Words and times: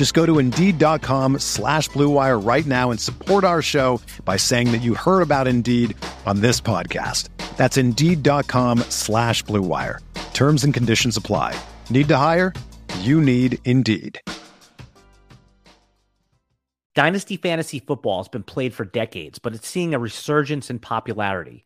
Just 0.00 0.14
go 0.14 0.24
to 0.24 0.38
Indeed.com 0.38 1.40
slash 1.40 1.90
BlueWire 1.90 2.42
right 2.42 2.64
now 2.64 2.90
and 2.90 2.98
support 2.98 3.44
our 3.44 3.60
show 3.60 4.00
by 4.24 4.38
saying 4.38 4.72
that 4.72 4.80
you 4.80 4.94
heard 4.94 5.20
about 5.20 5.46
Indeed 5.46 5.94
on 6.24 6.40
this 6.40 6.58
podcast. 6.58 7.28
That's 7.58 7.76
Indeed.com 7.76 8.78
slash 8.88 9.44
BlueWire. 9.44 9.98
Terms 10.32 10.64
and 10.64 10.72
conditions 10.72 11.18
apply. 11.18 11.54
Need 11.90 12.08
to 12.08 12.16
hire? 12.16 12.54
You 13.00 13.20
need 13.20 13.58
Indeed. 13.66 14.22
Dynasty 16.94 17.36
fantasy 17.36 17.80
football 17.80 18.20
has 18.20 18.28
been 18.28 18.42
played 18.42 18.72
for 18.72 18.86
decades, 18.86 19.38
but 19.38 19.54
it's 19.54 19.68
seeing 19.68 19.92
a 19.94 19.98
resurgence 19.98 20.70
in 20.70 20.78
popularity. 20.78 21.62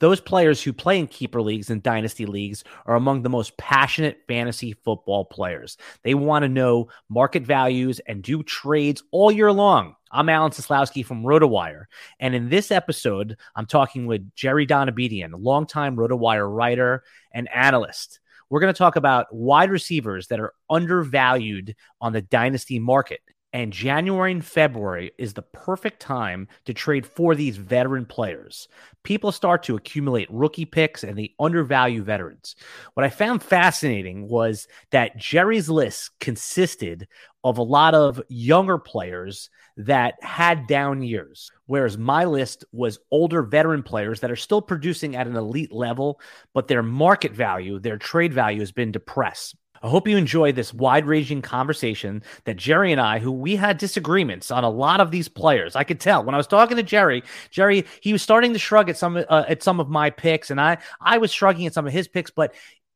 Those 0.00 0.20
players 0.20 0.62
who 0.62 0.72
play 0.72 0.98
in 0.98 1.08
keeper 1.08 1.42
leagues 1.42 1.70
and 1.70 1.82
dynasty 1.82 2.24
leagues 2.24 2.62
are 2.86 2.94
among 2.94 3.22
the 3.22 3.28
most 3.28 3.56
passionate 3.56 4.20
fantasy 4.28 4.72
football 4.84 5.24
players. 5.24 5.76
They 6.04 6.14
want 6.14 6.44
to 6.44 6.48
know 6.48 6.88
market 7.08 7.42
values 7.42 8.00
and 8.06 8.22
do 8.22 8.44
trades 8.44 9.02
all 9.10 9.32
year 9.32 9.50
long. 9.50 9.96
I'm 10.12 10.28
Alan 10.28 10.52
Seslowsky 10.52 11.04
from 11.04 11.24
RotoWire, 11.24 11.84
and 12.20 12.34
in 12.34 12.48
this 12.48 12.70
episode, 12.70 13.36
I'm 13.56 13.66
talking 13.66 14.06
with 14.06 14.34
Jerry 14.34 14.66
Donabedian, 14.66 15.32
longtime 15.34 15.96
RotoWire 15.96 16.48
writer 16.50 17.02
and 17.32 17.48
analyst. 17.52 18.20
We're 18.50 18.60
going 18.60 18.72
to 18.72 18.78
talk 18.78 18.96
about 18.96 19.26
wide 19.34 19.70
receivers 19.70 20.28
that 20.28 20.40
are 20.40 20.54
undervalued 20.70 21.74
on 22.00 22.12
the 22.12 22.22
dynasty 22.22 22.78
market. 22.78 23.20
And 23.52 23.72
January 23.72 24.32
and 24.32 24.44
February 24.44 25.12
is 25.16 25.32
the 25.32 25.42
perfect 25.42 26.00
time 26.00 26.48
to 26.66 26.74
trade 26.74 27.06
for 27.06 27.34
these 27.34 27.56
veteran 27.56 28.04
players. 28.04 28.68
People 29.04 29.32
start 29.32 29.62
to 29.62 29.76
accumulate 29.76 30.30
rookie 30.30 30.66
picks 30.66 31.02
and 31.02 31.16
they 31.18 31.34
undervalue 31.40 32.02
veterans. 32.02 32.56
What 32.92 33.04
I 33.04 33.10
found 33.10 33.42
fascinating 33.42 34.28
was 34.28 34.68
that 34.90 35.16
Jerry's 35.16 35.70
list 35.70 36.10
consisted 36.20 37.08
of 37.42 37.56
a 37.56 37.62
lot 37.62 37.94
of 37.94 38.20
younger 38.28 38.76
players 38.76 39.48
that 39.78 40.22
had 40.22 40.66
down 40.66 41.02
years, 41.02 41.50
whereas 41.66 41.96
my 41.96 42.24
list 42.24 42.64
was 42.72 42.98
older 43.10 43.42
veteran 43.42 43.82
players 43.82 44.20
that 44.20 44.30
are 44.30 44.36
still 44.36 44.60
producing 44.60 45.16
at 45.16 45.28
an 45.28 45.36
elite 45.36 45.72
level, 45.72 46.20
but 46.52 46.68
their 46.68 46.82
market 46.82 47.32
value, 47.32 47.78
their 47.78 47.96
trade 47.96 48.34
value 48.34 48.58
has 48.60 48.72
been 48.72 48.92
depressed. 48.92 49.54
I 49.82 49.88
hope 49.88 50.08
you 50.08 50.16
enjoy 50.16 50.52
this 50.52 50.74
wide 50.74 51.06
ranging 51.06 51.42
conversation 51.42 52.22
that 52.44 52.56
Jerry 52.56 52.92
and 52.92 53.00
I, 53.00 53.18
who 53.18 53.32
we 53.32 53.56
had 53.56 53.78
disagreements 53.78 54.50
on 54.50 54.64
a 54.64 54.70
lot 54.70 55.00
of 55.00 55.10
these 55.10 55.28
players. 55.28 55.76
I 55.76 55.84
could 55.84 56.00
tell 56.00 56.24
when 56.24 56.34
I 56.34 56.38
was 56.38 56.46
talking 56.46 56.76
to 56.76 56.82
Jerry, 56.82 57.22
Jerry, 57.50 57.84
he 58.00 58.12
was 58.12 58.22
starting 58.22 58.52
to 58.52 58.58
shrug 58.58 58.88
at 58.88 58.96
some 58.96 59.16
uh, 59.16 59.44
at 59.48 59.62
some 59.62 59.80
of 59.80 59.88
my 59.88 60.10
picks, 60.10 60.50
and 60.50 60.60
I 60.60 60.78
I 61.00 61.18
was 61.18 61.32
shrugging 61.32 61.66
at 61.66 61.74
some 61.74 61.86
of 61.86 61.92
his 61.92 62.08
picks, 62.08 62.30
but 62.30 62.54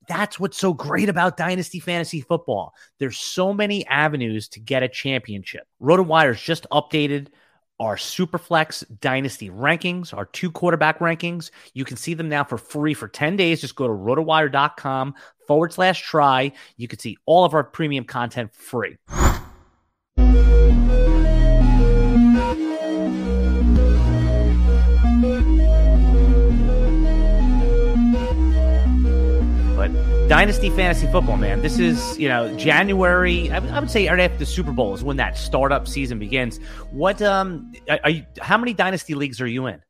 that's 0.08 0.40
what's 0.40 0.58
so 0.58 0.72
great 0.72 1.08
about 1.08 1.36
dynasty 1.36 1.78
fantasy 1.78 2.20
football. 2.20 2.74
There's 2.98 3.18
so 3.18 3.52
many 3.52 3.86
avenues 3.86 4.48
to 4.48 4.60
get 4.60 4.82
a 4.82 4.88
championship. 4.88 5.66
RotoWire's 5.80 6.42
just 6.42 6.66
updated 6.70 7.28
our 7.80 7.96
Superflex 7.96 8.84
Dynasty 9.00 9.50
rankings, 9.50 10.14
our 10.14 10.26
two 10.26 10.50
quarterback 10.50 11.00
rankings. 11.00 11.50
You 11.74 11.84
can 11.84 11.96
see 11.96 12.14
them 12.14 12.28
now 12.28 12.44
for 12.44 12.58
free 12.58 12.94
for 12.94 13.08
10 13.08 13.36
days. 13.36 13.60
Just 13.60 13.74
go 13.74 13.86
to 13.86 13.92
rotowire.com 13.92 15.14
forward 15.46 15.72
slash 15.72 16.02
try. 16.02 16.52
You 16.76 16.88
can 16.88 16.98
see 16.98 17.16
all 17.26 17.44
of 17.44 17.54
our 17.54 17.64
premium 17.64 18.04
content 18.04 18.54
free. 18.54 18.96
Dynasty 30.28 30.70
Fantasy 30.70 31.06
Football, 31.08 31.36
man. 31.36 31.60
This 31.60 31.78
is, 31.78 32.18
you 32.18 32.28
know, 32.28 32.54
January. 32.56 33.50
I, 33.50 33.56
I, 33.56 33.80
would 33.80 33.90
say 33.90 34.08
right 34.08 34.20
after 34.20 34.38
the 34.38 34.46
Super 34.46 34.72
Bowl 34.72 34.94
is 34.94 35.04
when 35.04 35.16
that 35.18 35.36
startup 35.36 35.86
season 35.86 36.18
begins. 36.18 36.58
What, 36.90 37.20
um, 37.20 37.72
are 37.88 38.10
you, 38.10 38.24
how 38.40 38.56
many 38.56 38.72
Dynasty 38.72 39.14
leagues 39.14 39.40
are 39.40 39.46
you 39.46 39.66
in? 39.66 39.82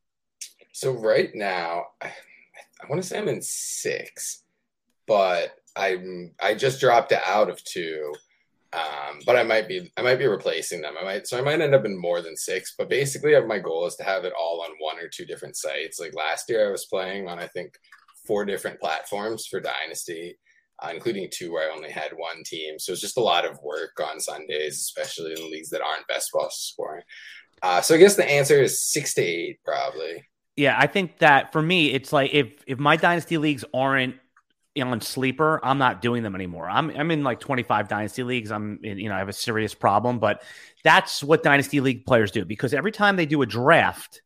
So 0.73 0.93
right 0.93 1.31
now, 1.35 1.85
I, 2.01 2.07
I 2.07 2.87
want 2.89 3.01
to 3.01 3.07
say 3.07 3.19
I'm 3.19 3.29
in 3.29 3.43
six, 3.43 4.43
but 5.07 5.55
I'm, 5.77 6.35
I 6.43 6.55
just 6.55 6.81
dropped 6.81 7.13
out 7.13 7.49
of 7.49 7.63
two. 7.65 8.13
Um, 8.73 9.21
but 9.27 9.37
I 9.37 9.43
might 9.43 9.69
be, 9.69 9.93
I 9.99 10.03
might 10.03 10.19
be 10.19 10.27
replacing 10.27 10.81
them. 10.81 10.95
I 10.99 11.05
might, 11.05 11.27
so 11.27 11.39
I 11.39 11.43
might 11.43 11.61
end 11.61 11.75
up 11.75 11.85
in 11.85 12.01
more 12.01 12.23
than 12.23 12.37
six, 12.37 12.75
but 12.77 12.89
basically 12.89 13.39
my 13.43 13.59
goal 13.59 13.87
is 13.87 13.97
to 13.97 14.05
have 14.05 14.25
it 14.25 14.33
all 14.33 14.63
on 14.63 14.71
one 14.79 14.99
or 14.99 15.09
two 15.09 15.27
different 15.27 15.57
sites. 15.57 16.01
Like 16.01 16.15
last 16.15 16.49
year 16.49 16.69
I 16.69 16.73
was 16.73 16.87
playing 16.87 17.29
on, 17.29 17.39
I 17.39 17.49
think, 17.49 17.75
four 18.27 18.45
different 18.45 18.81
platforms 18.81 19.47
for 19.47 19.61
Dynasty, 19.61 20.37
uh, 20.83 20.91
including 20.93 21.29
two 21.31 21.53
where 21.53 21.71
I 21.71 21.75
only 21.75 21.91
had 21.91 22.13
one 22.15 22.43
team. 22.45 22.79
So 22.79 22.93
it's 22.93 23.01
just 23.01 23.17
a 23.17 23.23
lot 23.23 23.45
of 23.45 23.61
work 23.63 24.01
on 24.01 24.21
Sundays, 24.21 24.79
especially 24.79 25.33
in 25.33 25.51
leagues 25.51 25.71
that 25.71 25.83
aren't 25.83 26.07
best 26.09 26.31
ball 26.33 26.49
scoring. 26.51 27.03
Uh, 27.63 27.81
so 27.81 27.95
I 27.95 27.99
guess 27.99 28.17
the 28.17 28.29
answer 28.29 28.61
is 28.61 28.83
six 28.83 29.15
to 29.15 29.23
eight, 29.23 29.61
probably. 29.65 30.25
Yeah, 30.57 30.77
I 30.79 30.87
think 30.87 31.19
that 31.19 31.53
for 31.53 31.63
me, 31.63 31.93
it's 31.93 32.13
like 32.13 32.35
if 32.35 32.53
if 32.67 32.79
my 32.79 32.97
dynasty 32.97 33.39
leagues 33.39 33.65
aren't 33.73 34.17
on 34.81 35.01
sleeper, 35.01 35.61
I'm 35.63 35.79
not 35.79 36.03
doing 36.03 36.23
them 36.23 36.35
anymore. 36.35 36.69
I'm 36.69 36.91
I'm 36.91 37.11
in 37.11 37.23
like 37.23 37.41
25 37.41 37.89
dynasty 37.89 38.23
leagues. 38.23 38.51
I'm 38.51 38.81
in, 38.83 38.99
you 38.99 39.09
know 39.09 39.15
I 39.15 39.19
have 39.19 39.29
a 39.29 39.35
serious 39.35 39.75
problem, 39.75 40.19
but 40.19 40.43
that's 40.83 41.23
what 41.23 41.43
dynasty 41.43 41.81
league 41.81 42.05
players 42.05 42.31
do 42.31 42.45
because 42.45 42.75
every 42.75 42.93
time 42.93 43.17
they 43.17 43.27
do 43.27 43.43
a 43.43 43.47
draft, 43.47 44.23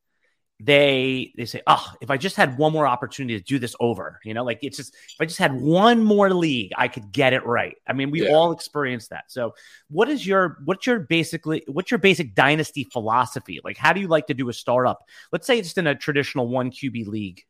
they 0.58 1.32
they 1.36 1.44
say, 1.44 1.60
"Oh, 1.66 1.92
if 2.00 2.10
I 2.10 2.16
just 2.16 2.36
had 2.36 2.56
one 2.56 2.72
more 2.72 2.86
opportunity 2.86 3.38
to 3.38 3.44
do 3.44 3.58
this 3.58 3.76
over, 3.78 4.20
you 4.24 4.32
know, 4.32 4.42
like 4.42 4.58
it's 4.62 4.78
just 4.78 4.94
if 4.94 5.16
I 5.20 5.26
just 5.26 5.38
had 5.38 5.52
one 5.52 6.02
more 6.02 6.30
league, 6.30 6.72
I 6.76 6.88
could 6.88 7.12
get 7.12 7.34
it 7.34 7.44
right." 7.44 7.76
I 7.86 7.92
mean, 7.92 8.10
we 8.10 8.22
yeah. 8.22 8.32
all 8.32 8.52
experience 8.52 9.08
that. 9.08 9.24
So, 9.28 9.54
what 9.90 10.08
is 10.08 10.26
your 10.26 10.58
what's 10.64 10.86
your 10.86 11.00
basically 11.00 11.62
what's 11.66 11.90
your 11.90 11.98
basic 11.98 12.34
dynasty 12.34 12.84
philosophy? 12.84 13.60
Like, 13.62 13.76
how 13.76 13.92
do 13.92 14.00
you 14.00 14.08
like 14.08 14.28
to 14.28 14.34
do 14.34 14.48
a 14.48 14.52
startup? 14.52 15.04
Let's 15.30 15.46
say 15.46 15.58
it's 15.58 15.74
in 15.74 15.86
a 15.86 15.94
traditional 15.94 16.48
one 16.48 16.70
QB 16.70 17.06
league. 17.06 17.42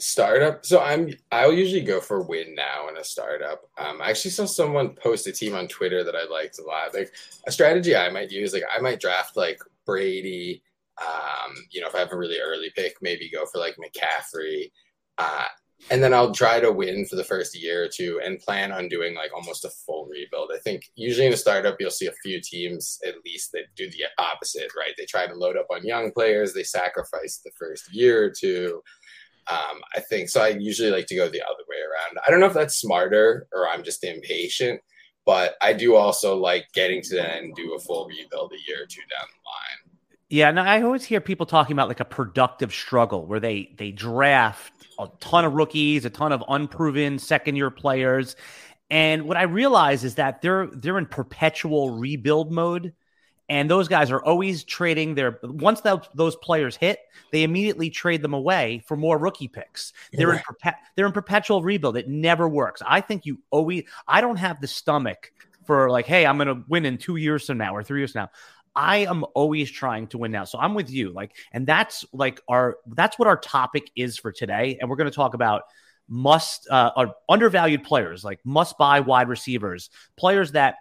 Startup. 0.00 0.66
So 0.66 0.80
I'm 0.80 1.14
I'll 1.30 1.52
usually 1.52 1.82
go 1.82 2.00
for 2.00 2.22
win 2.22 2.56
now 2.56 2.88
in 2.88 2.96
a 2.96 3.04
startup. 3.04 3.62
Um, 3.78 4.02
I 4.02 4.10
actually 4.10 4.32
saw 4.32 4.46
someone 4.46 4.96
post 4.96 5.28
a 5.28 5.32
team 5.32 5.54
on 5.54 5.68
Twitter 5.68 6.02
that 6.02 6.16
I 6.16 6.24
liked 6.24 6.58
a 6.58 6.64
lot. 6.64 6.92
Like 6.92 7.12
a 7.46 7.52
strategy 7.52 7.94
I 7.94 8.10
might 8.10 8.32
use, 8.32 8.52
like 8.52 8.64
I 8.76 8.80
might 8.80 8.98
draft 8.98 9.36
like 9.36 9.60
Brady 9.86 10.64
um, 11.00 11.54
you 11.70 11.80
know, 11.80 11.88
if 11.88 11.94
I 11.94 12.00
have 12.00 12.12
a 12.12 12.16
really 12.16 12.38
early 12.38 12.70
pick, 12.76 12.96
maybe 13.00 13.30
go 13.30 13.46
for 13.46 13.58
like 13.58 13.76
McCaffrey. 13.76 14.70
Uh, 15.18 15.46
and 15.90 16.02
then 16.02 16.14
I'll 16.14 16.32
try 16.32 16.60
to 16.60 16.70
win 16.70 17.06
for 17.06 17.16
the 17.16 17.24
first 17.24 17.58
year 17.60 17.84
or 17.84 17.88
two 17.88 18.20
and 18.24 18.38
plan 18.38 18.70
on 18.70 18.88
doing 18.88 19.14
like 19.14 19.32
almost 19.34 19.64
a 19.64 19.70
full 19.70 20.06
rebuild. 20.06 20.50
I 20.54 20.58
think 20.60 20.84
usually 20.94 21.26
in 21.26 21.32
a 21.32 21.36
startup, 21.36 21.76
you'll 21.80 21.90
see 21.90 22.06
a 22.06 22.12
few 22.22 22.40
teams 22.40 23.00
at 23.06 23.14
least 23.24 23.50
that 23.52 23.74
do 23.74 23.90
the 23.90 24.04
opposite, 24.18 24.70
right? 24.76 24.92
They 24.96 25.06
try 25.06 25.26
to 25.26 25.34
load 25.34 25.56
up 25.56 25.66
on 25.70 25.84
young 25.84 26.12
players, 26.12 26.54
they 26.54 26.62
sacrifice 26.62 27.40
the 27.44 27.50
first 27.58 27.92
year 27.92 28.24
or 28.24 28.30
two. 28.30 28.82
Um, 29.50 29.80
I 29.96 30.00
think 30.00 30.28
so. 30.28 30.40
I 30.40 30.50
usually 30.50 30.90
like 30.90 31.06
to 31.06 31.16
go 31.16 31.28
the 31.28 31.42
other 31.42 31.64
way 31.68 31.78
around. 31.78 32.18
I 32.24 32.30
don't 32.30 32.38
know 32.38 32.46
if 32.46 32.54
that's 32.54 32.76
smarter 32.76 33.48
or 33.52 33.68
I'm 33.68 33.82
just 33.82 34.04
impatient, 34.04 34.80
but 35.26 35.56
I 35.60 35.72
do 35.72 35.96
also 35.96 36.36
like 36.36 36.66
getting 36.74 37.02
to 37.02 37.16
the 37.16 37.28
end 37.28 37.46
and 37.46 37.56
do 37.56 37.74
a 37.74 37.80
full 37.80 38.06
rebuild 38.06 38.52
a 38.52 38.70
year 38.70 38.84
or 38.84 38.86
two 38.86 39.00
down 39.10 39.26
the 39.28 39.42
line. 39.50 39.81
Yeah, 40.32 40.50
no, 40.50 40.62
I 40.62 40.80
always 40.80 41.04
hear 41.04 41.20
people 41.20 41.44
talking 41.44 41.74
about 41.74 41.88
like 41.88 42.00
a 42.00 42.06
productive 42.06 42.72
struggle 42.72 43.26
where 43.26 43.38
they 43.38 43.74
they 43.76 43.92
draft 43.92 44.72
a 44.98 45.08
ton 45.20 45.44
of 45.44 45.52
rookies, 45.52 46.06
a 46.06 46.10
ton 46.10 46.32
of 46.32 46.42
unproven 46.48 47.18
second 47.18 47.56
year 47.56 47.70
players, 47.70 48.34
and 48.90 49.24
what 49.24 49.36
I 49.36 49.42
realize 49.44 50.04
is 50.04 50.16
that 50.16 50.42
they're 50.42 50.68
they're 50.68 50.98
in 50.98 51.06
perpetual 51.06 51.90
rebuild 51.90 52.52
mode, 52.52 52.94
And 53.48 53.70
those 53.70 53.88
guys 53.88 54.10
are 54.10 54.22
always 54.24 54.64
trading 54.64 55.14
their 55.14 55.38
once 55.44 55.82
those, 55.82 56.08
those 56.14 56.36
players 56.36 56.76
hit, 56.76 57.00
they 57.32 57.42
immediately 57.44 57.90
trade 57.90 58.22
them 58.22 58.34
away 58.34 58.82
for 58.86 58.96
more 58.96 59.18
rookie 59.18 59.48
picks. 59.48 59.92
They're 60.16 60.28
right. 60.28 60.42
in 60.48 60.56
perpe- 60.56 60.76
they're 60.96 61.06
in 61.06 61.12
perpetual 61.12 61.62
rebuild. 61.62 61.96
It 61.98 62.08
never 62.08 62.48
works. 62.48 62.82
I 62.86 63.02
think 63.02 63.26
you 63.26 63.40
always 63.50 63.84
I 64.08 64.22
don't 64.22 64.38
have 64.38 64.60
the 64.60 64.68
stomach 64.68 65.32
for 65.66 65.90
like, 65.90 66.06
hey, 66.06 66.26
I'm 66.26 66.38
gonna 66.38 66.64
win 66.68 66.86
in 66.86 66.98
two 66.98 67.16
years 67.16 67.46
from 67.46 67.58
now 67.58 67.76
or 67.76 67.82
three 67.84 68.00
years 68.00 68.12
from 68.12 68.22
now. 68.22 68.30
I 68.74 68.98
am 68.98 69.24
always 69.34 69.70
trying 69.70 70.06
to 70.08 70.18
win 70.18 70.32
now. 70.32 70.44
So 70.44 70.58
I'm 70.58 70.74
with 70.74 70.90
you. 70.90 71.12
Like, 71.12 71.36
and 71.52 71.66
that's 71.66 72.04
like 72.12 72.40
our 72.48 72.78
that's 72.86 73.18
what 73.18 73.28
our 73.28 73.36
topic 73.36 73.90
is 73.96 74.18
for 74.18 74.32
today. 74.32 74.78
And 74.80 74.88
we're 74.88 74.96
going 74.96 75.10
to 75.10 75.14
talk 75.14 75.34
about 75.34 75.62
must 76.08 76.68
uh, 76.70 76.90
are 76.96 77.14
undervalued 77.28 77.84
players, 77.84 78.24
like 78.24 78.40
must 78.44 78.78
buy 78.78 79.00
wide 79.00 79.28
receivers, 79.28 79.90
players 80.16 80.52
that 80.52 80.76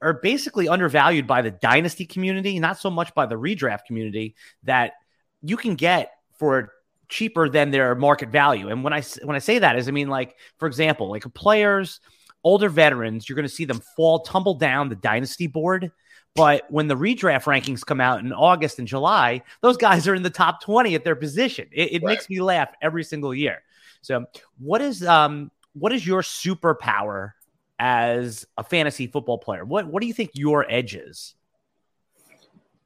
are 0.00 0.14
basically 0.14 0.68
undervalued 0.68 1.26
by 1.26 1.42
the 1.42 1.50
dynasty 1.50 2.04
community, 2.04 2.58
not 2.58 2.78
so 2.78 2.90
much 2.90 3.14
by 3.14 3.26
the 3.26 3.36
redraft 3.36 3.84
community 3.86 4.34
that 4.64 4.94
you 5.42 5.56
can 5.56 5.74
get 5.74 6.12
for 6.38 6.72
cheaper 7.08 7.48
than 7.48 7.70
their 7.70 7.94
market 7.94 8.30
value. 8.30 8.68
And 8.68 8.82
when 8.82 8.92
I 8.92 9.02
when 9.22 9.36
I 9.36 9.40
say 9.40 9.58
that 9.58 9.78
is 9.78 9.88
I 9.88 9.90
mean 9.90 10.08
like 10.08 10.36
for 10.58 10.66
example, 10.66 11.10
like 11.10 11.24
players 11.34 12.00
older 12.44 12.68
veterans, 12.68 13.28
you're 13.28 13.36
going 13.36 13.48
to 13.48 13.54
see 13.54 13.64
them 13.64 13.80
fall 13.96 14.20
tumble 14.20 14.54
down 14.54 14.88
the 14.88 14.96
dynasty 14.96 15.46
board 15.46 15.92
but 16.34 16.70
when 16.70 16.88
the 16.88 16.96
redraft 16.96 17.44
rankings 17.44 17.84
come 17.84 18.00
out 18.00 18.20
in 18.20 18.32
August 18.32 18.78
and 18.78 18.88
July, 18.88 19.42
those 19.60 19.76
guys 19.76 20.08
are 20.08 20.14
in 20.14 20.22
the 20.22 20.30
top 20.30 20.62
20 20.62 20.94
at 20.94 21.04
their 21.04 21.16
position. 21.16 21.68
It, 21.72 21.92
it 21.92 22.02
right. 22.02 22.12
makes 22.12 22.30
me 22.30 22.40
laugh 22.40 22.70
every 22.80 23.04
single 23.04 23.34
year. 23.34 23.62
So, 24.00 24.24
what 24.58 24.80
is 24.80 25.04
um 25.04 25.50
what 25.74 25.92
is 25.92 26.06
your 26.06 26.22
superpower 26.22 27.32
as 27.78 28.46
a 28.56 28.64
fantasy 28.64 29.06
football 29.06 29.38
player? 29.38 29.64
What 29.64 29.86
what 29.86 30.00
do 30.00 30.06
you 30.06 30.14
think 30.14 30.30
your 30.34 30.66
edge 30.70 30.94
is? 30.94 31.34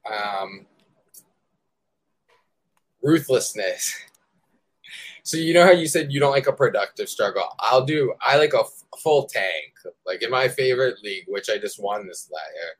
Um, 0.05 0.65
ruthlessness. 3.01 3.95
So 5.23 5.35
you 5.35 5.53
know 5.53 5.65
how 5.65 5.71
you 5.71 5.87
said 5.87 6.13
you 6.13 6.21
don't 6.21 6.31
like 6.31 6.47
a 6.47 6.53
productive 6.53 7.09
struggle. 7.09 7.43
I'll 7.59 7.83
do. 7.83 8.13
I 8.21 8.37
like 8.37 8.53
a 8.53 8.59
f- 8.59 8.83
full 8.99 9.25
tank. 9.25 9.73
Like 10.05 10.23
in 10.23 10.31
my 10.31 10.47
favorite 10.47 11.03
league, 11.03 11.25
which 11.27 11.49
I 11.49 11.57
just 11.57 11.81
won 11.81 12.07
this 12.07 12.29
last 12.31 12.51
year 12.55 12.75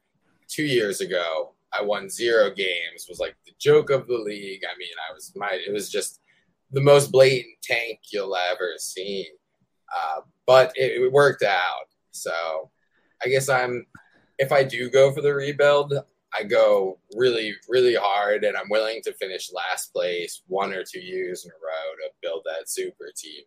two 0.47 0.63
years 0.63 1.01
ago, 1.01 1.53
I 1.73 1.81
won 1.83 2.09
zero 2.09 2.49
games. 2.49 3.07
Was 3.09 3.19
like 3.19 3.35
the 3.45 3.53
joke 3.59 3.89
of 3.89 4.07
the 4.07 4.17
league. 4.17 4.61
I 4.63 4.77
mean, 4.77 4.89
I 5.09 5.13
was 5.13 5.33
my. 5.35 5.49
It 5.51 5.73
was 5.73 5.89
just 5.89 6.21
the 6.71 6.81
most 6.81 7.11
blatant 7.11 7.55
tank 7.63 7.99
you'll 8.11 8.35
ever 8.35 8.73
see. 8.77 9.27
Uh, 9.95 10.21
but 10.45 10.71
it, 10.75 11.01
it 11.01 11.11
worked 11.11 11.43
out. 11.43 11.87
So 12.11 12.71
I 13.23 13.29
guess 13.29 13.49
I'm. 13.49 13.85
If 14.39 14.51
I 14.51 14.63
do 14.63 14.89
go 14.89 15.11
for 15.11 15.21
the 15.21 15.33
rebuild, 15.33 15.93
I 16.37 16.43
go 16.43 16.99
really, 17.15 17.55
really 17.67 17.95
hard, 17.95 18.43
and 18.43 18.55
I'm 18.55 18.69
willing 18.69 19.01
to 19.03 19.13
finish 19.13 19.51
last 19.51 19.91
place 19.91 20.43
one 20.47 20.73
or 20.73 20.83
two 20.83 20.99
years 20.99 21.45
in 21.45 21.51
a 21.51 21.55
row 21.55 21.95
to 21.95 22.13
build 22.21 22.43
that 22.45 22.69
super 22.69 23.11
team. 23.15 23.43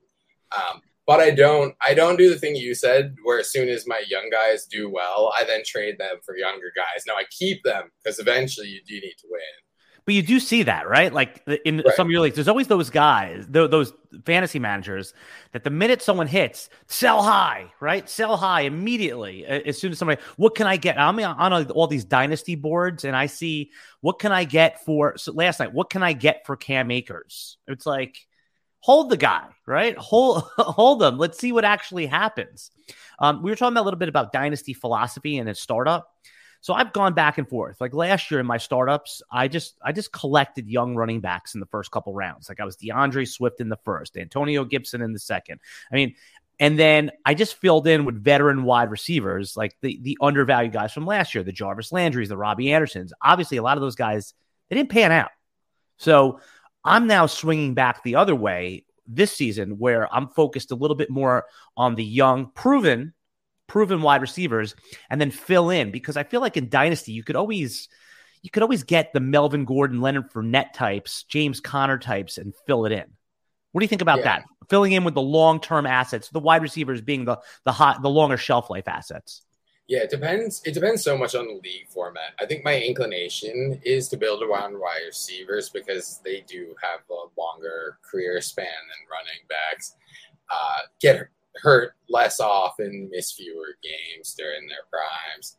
Um, 0.57 0.81
but 1.11 1.19
I 1.19 1.33
don't 1.33 1.75
I 1.85 1.93
don't 1.93 2.17
do 2.17 2.31
the 2.31 2.39
thing 2.39 2.55
you 2.55 2.73
said 2.73 3.17
where 3.25 3.41
as 3.41 3.51
soon 3.51 3.69
as 3.69 3.85
my 3.85 4.01
young 4.09 4.31
guys 4.31 4.65
do 4.67 4.89
well, 4.89 5.35
I 5.37 5.43
then 5.43 5.63
trade 5.67 5.99
them 5.99 6.19
for 6.25 6.37
younger 6.37 6.71
guys. 6.77 7.03
No, 7.05 7.15
I 7.15 7.25
keep 7.37 7.65
them 7.65 7.91
because 7.99 8.21
eventually 8.21 8.69
you 8.69 8.81
do 8.87 8.95
need 8.95 9.17
to 9.19 9.27
win. 9.29 9.41
But 10.05 10.15
you 10.15 10.23
do 10.23 10.39
see 10.39 10.63
that, 10.63 10.89
right? 10.89 11.13
Like 11.13 11.43
in 11.65 11.79
right. 11.79 11.97
some 11.97 12.07
of 12.07 12.13
your 12.13 12.21
leagues, 12.21 12.37
there's 12.37 12.47
always 12.47 12.69
those 12.69 12.91
guys, 12.91 13.45
those 13.49 13.93
fantasy 14.25 14.61
managers, 14.61 15.13
that 15.51 15.65
the 15.65 15.71
minute 15.71 16.01
someone 16.01 16.29
hits, 16.29 16.71
sell 16.87 17.23
high, 17.23 17.73
right? 17.81 18.09
Sell 18.09 18.37
high 18.37 18.61
immediately. 18.61 19.45
As 19.45 19.81
soon 19.81 19.91
as 19.91 19.99
somebody, 19.99 20.21
what 20.37 20.55
can 20.55 20.69
I 20.69 20.77
get? 20.77 20.97
I'm 20.97 21.19
on 21.19 21.71
all 21.73 21.89
these 21.89 22.05
dynasty 22.05 22.55
boards, 22.55 23.05
and 23.05 23.17
I 23.17 23.27
see 23.27 23.73
what 24.01 24.21
can 24.21 24.31
I 24.31 24.45
get 24.45 24.85
for. 24.85 25.19
So 25.19 25.33
last 25.33 25.59
night, 25.59 25.73
what 25.73 25.91
can 25.91 26.05
I 26.05 26.13
get 26.13 26.47
for 26.47 26.57
Cam 26.57 26.93
Akers? 26.93 27.59
It's 27.67 27.85
like 27.85 28.17
hold 28.81 29.11
the 29.11 29.17
guy, 29.17 29.47
right? 29.67 29.97
Hold 29.97 30.45
hold 30.59 31.01
them. 31.01 31.19
Let's 31.19 31.39
see 31.39 31.53
what 31.53 31.65
actually 31.65 32.07
happens. 32.07 32.71
Um, 33.19 33.43
we 33.43 33.51
were 33.51 33.57
talking 33.57 33.77
a 33.77 33.83
little 33.83 33.99
bit 33.99 34.09
about 34.09 34.33
dynasty 34.33 34.75
philosophy 34.75 35.39
and 35.39 35.49
a 35.49 35.55
startup. 35.55 36.09
So 36.63 36.75
I've 36.75 36.93
gone 36.93 37.15
back 37.15 37.39
and 37.39 37.49
forth. 37.49 37.81
Like 37.81 37.95
last 37.95 38.31
year 38.31 38.39
in 38.39 38.45
my 38.45 38.59
startups, 38.59 39.23
I 39.33 39.49
just 39.49 39.79
I 39.83 39.93
just 39.93 40.13
collected 40.13 40.69
young 40.69 40.95
running 40.95 41.21
backs 41.21 41.55
in 41.55 41.61
the 41.61 41.67
first 41.67 41.91
couple 41.91 42.13
rounds. 42.13 42.49
Like 42.49 42.61
I 42.61 42.65
was 42.65 42.77
D'Andre 42.77 43.25
Swift 43.25 43.61
in 43.61 43.69
the 43.69 43.79
first, 43.79 44.17
Antonio 44.17 44.65
Gibson 44.65 45.01
in 45.01 45.13
the 45.13 45.19
second. 45.19 45.61
I 45.91 45.95
mean, 45.95 46.15
and 46.59 46.79
then 46.79 47.11
I 47.25 47.33
just 47.33 47.57
filled 47.57 47.87
in 47.87 48.05
with 48.05 48.23
veteran 48.23 48.65
wide 48.65 48.91
receivers, 48.91 49.57
like 49.57 49.75
the 49.81 49.99
the 50.03 50.19
undervalued 50.21 50.75
guys 50.75 50.93
from 50.93 51.07
last 51.07 51.35
year, 51.35 51.43
the 51.43 51.53
Jarvis 51.53 51.93
Landrys, 51.93 52.29
the 52.29 52.37
Robby 52.37 52.73
Andersons. 52.73 53.15
Obviously, 53.23 53.57
a 53.57 53.63
lot 53.63 53.79
of 53.79 53.81
those 53.81 53.97
guys 53.97 54.35
they 54.69 54.77
didn't 54.77 54.91
pan 54.91 55.13
out. 55.13 55.31
So 55.97 56.41
I'm 56.85 57.07
now 57.07 57.27
swinging 57.27 57.75
back 57.75 58.03
the 58.03 58.17
other 58.17 58.35
way 58.35 58.85
this 59.07 59.33
season 59.33 59.79
where 59.79 60.13
I'm 60.15 60.29
focused 60.29 60.71
a 60.71 60.77
little 60.77 60.97
bit 60.97 61.11
more 61.11 61.47
on 61.77 61.95
the 61.95 62.05
young, 62.05 62.51
proven, 62.55 63.13
proven 63.67 64.03
wide 64.03 64.21
receivers 64.21 64.75
and 65.09 65.21
then 65.21 65.31
fill 65.31 65.71
in 65.71 65.91
because 65.91 66.17
I 66.17 66.25
feel 66.25 66.41
like 66.41 66.57
in 66.57 66.69
Dynasty, 66.69 67.13
you 67.13 67.23
could 67.23 67.37
always. 67.37 67.89
You 68.43 68.49
could 68.49 68.63
always 68.63 68.85
get 68.85 69.13
the 69.13 69.21
Melvin 69.21 69.67
Gordon, 69.67 70.01
Leonard 70.01 70.31
Fournette 70.33 70.73
types, 70.73 71.25
James 71.25 71.61
Conner 71.61 71.99
types, 71.99 72.39
and 72.39 72.55
fill 72.67 72.87
it 72.87 72.93
in. 72.93 73.05
What 73.73 73.81
do 73.81 73.85
you 73.85 73.89
think 73.89 74.01
about 74.01 74.21
yeah. 74.21 74.25
that? 74.25 74.45
Filling 74.71 74.93
in 74.93 75.05
with 75.05 75.13
the 75.13 75.21
long 75.21 75.61
term 75.61 75.85
assets, 75.85 76.31
the 76.31 76.41
wide 76.41 76.63
receivers 76.63 77.03
being 77.03 77.27
the 77.27 77.39
the 77.67 77.73
hot, 77.73 78.01
the 78.01 78.09
longer 78.09 78.39
shelf 78.39 78.71
life 78.71 78.89
assets. 78.89 79.43
Yeah, 79.91 80.05
it 80.05 80.11
depends. 80.11 80.63
It 80.65 80.73
depends 80.73 81.03
so 81.03 81.19
much 81.19 81.35
on 81.35 81.49
the 81.49 81.55
league 81.55 81.89
format. 81.89 82.35
I 82.41 82.47
think 82.47 82.65
my 82.65 82.81
inclination 82.81 83.81
is 83.85 84.07
to 84.11 84.17
build 84.17 84.41
around 84.41 84.79
wide 84.79 85.03
receivers 85.05 85.69
because 85.69 86.21
they 86.25 86.45
do 86.47 86.77
have 86.81 87.01
a 87.11 87.27
longer 87.41 87.99
career 88.09 88.41
span 88.41 88.67
than 88.67 89.11
running 89.11 89.43
backs. 89.49 89.97
Uh, 90.49 90.83
get 91.01 91.27
hurt 91.57 91.95
less 92.09 92.39
often, 92.39 93.09
miss 93.11 93.33
fewer 93.33 93.75
games 93.83 94.33
during 94.39 94.69
their 94.69 94.87
primes. 94.93 95.57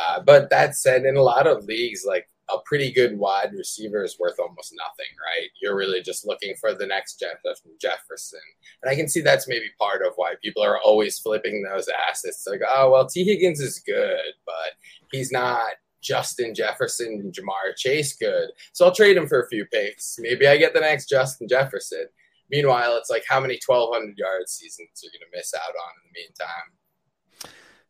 Uh, 0.00 0.20
but 0.20 0.48
that 0.48 0.76
said, 0.76 1.04
in 1.04 1.16
a 1.18 1.22
lot 1.22 1.46
of 1.46 1.66
leagues, 1.66 2.06
like 2.08 2.26
a 2.50 2.58
pretty 2.64 2.92
good 2.92 3.18
wide 3.18 3.52
receiver 3.52 4.04
is 4.04 4.18
worth 4.18 4.38
almost 4.38 4.74
nothing, 4.76 5.10
right? 5.18 5.48
You're 5.62 5.76
really 5.76 6.02
just 6.02 6.26
looking 6.26 6.54
for 6.60 6.74
the 6.74 6.86
next 6.86 7.18
Jefferson. 7.18 7.72
Jefferson. 7.80 8.40
And 8.82 8.90
I 8.90 8.94
can 8.94 9.08
see 9.08 9.20
that's 9.20 9.48
maybe 9.48 9.66
part 9.78 10.02
of 10.04 10.12
why 10.16 10.34
people 10.42 10.62
are 10.62 10.78
always 10.78 11.18
flipping 11.18 11.62
those 11.62 11.88
assets. 12.08 12.46
Like, 12.48 12.60
oh, 12.68 12.90
well, 12.90 13.06
Tee 13.06 13.24
Higgins 13.24 13.60
is 13.60 13.78
good, 13.78 14.34
but 14.44 14.72
he's 15.10 15.32
not 15.32 15.72
Justin 16.02 16.54
Jefferson 16.54 17.20
and 17.22 17.32
Ja'Marr 17.32 17.74
Chase 17.76 18.14
good. 18.14 18.50
So 18.72 18.84
I'll 18.84 18.94
trade 18.94 19.16
him 19.16 19.26
for 19.26 19.42
a 19.42 19.48
few 19.48 19.64
picks. 19.66 20.16
Maybe 20.18 20.46
I 20.46 20.58
get 20.58 20.74
the 20.74 20.80
next 20.80 21.08
Justin 21.08 21.48
Jefferson. 21.48 22.06
Meanwhile, 22.50 22.96
it's 22.98 23.10
like 23.10 23.24
how 23.26 23.40
many 23.40 23.58
1,200 23.64 24.18
yard 24.18 24.48
seasons 24.48 24.88
are 25.02 25.06
you 25.06 25.18
going 25.18 25.30
to 25.32 25.36
miss 25.36 25.54
out 25.54 25.60
on 25.60 25.92
in 26.04 26.12
the 26.12 26.20
meantime? 26.20 26.83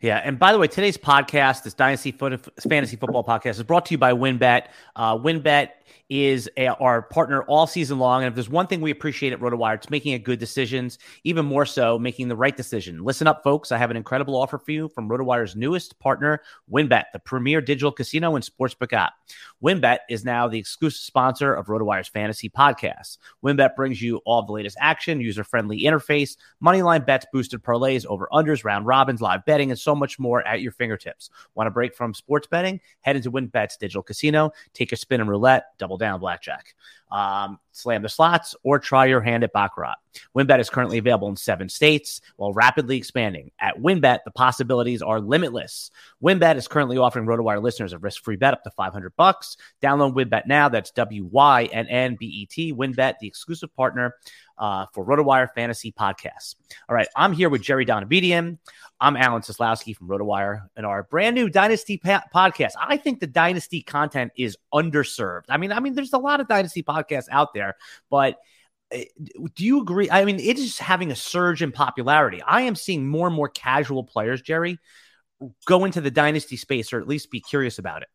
Yeah, 0.01 0.21
and 0.23 0.39
by 0.39 0.53
the 0.53 0.59
way, 0.59 0.67
today's 0.67 0.99
podcast, 0.99 1.63
this 1.63 1.73
Dynasty 1.73 2.13
Fantasy 2.13 2.97
Football 2.97 3.25
podcast, 3.25 3.53
is 3.53 3.63
brought 3.63 3.87
to 3.87 3.95
you 3.95 3.99
by 3.99 4.13
WynnBET. 4.13 4.67
Uh, 4.95 5.17
WynnBET 5.17 5.69
is 6.15 6.49
a, 6.57 6.69
our 6.69 7.03
partner 7.03 7.43
all 7.45 7.67
season 7.67 7.99
long. 7.99 8.23
And 8.23 8.29
if 8.29 8.35
there's 8.35 8.49
one 8.49 8.69
thing 8.69 8.81
we 8.81 8.93
appreciate 8.93 9.33
at 9.33 9.41
RotoWire, 9.41 9.75
it's 9.75 9.91
making 9.91 10.23
good 10.23 10.39
decisions, 10.39 10.99
even 11.25 11.45
more 11.45 11.67
so, 11.67 11.99
making 11.99 12.29
the 12.29 12.37
right 12.37 12.57
decision. 12.57 13.03
Listen 13.03 13.27
up, 13.27 13.43
folks. 13.43 13.73
I 13.73 13.79
have 13.79 13.91
an 13.91 13.97
incredible 13.97 14.37
offer 14.37 14.59
for 14.59 14.71
you 14.71 14.89
from 14.89 15.09
RotoWire's 15.09 15.57
newest 15.57 15.99
partner, 15.99 16.41
WynnBET, 16.71 17.07
the 17.13 17.19
premier 17.19 17.61
digital 17.61 17.91
casino 17.91 18.37
and 18.37 18.45
sportsbook 18.45 18.93
app. 18.93 19.15
WynnBET 19.63 19.99
is 20.09 20.25
now 20.25 20.47
the 20.47 20.59
exclusive 20.59 21.01
sponsor 21.01 21.53
of 21.53 21.67
RotoWire's 21.67 22.09
fantasy 22.09 22.49
podcast. 22.49 23.19
WynnBET 23.45 23.75
brings 23.75 24.01
you 24.01 24.19
all 24.25 24.43
the 24.47 24.53
latest 24.53 24.77
action, 24.81 25.21
user 25.21 25.43
friendly 25.43 25.83
interface, 25.83 26.37
moneyline 26.63 27.05
bets, 27.05 27.27
boosted 27.33 27.63
parlays, 27.63 28.07
over 28.07 28.29
unders, 28.33 28.65
round 28.65 28.87
robins, 28.87 29.21
live 29.21 29.45
betting, 29.45 29.71
and 29.71 29.81
so 29.81 29.97
much 29.97 30.19
more 30.21 30.47
at 30.47 30.61
your 30.61 30.73
fingertips. 30.73 31.31
Want 31.57 31.67
a 31.67 31.71
break 31.73 31.95
from 31.95 32.15
sports 32.15 32.47
betting? 32.47 32.81
Head 33.01 33.17
into 33.17 33.33
WynnBET's 33.33 33.77
digital 33.79 34.03
casino, 34.03 34.53
take 34.75 34.93
a 34.93 34.97
spin 34.97 35.21
in 35.21 35.27
roulette, 35.27 35.77
double 35.79 35.99
down 36.05 36.21
blackjack. 36.21 36.75
Um, 37.15 37.61
slam 37.71 38.03
the 38.03 38.09
slots 38.09 38.57
or 38.65 38.81
try 38.81 39.07
your 39.07 39.21
hand 39.21 39.45
at 39.45 39.53
Baccarat. 39.53 39.95
WynnBET 40.37 40.61
is 40.61 40.71
currently 40.71 40.99
available 40.99 41.29
in 41.29 41.37
seven 41.37 41.69
states 41.69 42.21
while 42.37 42.53
rapidly 42.53 42.97
expanding. 42.97 43.51
At 43.61 43.77
WynnBET, 43.77 44.21
the 44.25 44.31
possibilities 44.31 45.03
are 45.03 45.21
limitless. 45.21 45.91
WynnBET 46.23 46.57
is 46.57 46.69
currently 46.69 46.99
offering 46.99 47.27
RotoWire 47.27 47.63
listeners 47.63 47.93
a 47.93 47.99
risk-free 47.99 48.37
bet 48.37 48.55
up 48.55 48.65
to 48.65 48.71
500 48.71 49.15
bucks. 49.17 49.57
Download 49.83 50.15
WynnBET 50.15 50.47
now. 50.47 50.69
That's 50.69 50.91
W-Y-N-N-B-E-T. 50.93 52.73
WynnBET, 52.73 53.19
the 53.21 53.27
exclusive 53.27 53.75
partner 53.77 54.15
uh, 54.59 54.87
for 54.93 55.05
RotoWire 55.05 55.49
Fantasy 55.55 55.93
Podcasts. 55.93 56.55
All 56.89 56.95
right, 56.95 57.09
I'm 57.17 57.33
here 57.33 57.49
with 57.49 57.63
Jerry 57.63 57.85
Donabedian. 57.85 58.59
I'm 59.01 59.17
Alan 59.17 59.43
Seslowsky 59.43 59.97
from 59.97 60.09
RotoWire 60.09 60.69
and 60.77 60.87
our 60.87 61.03
brand 61.03 61.35
new 61.35 61.51
Dynasty 61.51 61.99
pa- 61.99 62.25
podcast. 62.33 62.73
I 62.81 62.97
think 62.97 63.19
the 63.19 63.27
Dynasty 63.27 63.83
content 63.83 64.33
is 64.37 64.57
underserved. 64.73 65.45
I 65.49 65.57
mean, 65.57 65.73
I 65.73 65.81
mean, 65.81 65.95
there's 65.95 66.13
a 66.13 66.19
lot 66.19 66.41
of 66.41 66.47
Dynasty 66.47 66.83
podcasts 66.83 67.04
out 67.31 67.55
there, 67.55 67.77
but 68.11 68.37
eh, 68.91 69.05
do 69.55 69.65
you 69.65 69.81
agree? 69.81 70.11
I 70.11 70.25
mean, 70.25 70.41
it 70.41 70.59
is 70.59 70.79
having 70.79 71.11
a 71.11 71.17
surge 71.17 71.63
in 71.63 71.73
popularity. 71.73 72.43
I 72.43 72.63
am 72.63 72.75
seeing 72.75 73.07
more 73.07 73.27
and 73.27 73.37
more 73.37 73.49
casual 73.49 74.05
players, 74.05 74.43
Jerry, 74.43 74.79
go 75.67 75.85
into 75.85 76.01
the 76.01 76.11
Dynasty 76.11 76.57
space 76.57 76.93
or 76.93 77.01
at 77.01 77.09
least 77.09 77.31
be 77.31 77.41
curious 77.41 77.79
about 77.79 78.03
it. 78.03 78.09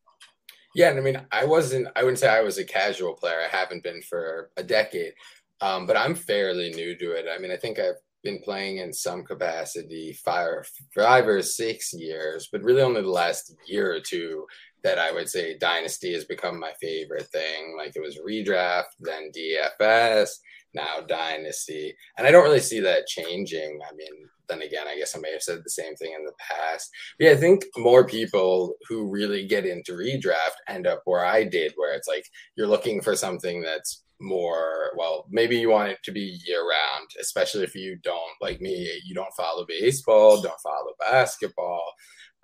Yeah, 0.76 0.90
and 0.90 1.00
I 1.00 1.02
mean, 1.02 1.20
I 1.32 1.46
wasn't. 1.46 1.88
I 1.96 2.04
wouldn't 2.04 2.20
say 2.20 2.30
I 2.30 2.42
was 2.42 2.60
a 2.60 2.64
casual 2.64 3.16
player. 3.16 3.42
I 3.42 3.56
haven't 3.56 3.84
been 3.84 4.02
for 4.04 4.52
a 4.56 4.64
decade, 4.64 5.14
um, 5.62 5.88
but 5.88 5.98
I'm 5.98 6.14
fairly 6.14 6.70
new 6.70 6.96
to 6.96 7.12
it. 7.14 7.26
I 7.34 7.40
mean, 7.40 7.52
I 7.52 7.58
think 7.58 7.80
I've 7.80 7.96
been 8.24 8.40
playing 8.40 8.78
in 8.78 8.94
some 8.94 9.24
capacity 9.24 10.14
five, 10.14 10.70
five 10.94 11.28
or 11.28 11.42
six 11.42 11.94
years, 11.94 12.50
but 12.52 12.64
really 12.64 12.82
only 12.82 13.02
the 13.02 13.10
last 13.10 13.56
year 13.66 13.94
or 13.94 14.00
two 14.00 14.46
that 14.84 15.00
I 15.00 15.12
would 15.12 15.30
say 15.30 15.58
Dynasty 15.58 16.14
has 16.14 16.26
become 16.26 16.60
my 16.60 16.72
favorite 16.82 17.28
thing. 17.28 17.76
Like 17.78 17.96
it 17.96 18.02
was 18.02 18.20
redraft, 18.20 18.96
then 19.00 19.32
DFS, 19.36 20.30
now 20.74 21.02
Dynasty, 21.08 21.96
and 22.18 22.28
I 22.28 22.32
don't 22.32 22.44
really 22.44 22.60
see 22.60 22.80
that 22.82 23.08
changing. 23.08 23.80
I 23.90 23.94
mean, 23.96 24.30
then 24.48 24.62
again, 24.62 24.88
I 24.88 24.98
guess 24.98 25.16
I 25.16 25.20
may 25.20 25.32
have 25.32 25.42
said 25.44 25.60
the 25.64 25.70
same 25.70 25.96
thing 25.96 26.14
in 26.18 26.26
the 26.26 26.34
past. 26.40 26.90
But 27.18 27.26
yeah, 27.26 27.32
I 27.32 27.38
think 27.38 27.66
more 27.78 28.06
people 28.06 28.76
who 28.88 29.10
really 29.10 29.48
get 29.48 29.66
into 29.66 29.94
redraft 29.94 30.58
end 30.68 30.88
up 30.88 31.02
where 31.06 31.26
I 31.26 31.44
did, 31.44 31.74
where 31.76 31.94
it's 31.94 32.08
like 32.08 32.26
you're 32.56 32.68
looking 32.68 33.02
for 33.02 33.16
something 33.16 33.62
that's 33.62 34.04
more 34.22 34.92
well 34.98 35.26
maybe 35.30 35.58
you 35.58 35.70
want 35.70 35.90
it 35.90 35.98
to 36.04 36.12
be 36.12 36.40
year 36.46 36.62
round 36.62 37.08
especially 37.22 37.64
if 37.64 37.74
you 37.74 37.98
don't 38.04 38.34
like 38.42 38.60
me 38.60 38.92
you 39.06 39.16
don't 39.16 39.34
follow 39.38 39.66
baseball 39.66 40.42
don't 40.42 40.60
follow 40.60 40.92
basketball 41.00 41.94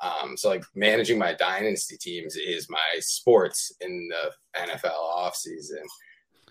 um, 0.05 0.37
so 0.37 0.49
like 0.49 0.63
managing 0.75 1.17
my 1.17 1.33
dynasty 1.33 1.97
teams 1.97 2.35
is 2.35 2.69
my 2.69 2.99
sports 2.99 3.71
in 3.81 4.09
the 4.09 4.59
nfl 4.61 4.91
offseason 4.91 5.83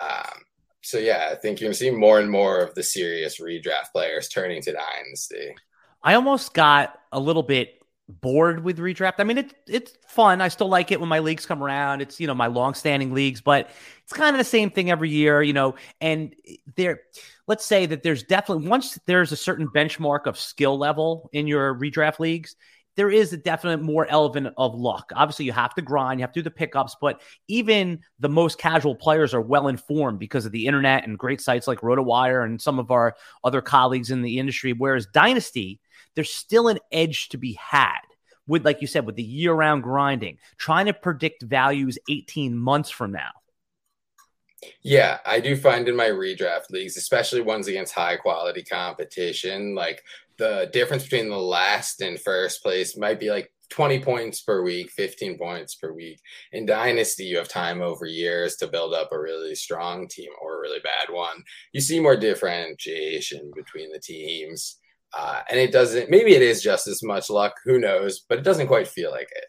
um, 0.01 0.41
so 0.85 0.99
yeah, 0.99 1.31
I 1.33 1.35
think 1.35 1.61
you're 1.61 1.69
gonna 1.69 1.75
see 1.75 1.91
more 1.91 2.21
and 2.21 2.31
more 2.31 2.59
of 2.59 2.75
the 2.75 2.83
serious 2.83 3.41
redraft 3.41 3.93
players 3.93 4.29
turning 4.29 4.61
to 4.63 4.73
dynasty. 4.73 5.55
I 6.03 6.15
almost 6.15 6.53
got 6.53 6.99
a 7.11 7.19
little 7.19 7.43
bit 7.43 7.81
bored 8.07 8.63
with 8.63 8.77
redraft. 8.79 9.15
I 9.19 9.25
mean, 9.25 9.39
it's 9.39 9.55
it's 9.67 9.93
fun. 10.07 10.43
I 10.43 10.49
still 10.49 10.69
like 10.69 10.93
it 10.93 11.01
when 11.01 11.09
my 11.09 11.21
leagues 11.21 11.47
come 11.47 11.63
around. 11.63 12.03
It's 12.03 12.21
you 12.21 12.27
know 12.27 12.35
my 12.35 12.49
long-standing 12.49 13.15
leagues, 13.15 13.41
but 13.41 13.71
it's 14.03 14.13
kind 14.13 14.37
of 14.37 14.39
the 14.39 14.45
same 14.45 14.71
thing 14.71 14.91
every 14.91 15.09
year, 15.09 15.43
you 15.43 15.55
know. 15.55 15.75
And 16.03 16.35
there, 16.77 17.01
let's 17.47 17.65
say 17.65 17.87
that 17.87 18.03
there's 18.03 18.23
definitely 18.23 18.69
once 18.69 18.99
there's 19.07 19.33
a 19.33 19.37
certain 19.37 19.69
benchmark 19.69 20.27
of 20.27 20.39
skill 20.39 20.77
level 20.77 21.31
in 21.33 21.47
your 21.47 21.75
redraft 21.75 22.19
leagues, 22.19 22.57
there 22.97 23.11
is 23.11 23.33
a 23.33 23.37
definite 23.37 23.83
more 23.83 24.07
element 24.09 24.49
of 24.57 24.75
luck. 24.75 25.11
Obviously, 25.15 25.45
you 25.45 25.53
have 25.53 25.75
to 25.75 25.83
grind, 25.83 26.21
you 26.21 26.23
have 26.25 26.33
to 26.33 26.41
do 26.41 26.45
the 26.45 26.51
pickups, 26.51 26.97
but 27.01 27.21
even 27.49 28.01
the 28.21 28.29
most 28.29 28.59
casual 28.59 28.95
players 28.95 29.35
are 29.35 29.41
well 29.41 29.69
informed 29.69 30.19
because 30.19 30.47
of 30.47 30.53
the 30.53 30.67
internet 30.67 31.07
and 31.07 31.19
great 31.19 31.41
sites 31.41 31.67
like 31.67 31.81
RotoWire 31.81 32.45
and 32.45 32.61
some 32.61 32.79
of 32.79 32.91
our 32.91 33.17
other 33.43 33.61
colleagues 33.61 34.11
in 34.11 34.23
the 34.23 34.39
industry. 34.39 34.73
Whereas 34.73 35.07
Dynasty, 35.07 35.81
there's 36.15 36.33
still 36.33 36.69
an 36.69 36.79
edge 36.93 37.29
to 37.31 37.39
be 37.39 37.55
had 37.55 38.01
with, 38.47 38.65
like 38.65 38.81
you 38.81 38.87
said, 38.87 39.07
with 39.07 39.17
the 39.17 39.23
year 39.23 39.53
round 39.53 39.83
grinding, 39.83 40.39
trying 40.59 40.87
to 40.87 40.95
predict 40.95 41.43
values 41.43 41.99
18 42.09 42.57
months 42.57 42.91
from 42.91 43.13
now. 43.13 43.31
Yeah, 44.83 45.19
I 45.25 45.41
do 45.41 45.57
find 45.57 45.89
in 45.89 45.97
my 45.97 46.09
redraft 46.09 46.71
leagues, 46.71 46.97
especially 46.97 47.41
ones 47.41 47.69
against 47.69 47.95
high 47.95 48.17
quality 48.17 48.63
competition, 48.63 49.75
like 49.75 50.03
the 50.39 50.69
difference 50.73 51.05
between 51.05 51.29
the 51.29 51.37
last 51.37 52.01
and 52.01 52.21
first 52.21 52.63
place 52.63 52.97
might 52.97 53.21
be 53.21 53.31
like 53.31 53.51
20 53.71 54.01
points 54.01 54.41
per 54.43 54.63
week, 54.63 54.91
15 54.91 55.39
points 55.39 55.75
per 55.75 55.93
week. 55.93 56.21
In 56.53 56.67
Dynasty, 56.67 57.25
you 57.25 57.39
have 57.39 57.49
time 57.49 57.83
over 57.83 58.07
years 58.07 58.57
to 58.57 58.67
build 58.67 58.95
up 58.95 59.11
a 59.13 59.19
really 59.19 59.55
strong 59.55 60.07
team 60.09 60.31
or 60.41 60.57
a 60.57 60.61
really 60.61 60.81
bad 60.81 61.13
one. 61.13 61.43
You 61.73 61.81
see 61.81 62.01
more 62.01 62.17
differentiation 62.17 63.51
between 63.55 63.91
the 63.93 64.01
teams. 64.01 64.79
Uh, 65.17 65.43
and 65.49 65.59
it 65.61 65.73
doesn't, 65.73 66.11
maybe 66.11 66.35
it 66.35 66.43
is 66.43 66.63
just 66.63 66.87
as 66.89 67.03
much 67.03 67.31
luck, 67.31 67.55
who 67.65 67.79
knows, 67.79 68.25
but 68.29 68.39
it 68.39 68.45
doesn't 68.45 68.67
quite 68.67 68.89
feel 68.89 69.11
like 69.11 69.29
it. 69.35 69.45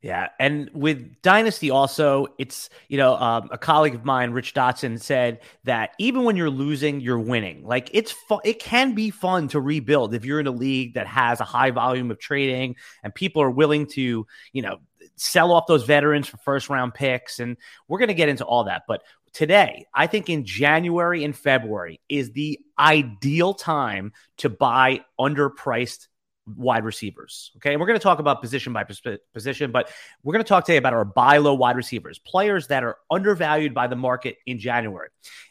Yeah, 0.00 0.28
and 0.38 0.70
with 0.72 1.20
Dynasty 1.22 1.70
also, 1.70 2.28
it's 2.38 2.70
you 2.88 2.96
know 2.96 3.16
um, 3.16 3.48
a 3.50 3.58
colleague 3.58 3.96
of 3.96 4.04
mine, 4.04 4.30
Rich 4.30 4.54
Dotson, 4.54 5.00
said 5.00 5.40
that 5.64 5.90
even 5.98 6.22
when 6.22 6.36
you're 6.36 6.50
losing, 6.50 7.00
you're 7.00 7.18
winning. 7.18 7.64
Like 7.64 7.90
it's 7.92 8.12
fun. 8.12 8.38
It 8.44 8.60
can 8.60 8.94
be 8.94 9.10
fun 9.10 9.48
to 9.48 9.60
rebuild 9.60 10.14
if 10.14 10.24
you're 10.24 10.38
in 10.38 10.46
a 10.46 10.52
league 10.52 10.94
that 10.94 11.08
has 11.08 11.40
a 11.40 11.44
high 11.44 11.72
volume 11.72 12.12
of 12.12 12.20
trading 12.20 12.76
and 13.02 13.12
people 13.12 13.42
are 13.42 13.50
willing 13.50 13.86
to 13.86 14.24
you 14.52 14.62
know 14.62 14.78
sell 15.16 15.50
off 15.50 15.66
those 15.66 15.82
veterans 15.82 16.28
for 16.28 16.36
first 16.36 16.68
round 16.68 16.94
picks. 16.94 17.40
And 17.40 17.56
we're 17.88 17.98
going 17.98 18.06
to 18.06 18.14
get 18.14 18.28
into 18.28 18.44
all 18.44 18.64
that, 18.64 18.82
but 18.86 19.02
today, 19.32 19.86
I 19.94 20.06
think 20.06 20.28
in 20.30 20.44
January 20.44 21.24
and 21.24 21.36
February 21.36 22.00
is 22.08 22.32
the 22.32 22.58
ideal 22.78 23.54
time 23.54 24.12
to 24.38 24.48
buy 24.48 25.04
underpriced 25.18 26.08
wide 26.56 26.84
receivers. 26.84 27.52
Okay. 27.56 27.72
And 27.72 27.80
we're 27.80 27.86
going 27.86 27.98
to 27.98 28.02
talk 28.02 28.18
about 28.18 28.40
position 28.40 28.72
by 28.72 28.84
position, 28.84 29.70
but 29.70 29.90
we're 30.22 30.32
going 30.32 30.44
to 30.44 30.48
talk 30.48 30.64
today 30.64 30.76
about 30.76 30.94
our 30.94 31.04
buy 31.04 31.38
low 31.38 31.54
wide 31.54 31.76
receivers, 31.76 32.18
players 32.18 32.66
that 32.68 32.84
are 32.84 32.98
undervalued 33.10 33.74
by 33.74 33.86
the 33.86 33.96
market 33.96 34.36
in 34.46 34.58
January. 34.58 35.08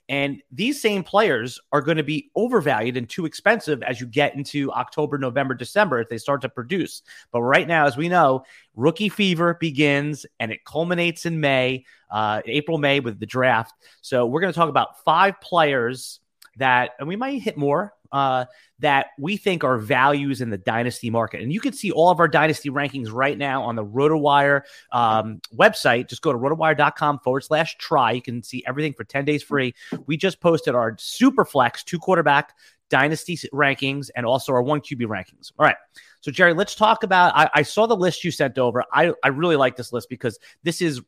And 0.09 0.41
these 0.51 0.81
same 0.81 1.03
players 1.03 1.59
are 1.71 1.81
going 1.81 1.97
to 1.97 2.03
be 2.03 2.31
overvalued 2.35 2.95
and 2.95 3.09
too 3.09 3.25
expensive 3.25 3.83
as 3.83 3.99
you 3.99 4.07
get 4.07 4.35
into 4.35 4.71
October, 4.71 5.17
November, 5.17 5.53
December 5.53 5.99
if 5.99 6.07
they 6.07 6.17
start 6.17 6.41
to 6.41 6.49
produce. 6.49 7.01
But 7.31 7.41
right 7.41 7.67
now, 7.67 7.85
as 7.85 7.97
we 7.97 8.07
know, 8.07 8.45
rookie 8.75 9.09
fever 9.09 9.57
begins 9.59 10.25
and 10.39 10.51
it 10.51 10.63
culminates 10.63 11.25
in 11.25 11.41
May, 11.41 11.83
uh, 12.09 12.41
April, 12.45 12.77
May 12.77 13.01
with 13.01 13.19
the 13.19 13.25
draft. 13.25 13.73
So 14.01 14.25
we're 14.25 14.41
going 14.41 14.53
to 14.53 14.57
talk 14.57 14.69
about 14.69 15.03
five 15.03 15.41
players 15.41 16.21
that, 16.57 16.91
and 16.99 17.07
we 17.07 17.15
might 17.15 17.41
hit 17.41 17.57
more 17.57 17.93
uh, 18.11 18.45
that 18.79 19.07
we 19.17 19.37
think 19.37 19.63
are 19.63 19.77
values 19.77 20.41
in 20.41 20.49
the 20.49 20.57
dynasty 20.57 21.09
market. 21.09 21.41
And 21.41 21.51
you 21.51 21.59
can 21.59 21.73
see 21.73 21.91
all 21.91 22.09
of 22.09 22.19
our 22.19 22.27
dynasty 22.27 22.69
rankings 22.69 23.11
right 23.11 23.37
now 23.37 23.63
on 23.63 23.75
the 23.75 23.85
RotoWire 23.85 24.61
um, 24.91 25.41
website. 25.55 26.09
Just 26.09 26.21
go 26.21 26.31
to 26.31 26.37
rotowire.com 26.37 27.19
forward 27.19 27.41
slash 27.41 27.77
try. 27.77 28.11
You 28.11 28.21
can 28.21 28.43
see 28.43 28.63
everything 28.67 28.93
for 28.93 29.03
10 29.03 29.25
days 29.25 29.43
free. 29.43 29.73
We 30.05 30.17
just 30.17 30.39
posted 30.39 30.75
our 30.75 30.95
super 30.99 31.45
flex 31.45 31.83
two 31.83 31.99
quarterback 31.99 32.53
dynasty 32.89 33.37
rankings 33.53 34.09
and 34.15 34.25
also 34.25 34.53
our 34.53 34.61
one 34.61 34.81
QB 34.81 35.01
rankings. 35.01 35.51
All 35.57 35.65
right. 35.65 35.75
So, 36.21 36.31
Jerry, 36.31 36.53
let's 36.53 36.75
talk 36.75 37.03
about. 37.03 37.35
I, 37.35 37.49
I 37.53 37.61
saw 37.61 37.85
the 37.85 37.95
list 37.95 38.23
you 38.23 38.31
sent 38.31 38.57
over. 38.57 38.83
I, 38.91 39.13
I 39.23 39.29
really 39.29 39.55
like 39.55 39.75
this 39.75 39.93
list 39.93 40.09
because 40.09 40.39
this 40.63 40.81
is 40.81 41.01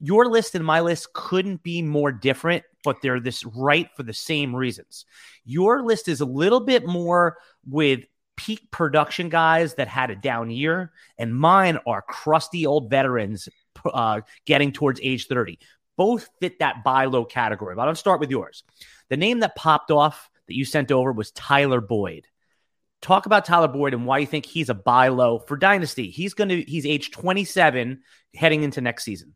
your 0.00 0.26
list 0.26 0.54
and 0.54 0.64
my 0.64 0.80
list 0.80 1.12
couldn't 1.12 1.62
be 1.62 1.82
more 1.82 2.10
different, 2.10 2.64
but 2.82 2.96
they're 3.02 3.20
this 3.20 3.44
right 3.44 3.88
for 3.96 4.02
the 4.02 4.14
same 4.14 4.56
reasons. 4.56 5.04
Your 5.44 5.82
list 5.82 6.08
is 6.08 6.20
a 6.20 6.26
little 6.26 6.60
bit 6.60 6.86
more 6.86 7.36
with 7.68 8.00
peak 8.36 8.70
production 8.70 9.28
guys 9.28 9.74
that 9.74 9.86
had 9.86 10.10
a 10.10 10.16
down 10.16 10.50
year, 10.50 10.92
and 11.18 11.34
mine 11.34 11.78
are 11.86 12.00
crusty 12.00 12.66
old 12.66 12.88
veterans 12.88 13.48
uh, 13.84 14.22
getting 14.46 14.72
towards 14.72 15.00
age 15.02 15.26
30. 15.26 15.58
Both 15.96 16.30
fit 16.40 16.60
that 16.60 16.82
buy 16.82 17.04
low 17.04 17.26
category. 17.26 17.74
But 17.74 17.88
I'll 17.88 17.94
start 17.94 18.20
with 18.20 18.30
yours. 18.30 18.64
The 19.10 19.18
name 19.18 19.40
that 19.40 19.56
popped 19.56 19.90
off 19.90 20.30
that 20.46 20.56
you 20.56 20.64
sent 20.64 20.90
over 20.90 21.12
was 21.12 21.30
Tyler 21.32 21.82
Boyd. 21.82 22.26
Talk 23.02 23.26
about 23.26 23.44
Tyler 23.44 23.68
Boyd 23.68 23.92
and 23.92 24.06
why 24.06 24.18
you 24.18 24.26
think 24.26 24.46
he's 24.46 24.70
a 24.70 24.74
buy 24.74 25.08
low 25.08 25.38
for 25.38 25.56
Dynasty. 25.56 26.08
He's 26.10 26.32
going 26.32 26.48
to, 26.48 26.62
he's 26.62 26.86
age 26.86 27.10
27 27.10 28.00
heading 28.34 28.62
into 28.62 28.80
next 28.80 29.04
season. 29.04 29.34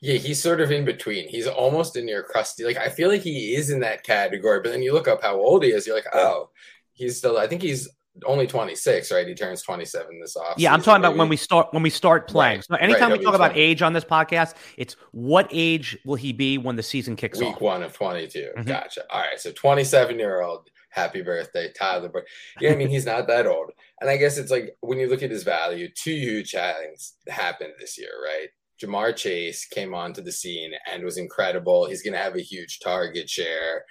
Yeah, 0.00 0.16
he's 0.16 0.42
sort 0.42 0.60
of 0.60 0.70
in 0.70 0.84
between. 0.84 1.28
He's 1.28 1.46
almost 1.46 1.96
in 1.96 2.08
your 2.08 2.22
crusty. 2.22 2.64
Like 2.64 2.76
I 2.76 2.88
feel 2.88 3.08
like 3.08 3.22
he 3.22 3.54
is 3.54 3.70
in 3.70 3.80
that 3.80 4.04
category, 4.04 4.60
but 4.62 4.70
then 4.70 4.82
you 4.82 4.92
look 4.92 5.08
up 5.08 5.22
how 5.22 5.36
old 5.36 5.64
he 5.64 5.70
is, 5.70 5.86
you're 5.86 5.96
like, 5.96 6.14
oh, 6.14 6.50
he's 6.92 7.18
still. 7.18 7.38
I 7.38 7.46
think 7.46 7.62
he's 7.62 7.88
only 8.26 8.46
26, 8.46 9.12
right? 9.12 9.26
He 9.26 9.34
turns 9.34 9.62
27 9.62 10.20
this 10.20 10.36
off. 10.36 10.54
Yeah, 10.58 10.72
I'm 10.72 10.82
talking 10.82 11.02
maybe. 11.02 11.12
about 11.12 11.18
when 11.18 11.28
we 11.28 11.36
start 11.36 11.68
when 11.72 11.82
we 11.82 11.90
start 11.90 12.28
playing. 12.28 12.58
Right. 12.58 12.64
So 12.64 12.74
anytime 12.76 13.10
right, 13.10 13.18
we 13.18 13.24
talk 13.24 13.34
about 13.34 13.56
age 13.56 13.82
on 13.82 13.92
this 13.92 14.04
podcast, 14.04 14.54
it's 14.76 14.96
what 15.12 15.48
age 15.50 15.98
will 16.04 16.16
he 16.16 16.32
be 16.32 16.58
when 16.58 16.76
the 16.76 16.82
season 16.82 17.16
kicks 17.16 17.38
Week 17.38 17.48
off? 17.48 17.54
Week 17.54 17.60
one 17.60 17.82
of 17.82 17.92
22. 17.92 18.38
Mm-hmm. 18.38 18.68
Gotcha. 18.68 19.02
All 19.10 19.20
right, 19.20 19.38
so 19.38 19.52
27 19.52 20.18
year 20.18 20.42
old. 20.42 20.68
Happy 20.92 21.22
birthday, 21.22 21.70
Tyler. 21.72 22.08
But 22.08 22.24
yeah, 22.60 22.72
I 22.72 22.74
mean 22.74 22.88
he's 22.88 23.06
not 23.06 23.28
that 23.28 23.46
old, 23.46 23.70
and 24.00 24.10
I 24.10 24.16
guess 24.16 24.38
it's 24.38 24.50
like 24.50 24.76
when 24.80 24.98
you 24.98 25.08
look 25.08 25.22
at 25.22 25.30
his 25.30 25.44
value, 25.44 25.88
two 25.94 26.10
huge 26.10 26.50
things 26.50 27.14
happened 27.28 27.74
this 27.78 27.96
year, 27.96 28.10
right? 28.24 28.48
Ja'Marr 28.82 29.14
Chase 29.14 29.66
came 29.66 29.94
onto 29.94 30.22
the 30.22 30.32
scene 30.32 30.72
and 30.90 31.04
was 31.04 31.18
incredible. 31.18 31.86
He's 31.86 32.02
going 32.02 32.14
to 32.14 32.20
have 32.20 32.36
a 32.36 32.42
huge 32.42 32.80
target 32.80 33.28
share. 33.28 33.84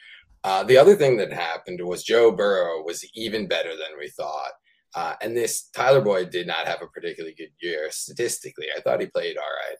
Uh, 0.43 0.63
the 0.63 0.77
other 0.77 0.95
thing 0.95 1.17
that 1.17 1.33
happened 1.33 1.79
was 1.83 2.03
Joe 2.03 2.31
Burrow 2.31 2.83
was 2.83 3.05
even 3.13 3.47
better 3.47 3.71
than 3.71 3.97
we 3.99 4.09
thought. 4.09 4.51
Uh, 4.95 5.13
and 5.21 5.35
this 5.35 5.69
Tyler 5.69 6.01
Boyd 6.01 6.31
did 6.31 6.47
not 6.47 6.65
have 6.67 6.81
a 6.81 6.87
particularly 6.87 7.35
good 7.37 7.51
year 7.61 7.89
statistically. 7.91 8.67
I 8.75 8.81
thought 8.81 9.01
he 9.01 9.07
played 9.07 9.37
all 9.37 9.43
right. 9.43 9.77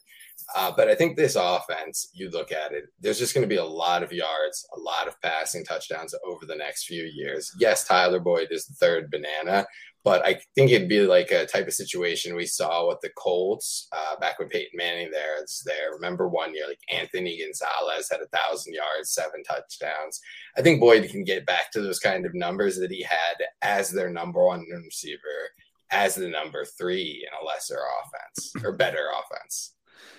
Uh, 0.56 0.72
but 0.76 0.88
I 0.88 0.94
think 0.94 1.16
this 1.16 1.36
offense, 1.36 2.10
you 2.12 2.30
look 2.30 2.50
at 2.50 2.72
it, 2.72 2.84
there's 3.00 3.18
just 3.18 3.34
going 3.34 3.42
to 3.42 3.48
be 3.48 3.56
a 3.56 3.64
lot 3.64 4.02
of 4.02 4.12
yards, 4.12 4.66
a 4.76 4.80
lot 4.80 5.06
of 5.06 5.20
passing 5.22 5.64
touchdowns 5.64 6.14
over 6.26 6.44
the 6.44 6.56
next 6.56 6.84
few 6.84 7.04
years. 7.04 7.52
Yes, 7.58 7.86
Tyler 7.86 8.20
Boyd 8.20 8.48
is 8.50 8.66
the 8.66 8.74
third 8.74 9.10
banana, 9.10 9.66
but 10.02 10.24
I 10.26 10.40
think 10.54 10.70
it'd 10.70 10.88
be 10.88 11.02
like 11.02 11.30
a 11.30 11.46
type 11.46 11.66
of 11.66 11.74
situation 11.74 12.34
we 12.34 12.46
saw 12.46 12.88
with 12.88 13.00
the 13.00 13.10
Colts 13.16 13.86
uh, 13.92 14.16
back 14.18 14.38
when 14.38 14.48
Peyton 14.48 14.76
Manning 14.76 15.10
there 15.10 15.42
is 15.44 15.62
there. 15.66 15.92
Remember 15.92 16.28
one 16.28 16.54
year, 16.54 16.66
like 16.66 16.80
Anthony 16.90 17.38
Gonzalez 17.38 18.08
had 18.10 18.20
a 18.20 18.36
thousand 18.36 18.74
yards, 18.74 19.12
seven 19.12 19.42
touchdowns. 19.44 20.20
I 20.56 20.62
think 20.62 20.80
Boyd 20.80 21.08
can 21.10 21.22
get 21.22 21.46
back 21.46 21.70
to 21.72 21.82
those 21.82 22.00
kind 22.00 22.24
of 22.24 22.34
numbers 22.34 22.78
that 22.78 22.90
he 22.90 23.02
had 23.02 23.44
as 23.62 23.90
their 23.90 24.10
number 24.10 24.44
one 24.44 24.64
receiver, 24.84 25.18
as 25.90 26.14
the 26.14 26.28
number 26.28 26.64
three 26.64 27.26
in 27.26 27.38
a 27.40 27.46
lesser 27.46 27.78
offense 28.02 28.52
or 28.64 28.72
better 28.72 29.08
offense. 29.12 29.74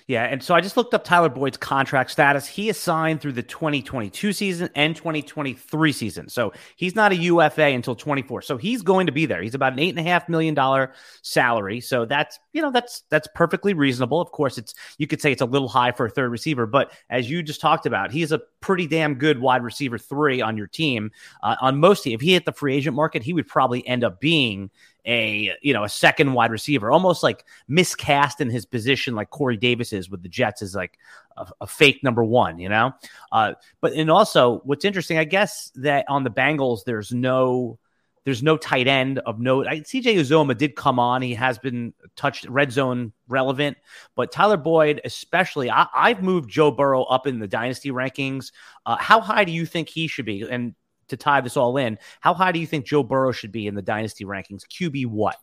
Yeah, 0.08 0.26
and 0.26 0.44
so 0.44 0.54
I 0.54 0.62
just 0.62 0.76
looked 0.76 0.94
up 0.94 1.04
Tyler 1.04 1.30
Boyd's 1.30 1.56
contract 1.56 2.12
status. 2.12 2.46
He 2.46 2.68
is 2.68 2.78
signed 2.78 3.22
through 3.22 3.32
the 3.32 3.44
2022 3.44 4.34
season 4.34 4.70
and 4.76 4.94
2023 4.94 5.92
season. 5.94 6.28
So 6.28 6.52
he's 6.76 6.96
not 6.96 7.14
a 7.14 7.16
UFA 7.16 7.68
until 7.68 7.96
24. 7.96 8.42
So 8.42 8.58
he's 8.58 8.82
going 8.82 9.06
to 9.06 9.14
be 9.14 9.26
there. 9.26 9.42
He's 9.42 9.56
about 9.56 9.72
an 9.74 9.80
eight 9.80 9.96
and 9.96 10.00
a 10.00 10.10
half 10.10 10.28
million 10.28 10.54
dollar 10.54 10.94
salary. 11.22 11.80
So 11.80 12.06
that's 12.06 12.40
you 12.52 12.62
know 12.62 12.72
that's 12.72 13.04
that's 13.10 13.28
perfectly 13.36 13.74
reasonable. 13.74 14.20
Of 14.20 14.32
course, 14.32 14.58
it's 14.58 14.74
you 14.98 15.08
could 15.08 15.22
say 15.22 15.32
it's 15.32 15.42
a 15.42 15.46
little 15.46 15.70
high 15.70 15.92
for 15.92 16.08
a 16.08 16.10
third 16.10 16.30
receiver, 16.30 16.66
but 16.66 16.92
as 17.10 17.30
you 17.30 17.42
just 17.42 17.62
talked 17.62 17.86
about, 17.86 18.12
he's 18.12 18.32
a 18.32 18.42
pretty 18.60 18.88
damn 18.88 19.16
good 19.16 19.40
wide 19.40 19.64
receiver 19.64 19.98
three 19.98 20.42
on 20.42 20.58
your 20.58 20.68
team. 20.68 21.12
Uh, 21.42 21.56
on 21.62 21.80
most, 21.80 22.06
if 22.06 22.22
he 22.22 22.34
hit 22.34 22.46
the 22.46 22.52
free 22.52 22.76
agent 22.76 22.96
market, 22.96 23.24
he 23.24 23.34
would 23.34 23.48
probably 23.48 23.88
end 23.88 24.04
up 24.04 24.20
being 24.20 24.70
a 25.06 25.52
you 25.62 25.74
know 25.74 25.84
a 25.84 25.90
second 25.90 26.34
wide 26.34 26.52
receiver, 26.52 26.92
almost 26.92 27.24
like 27.24 27.46
miscast 27.68 28.42
in 28.42 28.50
his 28.50 28.66
position, 28.66 29.16
like 29.16 29.30
Corey 29.30 29.58
Davis 29.58 29.94
is 29.94 30.10
with 30.10 30.22
the 30.24 30.30
Jets, 30.30 30.62
is 30.62 30.76
like 30.76 30.98
a, 31.38 31.48
a 31.62 31.68
fake 31.68 32.04
number 32.04 32.24
one, 32.24 32.60
you 32.60 32.70
know. 32.70 32.94
Uh, 33.32 33.54
but 33.82 33.94
and 33.94 34.12
also, 34.12 34.62
what's 34.64 34.86
interesting, 34.86 35.18
I 35.18 35.24
guess, 35.24 35.72
that 35.76 36.06
on 36.08 36.24
the 36.24 36.30
Bengals, 36.30 36.84
there's 36.86 37.12
no 37.12 37.80
there's 38.24 38.44
no 38.44 38.56
tight 38.56 38.88
end 38.88 39.20
of 39.20 39.40
note. 39.40 39.68
I, 39.68 39.80
CJ 39.80 40.16
Uzomah 40.16 40.58
did 40.58 40.76
come 40.76 41.00
on; 41.00 41.22
he 41.22 41.34
has 41.34 41.58
been 41.58 41.94
touched 42.16 42.46
red 42.48 42.72
zone 42.72 43.14
relevant, 43.28 43.78
but 44.16 44.32
Tyler 44.32 44.58
Boyd, 44.58 45.02
especially, 45.04 45.72
I, 45.72 45.88
have 45.96 46.22
moved 46.22 46.50
Joe 46.50 46.72
Burrow 46.72 47.04
up 47.04 47.26
in 47.26 47.40
the 47.40 47.48
dynasty 47.48 47.90
rankings. 47.90 48.52
Uh, 48.86 48.98
how 48.98 49.20
high 49.22 49.44
do 49.44 49.52
you 49.52 49.66
think 49.66 49.90
he 49.90 50.08
should 50.08 50.26
be? 50.26 50.48
And 50.48 50.76
to 51.12 51.18
tie 51.18 51.42
this 51.42 51.56
all 51.56 51.78
in, 51.78 51.98
how 52.20 52.34
high 52.34 52.52
do 52.52 52.60
you 52.60 52.68
think 52.68 52.86
Joe 52.86 53.04
Burrow 53.04 53.32
should 53.32 53.52
be 53.52 53.68
in 53.68 53.76
the 53.76 53.82
dynasty 53.82 54.26
rankings? 54.26 54.64
QB 54.68 55.08
what? 55.08 55.38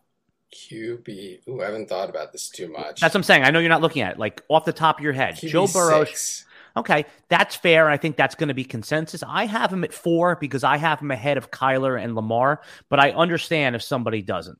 QB. 0.55 1.49
Ooh, 1.49 1.61
I 1.61 1.67
haven't 1.67 1.89
thought 1.89 2.11
about 2.11 2.33
this 2.33 2.49
too 2.49 2.71
much. 2.71 3.01
That's 3.01 3.15
what 3.15 3.21
I'm 3.21 3.23
saying. 3.23 3.45
I 3.45 3.51
know 3.51 3.59
you're 3.59 3.69
not 3.69 3.83
looking 3.83 4.03
at 4.03 4.13
it. 4.13 4.19
Like 4.19 4.43
off 4.49 4.65
the 4.65 4.73
top 4.73 4.99
of 4.99 5.05
your 5.05 5.13
head, 5.13 5.37
QB 5.37 5.49
Joe 5.49 5.67
Burrow. 5.67 6.05
Six. 6.05 6.45
Okay, 6.77 7.07
that's 7.29 7.57
fair. 7.57 7.89
I 7.89 7.97
think 7.97 8.17
that's 8.17 8.35
going 8.35 8.49
to 8.49 8.55
be 8.55 8.65
consensus. 8.65 9.23
I 9.27 9.47
have 9.47 9.73
him 9.73 9.85
at 9.85 9.93
four 9.93 10.37
because 10.37 10.63
I 10.63 10.77
have 10.77 11.01
him 11.01 11.11
ahead 11.11 11.37
of 11.37 11.51
Kyler 11.51 12.01
and 12.01 12.15
Lamar, 12.15 12.61
but 12.89 13.01
I 13.01 13.11
understand 13.11 13.75
if 13.75 13.83
somebody 13.83 14.23
doesn't. 14.23 14.59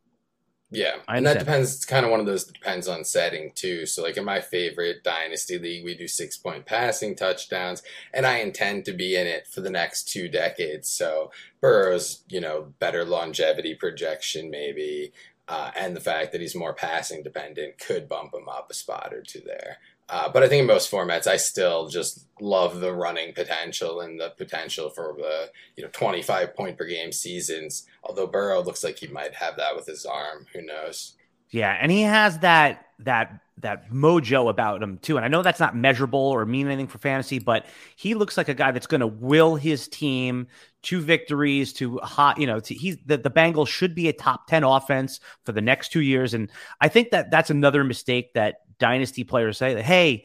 Yeah, 0.71 0.97
and 1.09 1.25
that 1.25 1.39
depends. 1.39 1.75
It's 1.75 1.87
kind 1.87 2.05
of 2.05 2.11
one 2.11 2.21
of 2.21 2.27
those 2.27 2.45
depends 2.45 2.89
on 2.89 3.03
setting 3.03 3.53
too. 3.55 3.87
So, 3.87 4.03
like 4.03 4.19
in 4.19 4.25
my 4.25 4.41
favorite 4.41 5.03
dynasty 5.03 5.59
league, 5.59 5.83
we 5.83 5.97
do 5.97 6.07
six 6.07 6.37
point 6.37 6.67
passing 6.67 7.17
touchdowns, 7.17 7.83
and 8.13 8.27
I 8.27 8.39
intend 8.39 8.85
to 8.85 8.93
be 8.93 9.17
in 9.17 9.27
it 9.27 9.47
for 9.47 9.63
the 9.63 9.71
next 9.71 10.09
two 10.09 10.29
decades. 10.29 10.91
So, 10.91 11.31
Burrow's, 11.63 12.23
you 12.29 12.43
know, 12.43 12.75
better 12.81 13.03
longevity 13.07 13.75
projection, 13.77 14.51
maybe, 14.51 15.13
uh, 15.49 15.71
and 15.77 15.97
the 15.97 16.01
fact 16.01 16.33
that 16.33 16.41
he's 16.41 16.55
more 16.55 16.75
passing 16.75 17.23
dependent 17.23 17.79
could 17.79 18.09
bump 18.09 18.35
him 18.35 18.49
up 18.49 18.69
a 18.71 18.75
spot 18.75 19.13
or 19.13 19.23
two 19.23 19.41
there. 19.41 19.79
Uh, 20.11 20.29
but 20.29 20.43
I 20.43 20.49
think 20.49 20.61
in 20.61 20.67
most 20.67 20.91
formats, 20.91 21.27
I 21.27 21.37
still 21.37 21.89
just 21.89 22.27
love 22.41 22.81
the 22.81 22.95
running 22.95 23.35
potential 23.35 24.01
and 24.01 24.19
the 24.19 24.31
potential 24.39 24.89
for 24.89 25.15
the 25.19 25.51
you 25.77 25.83
know 25.83 25.91
25 25.93 26.55
point 26.55 26.79
per 26.79 26.87
game 26.87 27.13
seasons. 27.13 27.87
Although 28.03 28.27
Burrow 28.27 28.63
looks 28.63 28.83
like 28.83 28.99
he 28.99 29.07
might 29.07 29.35
have 29.35 29.57
that 29.57 29.77
with 29.77 29.87
his 29.87 30.07
arm. 30.07 30.47
Who 30.55 30.63
knows? 30.63 31.15
Yeah, 31.51 31.77
and 31.81 31.91
he 31.91 32.03
has 32.03 32.39
that 32.41 32.87
that 33.01 33.41
that 33.61 33.91
mojo 33.91 34.49
about 34.49 34.83
him 34.83 34.99
too. 34.99 35.17
And 35.17 35.25
I 35.25 35.29
know 35.29 35.43
that's 35.43 35.61
not 35.61 35.77
measurable 35.77 36.21
or 36.21 36.45
mean 36.47 36.67
anything 36.67 36.87
for 36.87 36.99
fantasy, 36.99 37.39
but 37.39 37.67
he 37.97 38.15
looks 38.15 38.37
like 38.37 38.49
a 38.49 38.55
guy 38.55 38.71
that's 38.71 38.87
going 38.87 39.01
to 39.01 39.07
will 39.07 39.57
his 39.57 39.89
team 39.89 40.47
to 40.83 41.01
victories, 41.01 41.73
to 41.75 41.99
hot, 41.99 42.39
you 42.39 42.47
know, 42.47 42.61
to, 42.61 42.75
he's 42.75 42.97
the, 43.07 43.17
the 43.17 43.31
Bengals 43.31 43.69
should 43.69 43.95
be 43.95 44.09
a 44.09 44.13
top 44.13 44.47
10 44.47 44.65
offense 44.65 45.21
for 45.45 45.53
the 45.53 45.61
next 45.61 45.91
two 45.91 46.01
years. 46.01 46.35
And 46.35 46.51
I 46.81 46.89
think 46.89 47.11
that 47.11 47.31
that's 47.31 47.51
another 47.51 47.85
mistake 47.85 48.33
that 48.35 48.59
dynasty 48.79 49.25
players 49.25 49.59
say 49.59 49.75
that, 49.75 49.85
hey, 49.85 50.25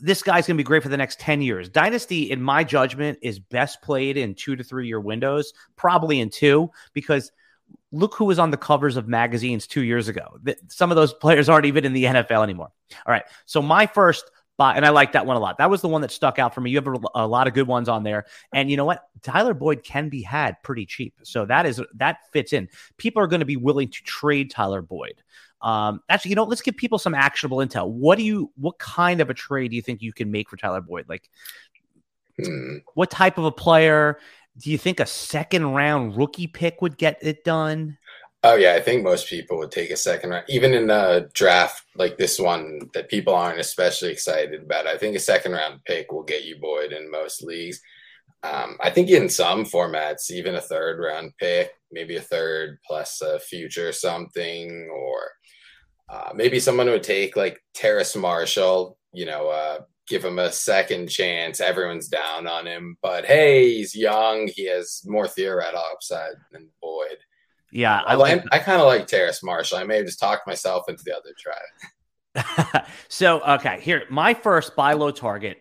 this 0.00 0.22
guy's 0.22 0.46
going 0.46 0.56
to 0.56 0.62
be 0.62 0.66
great 0.66 0.82
for 0.82 0.88
the 0.88 0.96
next 0.96 1.20
10 1.20 1.40
years. 1.40 1.68
Dynasty, 1.68 2.30
in 2.30 2.42
my 2.42 2.64
judgment, 2.64 3.18
is 3.22 3.38
best 3.38 3.80
played 3.80 4.16
in 4.16 4.34
two 4.34 4.56
to 4.56 4.64
three 4.64 4.86
year 4.86 5.00
windows, 5.00 5.52
probably 5.76 6.20
in 6.20 6.30
two, 6.30 6.70
because 6.92 7.30
look 7.92 8.14
who 8.14 8.24
was 8.24 8.38
on 8.38 8.50
the 8.50 8.56
covers 8.56 8.96
of 8.96 9.08
magazines 9.08 9.66
two 9.66 9.82
years 9.82 10.08
ago. 10.08 10.38
Some 10.68 10.90
of 10.90 10.96
those 10.96 11.12
players 11.12 11.48
aren't 11.48 11.66
even 11.66 11.84
in 11.84 11.92
the 11.92 12.04
NFL 12.04 12.42
anymore. 12.42 12.68
All 13.06 13.12
right. 13.12 13.24
So, 13.44 13.62
my 13.62 13.86
first 13.86 14.30
and 14.58 14.86
I 14.86 14.90
like 14.90 15.12
that 15.12 15.26
one 15.26 15.36
a 15.36 15.40
lot. 15.40 15.58
That 15.58 15.70
was 15.70 15.82
the 15.82 15.88
one 15.88 16.00
that 16.00 16.10
stuck 16.10 16.38
out 16.38 16.54
for 16.54 16.60
me. 16.60 16.70
You 16.70 16.78
have 16.78 16.86
a, 16.86 17.00
a, 17.14 17.26
lot 17.26 17.46
of 17.46 17.54
good 17.54 17.66
ones 17.66 17.88
on 17.88 18.02
there, 18.02 18.24
and 18.52 18.70
you 18.70 18.76
know 18.76 18.84
what? 18.84 19.02
Tyler 19.22 19.54
Boyd 19.54 19.82
can 19.84 20.08
be 20.08 20.22
had 20.22 20.62
pretty 20.62 20.86
cheap, 20.86 21.14
so 21.22 21.44
that 21.46 21.66
is 21.66 21.80
that 21.94 22.18
fits 22.32 22.52
in. 22.52 22.68
People 22.96 23.22
are 23.22 23.26
going 23.26 23.40
to 23.40 23.46
be 23.46 23.56
willing 23.56 23.88
to 23.88 24.02
trade 24.02 24.50
Tyler 24.50 24.82
Boyd. 24.82 25.22
Um, 25.60 26.00
actually, 26.08 26.30
you 26.30 26.36
know, 26.36 26.44
let's 26.44 26.62
give 26.62 26.76
people 26.76 26.98
some 26.98 27.14
actionable 27.14 27.58
intel. 27.58 27.88
What 27.88 28.18
do 28.18 28.24
you, 28.24 28.52
what 28.56 28.78
kind 28.78 29.20
of 29.20 29.30
a 29.30 29.34
trade 29.34 29.70
do 29.70 29.76
you 29.76 29.82
think 29.82 30.02
you 30.02 30.12
can 30.12 30.30
make 30.30 30.48
for 30.48 30.56
Tyler 30.56 30.80
Boyd? 30.80 31.06
Like, 31.08 31.28
hmm. 32.42 32.76
what 32.94 33.10
type 33.10 33.38
of 33.38 33.44
a 33.44 33.52
player? 33.52 34.18
Do 34.58 34.70
you 34.70 34.78
think 34.78 35.00
a 35.00 35.06
second 35.06 35.66
round 35.66 36.16
rookie 36.16 36.46
pick 36.46 36.80
would 36.80 36.96
get 36.96 37.18
it 37.20 37.44
done? 37.44 37.98
Oh 38.42 38.54
yeah, 38.54 38.74
I 38.74 38.80
think 38.80 39.02
most 39.02 39.28
people 39.28 39.58
would 39.58 39.72
take 39.72 39.90
a 39.90 39.96
second 39.96 40.30
round, 40.30 40.44
even 40.48 40.72
in 40.72 40.88
a 40.88 41.26
draft 41.34 41.82
like 41.96 42.16
this 42.16 42.38
one 42.38 42.80
that 42.94 43.08
people 43.08 43.34
aren't 43.34 43.58
especially 43.58 44.10
excited 44.10 44.62
about. 44.62 44.86
I 44.86 44.96
think 44.96 45.16
a 45.16 45.20
second 45.20 45.52
round 45.52 45.80
pick 45.84 46.12
will 46.12 46.22
get 46.22 46.44
you 46.44 46.56
Boyd 46.60 46.92
in 46.92 47.10
most 47.10 47.42
leagues. 47.42 47.80
Um, 48.42 48.76
I 48.80 48.90
think 48.90 49.10
in 49.10 49.28
some 49.28 49.64
formats, 49.64 50.30
even 50.30 50.54
a 50.54 50.60
third 50.60 51.00
round 51.00 51.32
pick, 51.38 51.72
maybe 51.90 52.16
a 52.16 52.20
third 52.20 52.78
plus 52.86 53.20
a 53.20 53.40
future 53.40 53.90
something, 53.90 54.88
or 54.94 55.18
uh, 56.08 56.32
maybe 56.34 56.60
someone 56.60 56.88
would 56.88 57.02
take 57.02 57.36
like 57.36 57.60
Terrace 57.74 58.14
Marshall, 58.14 58.96
you 59.12 59.26
know, 59.26 59.48
uh, 59.48 59.78
give 60.06 60.24
him 60.24 60.38
a 60.38 60.52
second 60.52 61.08
chance. 61.08 61.60
Everyone's 61.60 62.08
down 62.08 62.46
on 62.46 62.66
him, 62.66 62.96
but 63.02 63.24
hey, 63.24 63.74
he's 63.74 63.94
young. 63.94 64.48
He 64.48 64.66
has 64.66 65.02
more 65.06 65.28
theoretical 65.28 65.82
upside 65.92 66.34
than 66.52 66.68
Boyd. 66.80 67.18
Yeah, 67.72 68.00
I 68.06 68.14
like. 68.14 68.42
I, 68.52 68.56
I 68.56 68.58
kind 68.60 68.80
of 68.80 68.86
like 68.86 69.06
Terrace 69.06 69.42
Marshall. 69.42 69.78
I 69.78 69.84
may 69.84 69.96
have 69.96 70.06
just 70.06 70.20
talked 70.20 70.46
myself 70.46 70.88
into 70.88 71.02
the 71.04 71.16
other 71.16 71.30
try. 71.38 72.82
so 73.08 73.40
okay, 73.40 73.80
here 73.80 74.04
my 74.10 74.34
first 74.34 74.76
buy 74.76 74.92
low 74.92 75.10
target 75.10 75.58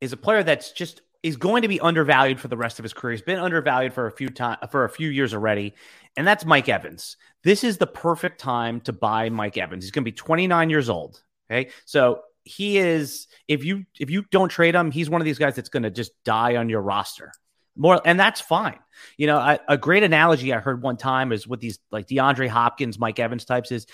is 0.00 0.12
a 0.12 0.16
player 0.16 0.42
that's 0.42 0.72
just 0.72 1.02
is 1.22 1.36
going 1.36 1.62
to 1.62 1.68
be 1.68 1.80
undervalued 1.80 2.40
for 2.40 2.48
the 2.48 2.56
rest 2.56 2.78
of 2.78 2.82
his 2.82 2.92
career. 2.92 3.12
He's 3.12 3.22
been 3.22 3.38
undervalued 3.38 3.92
for 3.92 4.06
a 4.06 4.12
few 4.12 4.28
time 4.28 4.58
for 4.70 4.84
a 4.84 4.88
few 4.88 5.08
years 5.08 5.34
already, 5.34 5.74
and 6.16 6.26
that's 6.26 6.44
Mike 6.44 6.68
Evans. 6.68 7.16
This 7.42 7.64
is 7.64 7.78
the 7.78 7.86
perfect 7.86 8.40
time 8.40 8.80
to 8.82 8.92
buy 8.92 9.28
Mike 9.30 9.56
Evans. 9.56 9.84
He's 9.84 9.90
going 9.90 10.04
to 10.04 10.10
be 10.10 10.16
29 10.16 10.70
years 10.70 10.88
old. 10.88 11.22
Okay, 11.50 11.70
so 11.84 12.22
he 12.46 12.78
is. 12.78 13.26
If 13.48 13.64
you 13.64 13.84
if 13.98 14.08
you 14.08 14.24
don't 14.30 14.48
trade 14.48 14.74
him, 14.74 14.90
he's 14.90 15.10
one 15.10 15.20
of 15.20 15.24
these 15.24 15.38
guys 15.38 15.56
that's 15.56 15.68
going 15.68 15.82
to 15.82 15.90
just 15.90 16.12
die 16.24 16.56
on 16.56 16.68
your 16.68 16.80
roster. 16.80 17.32
More, 17.76 18.00
and 18.04 18.18
that's 18.18 18.40
fine. 18.40 18.78
You 19.18 19.26
know, 19.26 19.36
I, 19.36 19.58
a 19.68 19.76
great 19.76 20.02
analogy 20.02 20.54
I 20.54 20.60
heard 20.60 20.82
one 20.82 20.96
time 20.96 21.32
is 21.32 21.46
with 21.46 21.60
these 21.60 21.78
like 21.90 22.06
DeAndre 22.06 22.48
Hopkins, 22.48 22.98
Mike 22.98 23.18
Evans 23.18 23.44
types 23.44 23.70
is, 23.70 23.86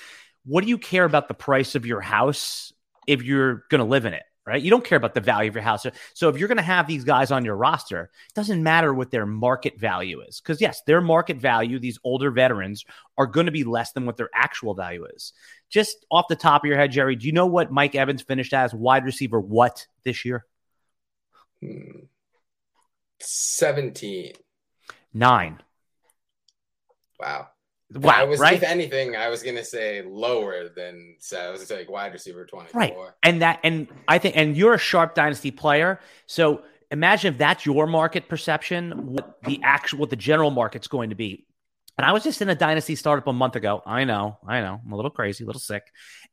what 0.45 0.63
do 0.63 0.71
you 0.71 0.79
care 0.79 1.05
about 1.05 1.27
the 1.27 1.35
price 1.35 1.75
of 1.75 1.87
your 1.87 2.01
house 2.01 2.73
if 3.09 3.23
you're 3.23 3.65
going 3.71 3.81
to 3.81 3.85
live 3.85 4.05
in 4.05 4.15
it? 4.15 4.23
Right? 4.47 4.61
You 4.61 4.71
don't 4.71 4.85
care 4.85 4.97
about 4.97 5.15
the 5.15 5.21
value 5.21 5.49
of 5.49 5.55
your 5.55 5.63
house. 5.63 5.87
So 6.15 6.29
if 6.29 6.37
you're 6.37 6.49
going 6.49 6.57
to 6.57 6.63
have 6.63 6.87
these 6.87 7.05
guys 7.05 7.31
on 7.31 7.45
your 7.45 7.57
roster, 7.57 8.11
it 8.29 8.35
doesn't 8.35 8.63
matter 8.63 8.93
what 8.93 9.11
their 9.11 9.27
market 9.27 9.79
value 9.79 10.21
is. 10.21 10.41
Because, 10.41 10.61
yes, 10.61 10.83
their 10.87 11.01
market 11.01 11.37
value, 11.37 11.79
these 11.79 11.99
older 12.03 12.31
veterans, 12.31 12.85
are 13.17 13.27
going 13.27 13.47
to 13.47 13.53
be 13.53 13.65
less 13.65 13.93
than 13.93 14.05
what 14.05 14.17
their 14.17 14.31
actual 14.35 14.75
value 14.75 15.07
is. 15.15 15.33
Just 15.71 16.05
off 16.11 16.27
the 16.29 16.37
top 16.37 16.65
of 16.65 16.69
your 16.69 16.77
head, 16.77 16.91
Jerry, 16.91 17.15
do 17.17 17.27
you 17.27 17.33
know 17.33 17.47
what 17.47 17.71
Mike 17.71 17.95
Evans 17.95 18.23
finished 18.23 18.53
as 18.53 18.75
wide 18.75 19.05
receiver 19.05 19.41
what 19.41 19.87
this 20.05 20.25
year? 20.25 20.45
Hmm. 21.61 22.07
17. 23.21 24.33
Nine. 25.15 25.63
Wow. 27.21 27.49
Wow, 27.95 28.13
I 28.13 28.25
was, 28.25 28.41
right? 28.41 28.55
If 28.55 28.63
anything, 28.63 29.17
I 29.17 29.29
was 29.29 29.43
gonna 29.43 29.65
say 29.65 30.03
lower 30.03 30.69
than 30.69 31.17
so 31.19 31.39
I 31.39 31.51
was 31.51 31.71
like 31.71 31.91
wide 31.91 32.13
receiver 32.13 32.47
twenty 32.47 32.69
four. 32.69 32.81
Right, 32.81 32.95
and 33.23 33.43
that, 33.43 33.61
and 33.65 33.89
I 34.09 34.19
think, 34.19 34.37
and 34.37 34.57
you're 34.57 34.75
a 34.75 34.79
sharp 34.79 35.15
dynasty 35.15 35.51
player, 35.51 36.01
so 36.27 36.63
imagine 36.91 37.33
if 37.33 37.39
that's 37.39 37.67
your 37.67 37.87
market 37.87 38.29
perception, 38.29 39.13
what 39.13 39.39
the 39.45 39.61
actual, 39.63 39.99
what 39.99 40.11
the 40.11 40.17
general 40.17 40.51
market's 40.51 40.89
going 40.89 41.11
to 41.11 41.17
be. 41.17 41.47
And 41.99 42.07
I 42.07 42.13
was 42.13 42.23
just 42.23 42.41
in 42.41 42.49
a 42.49 42.55
dynasty 42.55 42.97
startup 42.97 43.27
a 43.27 43.33
month 43.33 43.57
ago. 43.57 43.83
I 43.85 44.05
know, 44.05 44.39
I 44.47 44.61
know, 44.61 44.81
I'm 44.85 44.93
a 44.93 44.97
little 44.97 45.11
crazy, 45.11 45.45
a 45.45 45.47
little 45.47 45.61
sick, 45.61 45.83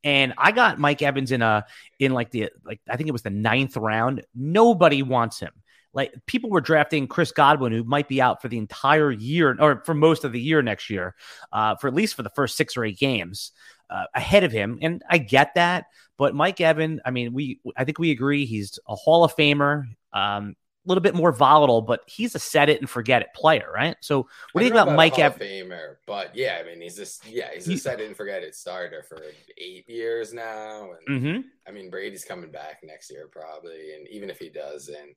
and 0.04 0.34
I 0.38 0.52
got 0.52 0.80
Mike 0.80 1.02
Evans 1.02 1.32
in 1.32 1.42
a 1.42 1.66
in 2.00 2.14
like 2.14 2.32
the 2.32 2.50
like 2.64 2.80
I 2.90 2.96
think 2.96 3.10
it 3.10 3.14
was 3.14 3.24
the 3.24 3.30
ninth 3.30 3.76
round. 3.76 4.24
Nobody 4.34 5.04
wants 5.04 5.40
him. 5.40 5.52
Like 5.94 6.14
people 6.28 6.50
were 6.50 6.62
drafting 6.62 7.08
Chris 7.08 7.32
Godwin, 7.32 7.72
who 7.72 7.84
might 7.84 8.08
be 8.08 8.22
out 8.22 8.42
for 8.42 8.48
the 8.48 8.58
entire 8.58 9.12
year 9.12 9.56
or 9.60 9.82
for 9.86 9.94
most 9.94 10.24
of 10.24 10.32
the 10.32 10.40
year 10.40 10.62
next 10.62 10.90
year, 10.90 11.16
uh, 11.52 11.76
for 11.76 11.88
at 11.88 11.94
least 11.94 12.16
for 12.16 12.24
the 12.24 12.30
first 12.32 12.56
six 12.56 12.78
or 12.78 12.86
eight 12.86 13.00
games 13.00 13.52
uh, 13.90 14.06
ahead 14.14 14.44
of 14.44 14.52
him. 14.52 14.78
And 14.82 15.02
I 15.10 15.18
get 15.18 15.56
that, 15.56 15.86
but 16.18 16.36
Mike 16.36 16.62
Evan, 16.62 17.02
I 17.06 17.12
mean, 17.12 17.34
we 17.34 17.60
I 17.76 17.86
think 17.86 18.00
we 18.00 18.12
agree 18.12 18.46
he's 18.46 18.78
a 18.88 18.96
Hall 18.96 19.24
of 19.24 19.36
Famer. 19.36 19.86
Um, 20.14 20.56
a 20.86 20.90
little 20.90 21.02
bit 21.02 21.14
more 21.14 21.32
volatile, 21.32 21.82
but 21.82 22.02
he's 22.08 22.36
a 22.36 22.40
set 22.40 22.70
it 22.70 22.80
and 22.80 22.90
forget 22.90 23.22
it 23.22 23.28
player, 23.36 23.70
right? 23.74 23.98
So 24.00 24.28
what 24.52 24.62
do 24.62 24.66
you 24.66 24.72
think 24.72 24.82
about, 24.82 24.96
Mike 24.96 25.20
Evans? 25.20 25.42
Famer, 25.42 25.96
but 26.08 26.36
yeah, 26.36 26.58
I 26.62 26.66
mean 26.66 26.82
he's 26.82 26.96
just 26.96 27.28
yeah 27.28 27.50
he's 27.54 27.68
a 27.68 27.78
set 27.78 28.00
it 28.00 28.08
and 28.08 28.16
forget 28.16 28.44
it 28.44 28.56
starter 28.56 29.04
for 29.04 29.22
eight 29.58 29.88
years 29.90 30.34
now, 30.34 30.90
and 31.08 31.22
mm-hmm. 31.22 31.42
I 31.68 31.72
mean 31.72 31.90
Brady's 31.90 32.24
coming 32.24 32.50
back 32.50 32.80
next 32.84 33.12
year 33.12 33.28
probably, 33.30 33.94
and 33.96 34.08
even 34.08 34.30
if 34.30 34.40
he 34.40 34.50
doesn't, 34.50 35.16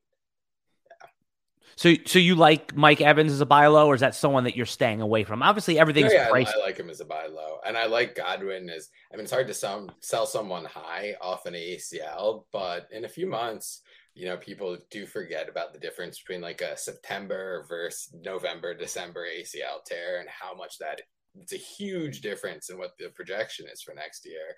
so, 1.75 1.93
so 2.05 2.19
you 2.19 2.35
like 2.35 2.75
Mike 2.75 3.01
Evans 3.01 3.31
as 3.31 3.41
a 3.41 3.45
buy 3.45 3.67
low, 3.67 3.87
or 3.87 3.95
is 3.95 4.01
that 4.01 4.15
someone 4.15 4.43
that 4.45 4.55
you're 4.55 4.65
staying 4.65 5.01
away 5.01 5.23
from? 5.23 5.41
Obviously, 5.41 5.79
everything's 5.79 6.13
yeah, 6.13 6.29
I, 6.33 6.39
I, 6.39 6.59
like 6.59 6.77
him 6.77 6.89
as 6.89 7.01
a 7.01 7.05
buy 7.05 7.27
low, 7.27 7.57
and 7.65 7.77
I 7.77 7.85
like 7.85 8.15
Godwin 8.15 8.69
as. 8.69 8.89
I 9.11 9.15
mean, 9.15 9.23
it's 9.23 9.31
hard 9.31 9.47
to 9.47 9.53
some, 9.53 9.91
sell 9.99 10.25
someone 10.25 10.65
high 10.65 11.15
off 11.21 11.45
an 11.45 11.53
ACL, 11.53 12.45
but 12.51 12.87
in 12.91 13.05
a 13.05 13.09
few 13.09 13.27
months, 13.27 13.81
you 14.15 14.25
know, 14.25 14.37
people 14.37 14.77
do 14.91 15.05
forget 15.05 15.49
about 15.49 15.73
the 15.73 15.79
difference 15.79 16.19
between 16.19 16.41
like 16.41 16.61
a 16.61 16.77
September 16.77 17.65
versus 17.67 18.13
November, 18.23 18.73
December 18.73 19.25
ACL 19.25 19.83
tear, 19.85 20.19
and 20.19 20.29
how 20.29 20.55
much 20.55 20.77
that 20.79 21.01
it's 21.39 21.53
a 21.53 21.57
huge 21.57 22.21
difference 22.21 22.69
in 22.69 22.77
what 22.77 22.91
the 22.99 23.09
projection 23.09 23.65
is 23.71 23.81
for 23.81 23.93
next 23.93 24.25
year. 24.25 24.55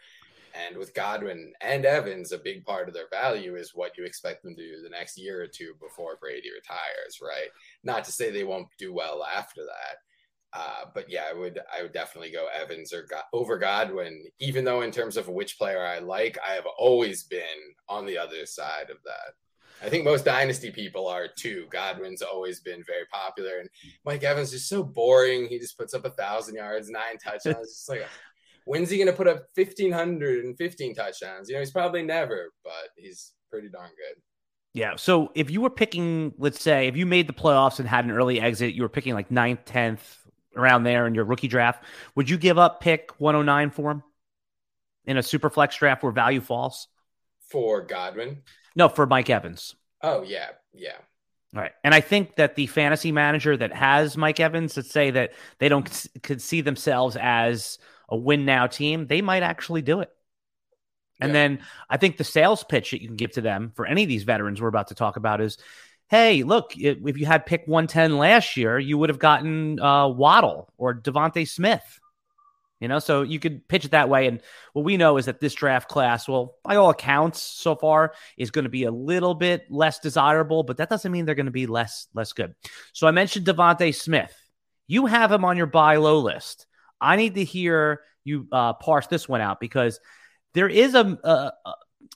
And 0.68 0.78
with 0.78 0.94
Godwin 0.94 1.52
and 1.62 1.86
Evans, 1.86 2.32
a 2.32 2.38
big 2.38 2.66
part 2.66 2.88
of 2.88 2.94
their 2.94 3.10
value 3.12 3.56
is 3.56 3.76
what 3.76 3.98
you 3.98 4.06
expect 4.06 4.44
them 4.44 4.56
to 4.56 4.62
do 4.62 4.82
the 4.82 4.90
next 4.90 5.18
year 5.18 5.42
or 5.42 5.48
two 5.48 5.74
before 5.82 6.18
Brady 6.20 6.50
retires, 6.54 7.20
right? 7.22 7.50
Not 7.84 8.04
to 8.06 8.12
say 8.12 8.32
they 8.32 8.44
won't 8.44 8.68
do 8.78 8.94
well 8.94 9.24
after 9.24 9.62
that. 9.62 9.98
Uh, 10.54 10.86
but 10.94 11.10
yeah, 11.10 11.24
I 11.30 11.34
would 11.34 11.60
I 11.78 11.82
would 11.82 11.92
definitely 11.92 12.32
go 12.32 12.48
Evans 12.48 12.94
or 12.94 13.06
God, 13.10 13.24
over 13.34 13.58
Godwin. 13.58 14.24
Even 14.40 14.64
though 14.64 14.84
in 14.84 14.92
terms 14.92 15.18
of 15.18 15.28
which 15.28 15.58
player 15.58 15.86
I 15.86 16.00
like, 16.00 16.38
I 16.48 16.54
have 16.54 16.68
always 16.78 17.24
been 17.24 17.42
on 17.90 18.06
the 18.06 18.18
other 18.18 18.46
side 18.46 18.90
of 18.90 18.98
that. 19.04 19.34
I 19.86 19.90
think 19.90 20.06
most 20.06 20.24
dynasty 20.24 20.72
people 20.72 21.08
are 21.08 21.28
too. 21.28 21.66
Godwin's 21.70 22.22
always 22.22 22.62
been 22.62 22.82
very 22.88 23.06
popular, 23.12 23.60
and 23.60 23.70
Mike 24.06 24.24
Evans 24.24 24.54
is 24.54 24.70
so 24.70 24.82
boring. 24.82 25.48
He 25.48 25.60
just 25.60 25.78
puts 25.78 25.94
up 25.94 26.06
a 26.06 26.12
thousand 26.12 26.56
yards, 26.56 26.90
nine 26.90 27.18
touchdowns. 27.24 27.68
It's 27.68 27.76
just 27.76 27.90
like 27.90 28.08
when's 28.66 28.90
he 28.90 28.98
going 28.98 29.08
to 29.08 29.14
put 29.14 29.28
up 29.28 29.48
1,515 29.56 30.96
touchdowns? 30.96 31.50
You 31.50 31.56
know, 31.56 31.62
he's 31.62 31.72
probably 31.72 32.04
never, 32.04 32.52
but 32.64 32.90
he's 32.98 33.34
pretty 33.50 33.70
darn 33.70 33.90
good. 33.90 34.22
Yeah. 34.74 34.98
So 34.98 35.32
if 35.36 35.50
you 35.50 35.62
were 35.62 35.70
picking, 35.70 36.34
let's 36.38 36.62
say, 36.62 36.88
if 36.88 36.98
you 36.98 37.06
made 37.06 37.28
the 37.28 37.34
playoffs 37.34 37.80
and 37.80 37.88
had 37.88 38.04
an 38.04 38.12
early 38.12 38.42
exit, 38.42 38.74
you 38.74 38.82
were 38.82 38.90
picking 38.90 39.14
like 39.14 39.32
ninth, 39.32 39.64
10th, 39.66 40.18
around 40.56 40.84
there 40.84 41.06
in 41.08 41.16
your 41.16 41.26
rookie 41.26 41.48
draft, 41.48 41.84
would 42.16 42.30
you 42.30 42.38
give 42.38 42.58
up 42.58 42.82
pick 42.82 43.12
109 43.20 43.72
for 43.72 43.92
him 43.92 44.04
in 45.06 45.18
a 45.18 45.24
super 45.24 45.50
flex 45.50 45.78
draft 45.78 46.04
where 46.04 46.12
value 46.12 46.42
falls? 46.42 46.88
For 47.50 47.82
Godwin? 47.82 48.42
No, 48.76 48.90
for 48.90 49.06
Mike 49.06 49.30
Evans. 49.30 49.76
Oh, 50.02 50.24
yeah. 50.24 50.50
Yeah. 50.74 50.98
All 51.56 51.62
right. 51.62 51.74
And 51.84 51.94
I 51.94 52.02
think 52.02 52.36
that 52.36 52.56
the 52.56 52.68
fantasy 52.68 53.12
manager 53.12 53.56
that 53.56 53.74
has 53.74 54.18
Mike 54.18 54.40
Evans, 54.40 54.76
let's 54.76 54.92
say 54.92 55.12
that 55.12 55.34
they 55.60 55.70
don't 55.70 56.08
could 56.22 56.42
see 56.42 56.62
themselves 56.62 57.16
as 57.16 57.78
a 58.10 58.18
win 58.18 58.46
now 58.46 58.68
team, 58.68 59.08
they 59.08 59.22
might 59.22 59.44
actually 59.44 59.82
do 59.82 60.02
it. 60.02 60.12
And 61.20 61.30
yeah. 61.30 61.34
then 61.34 61.60
I 61.90 61.98
think 61.98 62.18
the 62.18 62.24
sales 62.24 62.64
pitch 62.64 62.92
that 62.92 63.02
you 63.02 63.08
can 63.08 63.16
give 63.16 63.32
to 63.34 63.42
them 63.42 63.72
for 63.76 63.86
any 63.86 64.04
of 64.04 64.10
these 64.10 64.24
veterans 64.24 64.62
we're 64.62 64.68
about 64.68 64.90
to 64.90 64.96
talk 64.96 65.16
about 65.18 65.42
is 65.42 65.58
hey, 66.08 66.44
look, 66.44 66.74
if 66.78 67.18
you 67.18 67.26
had 67.26 67.46
pick 67.46 67.64
110 67.66 68.18
last 68.18 68.58
year, 68.58 68.78
you 68.78 68.98
would 68.98 69.10
have 69.10 69.20
gotten 69.20 69.80
uh, 69.80 70.08
Waddle 70.08 70.72
or 70.78 70.94
DeVonta 70.94 71.48
Smith. 71.48 72.00
You 72.80 72.90
know, 72.90 73.00
so 73.00 73.22
you 73.22 73.40
could 73.40 73.68
pitch 73.68 73.86
it 73.86 73.92
that 73.92 74.10
way. 74.10 74.28
And 74.28 74.42
what 74.74 74.84
we 74.84 74.98
know 74.98 75.18
is 75.18 75.26
that 75.26 75.40
this 75.40 75.54
draft 75.54 75.88
class, 75.88 76.28
well, 76.28 76.58
by 76.64 76.76
all 76.76 76.90
accounts 76.90 77.42
so 77.42 77.76
far, 77.76 78.14
is 78.38 78.52
going 78.52 78.66
to 78.66 78.70
be 78.70 78.84
a 78.84 78.92
little 78.92 79.34
bit 79.34 79.72
less 79.72 80.00
desirable, 80.00 80.62
but 80.64 80.78
that 80.78 80.90
doesn't 80.90 81.12
mean 81.12 81.26
they're 81.26 81.36
going 81.36 81.46
to 81.46 81.52
be 81.52 81.68
less 81.68 82.08
less 82.14 82.34
good. 82.34 82.54
So 82.92 83.08
I 83.08 83.12
mentioned 83.12 83.48
DeVonta 83.48 83.96
Smith. 83.96 84.34
You 84.88 85.06
have 85.06 85.32
him 85.32 85.46
on 85.46 85.58
your 85.58 85.66
buy 85.68 85.96
low 85.96 86.20
list. 86.20 86.68
I 87.02 87.16
need 87.16 87.36
to 87.36 87.44
hear 87.44 88.02
you 88.24 88.48
uh, 88.52 88.74
parse 88.74 89.08
this 89.08 89.30
one 89.30 89.42
out 89.42 89.60
because 89.60 90.00
there 90.54 90.68
is 90.68 90.96
a, 90.96 91.18
a, 91.24 91.54
a, 91.66 91.74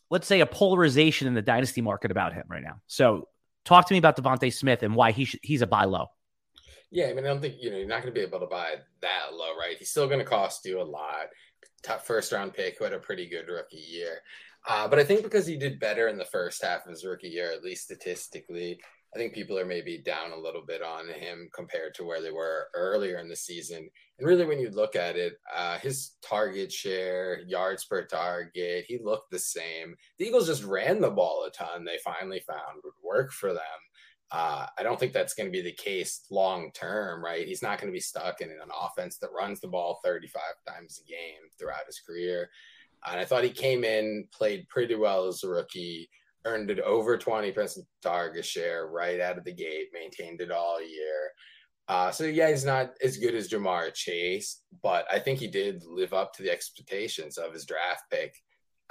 let's 0.10 0.28
say 0.28 0.40
a 0.40 0.46
polarization 0.46 1.28
in 1.28 1.34
the 1.34 1.42
dynasty 1.42 1.82
market 1.82 2.12
about 2.12 2.34
him 2.34 2.44
right 2.48 2.64
now. 2.64 2.82
So 2.88 3.28
talk 3.66 3.88
to 3.88 3.94
me 3.94 4.00
about 4.00 4.18
DeVonta 4.18 4.52
Smith 4.54 4.84
and 4.84 4.96
why 4.96 5.12
he 5.12 5.26
sh- 5.26 5.40
he's 5.44 5.62
a 5.62 5.68
buy 5.68 5.86
low. 5.86 6.08
Yeah, 6.92 7.08
I 7.08 7.14
mean, 7.14 7.26
I 7.26 7.28
don't 7.28 7.42
think 7.42 7.56
you 7.60 7.70
know 7.70 7.78
you're 7.78 7.88
not 7.88 8.02
going 8.02 8.14
to 8.14 8.20
be 8.20 8.26
able 8.26 8.40
to 8.40 8.48
buy 8.48 8.76
that 9.02 9.34
low, 9.34 9.56
right? 9.58 9.78
He's 9.78 9.92
still 9.92 10.08
going 10.08 10.20
to 10.20 10.26
cost 10.26 10.66
you 10.66 10.82
a 10.82 10.84
lot. 10.84 11.28
Top 11.84 12.02
first 12.02 12.32
round 12.32 12.54
pick 12.54 12.78
who 12.78 12.84
had 12.84 12.94
a 12.94 13.00
pretty 13.00 13.30
good 13.30 13.48
rookie 13.48 13.78
year, 13.78 14.22
uh, 14.68 14.88
but 14.88 15.00
I 15.00 15.04
think 15.04 15.24
because 15.24 15.46
he 15.46 15.58
did 15.58 15.80
better 15.80 16.08
in 16.08 16.18
the 16.18 16.26
first 16.26 16.64
half 16.64 16.86
of 16.86 16.92
his 16.92 17.06
rookie 17.06 17.30
year, 17.30 17.52
at 17.52 17.64
least 17.64 17.84
statistically, 17.84 18.80
I 19.16 19.18
think 19.18 19.34
people 19.34 19.58
are 19.58 19.66
maybe 19.66 20.00
down 20.00 20.32
a 20.32 20.40
little 20.40 20.64
bit 20.66 20.82
on 20.82 21.08
him 21.08 21.50
compared 21.54 21.94
to 21.96 22.04
where 22.04 22.22
they 22.22 22.32
were 22.32 22.68
earlier 22.74 23.18
in 23.18 23.30
the 23.30 23.36
season. 23.36 23.90
And 24.20 24.28
really, 24.28 24.46
when 24.46 24.60
you 24.60 24.70
look 24.70 24.98
at 24.98 25.16
it, 25.16 25.40
uh, 25.56 25.78
his 25.80 26.12
target 26.22 26.72
share, 26.72 27.40
yards 27.48 27.86
per 27.86 28.06
target, 28.06 28.86
he 28.88 29.00
looked 29.02 29.32
the 29.32 29.40
same. 29.40 29.96
The 30.18 30.26
Eagles 30.26 30.48
just 30.48 30.64
ran 30.64 31.00
the 31.00 31.10
ball 31.10 31.46
a 31.48 31.52
ton. 31.52 31.86
They 31.86 32.00
finally 32.04 32.42
found 32.46 32.82
would 32.84 32.94
work 33.02 33.32
for 33.32 33.54
them. 33.54 33.62
Uh, 34.32 34.68
I 34.78 34.84
don't 34.84 35.00
think 35.00 35.14
that's 35.14 35.34
going 35.34 35.48
to 35.48 35.52
be 35.52 35.62
the 35.62 35.72
case 35.72 36.26
long 36.30 36.72
term, 36.74 37.24
right? 37.24 37.48
He's 37.48 37.64
not 37.64 37.80
going 37.80 37.92
to 37.92 37.96
be 37.96 38.02
stuck 38.02 38.42
in 38.42 38.50
an 38.50 38.58
offense 38.80 39.18
that 39.20 39.30
runs 39.36 39.60
the 39.60 39.70
ball 39.70 40.02
35 40.04 40.42
times 40.68 41.02
a 41.02 41.10
game 41.10 41.50
throughout 41.58 41.88
his 41.88 42.00
career. 42.00 42.50
And 43.10 43.20
I 43.20 43.26
thought 43.26 43.46
he 43.46 43.50
came 43.50 43.84
in, 43.84 44.28
played 44.34 44.68
pretty 44.68 44.96
well 44.96 45.28
as 45.28 45.44
a 45.44 45.50
rookie 45.50 46.10
earned 46.46 46.70
it 46.72 46.80
over 46.80 47.18
20% 47.18 47.80
target 48.02 48.46
share 48.46 48.88
right 48.88 49.20
out 49.20 49.38
of 49.38 49.44
the 49.44 49.54
gate, 49.54 49.88
maintained 49.94 50.42
it 50.42 50.52
all 50.52 50.82
year. 50.82 51.32
Uh, 51.90 52.12
so 52.12 52.24
yeah, 52.24 52.50
he's 52.50 52.64
not 52.64 52.92
as 53.04 53.18
good 53.18 53.34
as 53.34 53.50
Ja'Marr 53.50 53.92
Chase, 53.96 54.62
but 54.84 55.06
I 55.12 55.18
think 55.18 55.40
he 55.40 55.48
did 55.48 55.84
live 55.84 56.14
up 56.14 56.34
to 56.34 56.44
the 56.44 56.52
expectations 56.52 57.40
of 57.40 57.52
his 57.52 57.66
draft 57.66 58.04
pick. 58.12 58.36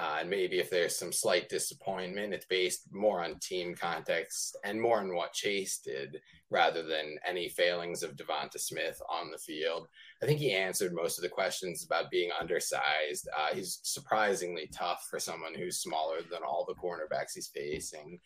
Uh, 0.00 0.18
and 0.20 0.30
maybe 0.30 0.58
if 0.58 0.70
there's 0.70 0.96
some 0.96 1.12
slight 1.12 1.48
disappointment, 1.48 2.32
it's 2.32 2.46
based 2.46 2.88
more 2.92 3.24
on 3.24 3.38
team 3.40 3.74
context 3.74 4.56
and 4.64 4.80
more 4.80 4.98
on 4.98 5.14
what 5.14 5.32
Chase 5.32 5.80
did 5.84 6.20
rather 6.50 6.82
than 6.84 7.18
any 7.26 7.48
failings 7.48 8.02
of 8.02 8.16
DeVonta 8.16 8.58
Smith 8.58 9.00
on 9.08 9.30
the 9.30 9.38
field. 9.38 9.88
I 10.22 10.26
think 10.26 10.38
he 10.38 10.52
answered 10.52 10.92
most 10.92 11.18
of 11.18 11.22
the 11.22 11.28
questions 11.28 11.84
about 11.84 12.10
being 12.10 12.30
undersized. 12.40 13.28
Uh, 13.36 13.54
he's 13.54 13.80
surprisingly 13.82 14.68
tough 14.72 15.06
for 15.10 15.18
someone 15.18 15.54
who's 15.54 15.78
smaller 15.78 16.18
than 16.30 16.42
all 16.44 16.64
the 16.66 16.74
cornerbacks 16.74 17.34
he's 17.34 17.48
facing. 17.48 18.20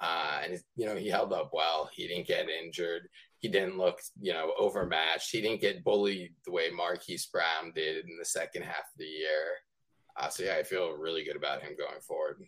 Uh, 0.00 0.40
and 0.44 0.62
you 0.76 0.86
know 0.86 0.94
he 0.94 1.08
held 1.08 1.32
up 1.32 1.50
well. 1.52 1.90
He 1.92 2.06
didn't 2.06 2.26
get 2.26 2.48
injured. 2.48 3.08
He 3.40 3.48
didn't 3.48 3.78
look 3.78 4.00
you 4.20 4.32
know 4.32 4.52
overmatched. 4.58 5.30
He 5.30 5.40
didn't 5.40 5.60
get 5.60 5.84
bullied 5.84 6.34
the 6.44 6.52
way 6.52 6.70
Marquise 6.70 7.26
Brown 7.26 7.72
did 7.74 8.04
in 8.08 8.18
the 8.18 8.24
second 8.24 8.62
half 8.62 8.76
of 8.92 8.98
the 8.98 9.04
year. 9.04 9.58
Uh, 10.16 10.28
so 10.28 10.42
yeah, 10.42 10.56
I 10.56 10.62
feel 10.62 10.92
really 10.92 11.24
good 11.24 11.36
about 11.36 11.62
him 11.62 11.76
going 11.78 12.00
forward. 12.00 12.42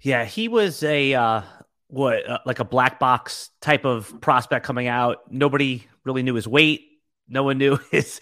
Yeah, 0.00 0.24
he 0.24 0.48
was 0.48 0.82
a 0.82 1.14
uh, 1.14 1.42
what 1.88 2.28
uh, 2.28 2.38
like 2.46 2.58
a 2.58 2.64
black 2.64 2.98
box 2.98 3.50
type 3.60 3.84
of 3.84 4.20
prospect 4.20 4.64
coming 4.64 4.88
out. 4.88 5.30
Nobody 5.30 5.86
really 6.04 6.22
knew 6.22 6.34
his 6.34 6.48
weight. 6.48 6.88
No 7.28 7.42
one 7.44 7.58
knew 7.58 7.78
his. 7.90 8.20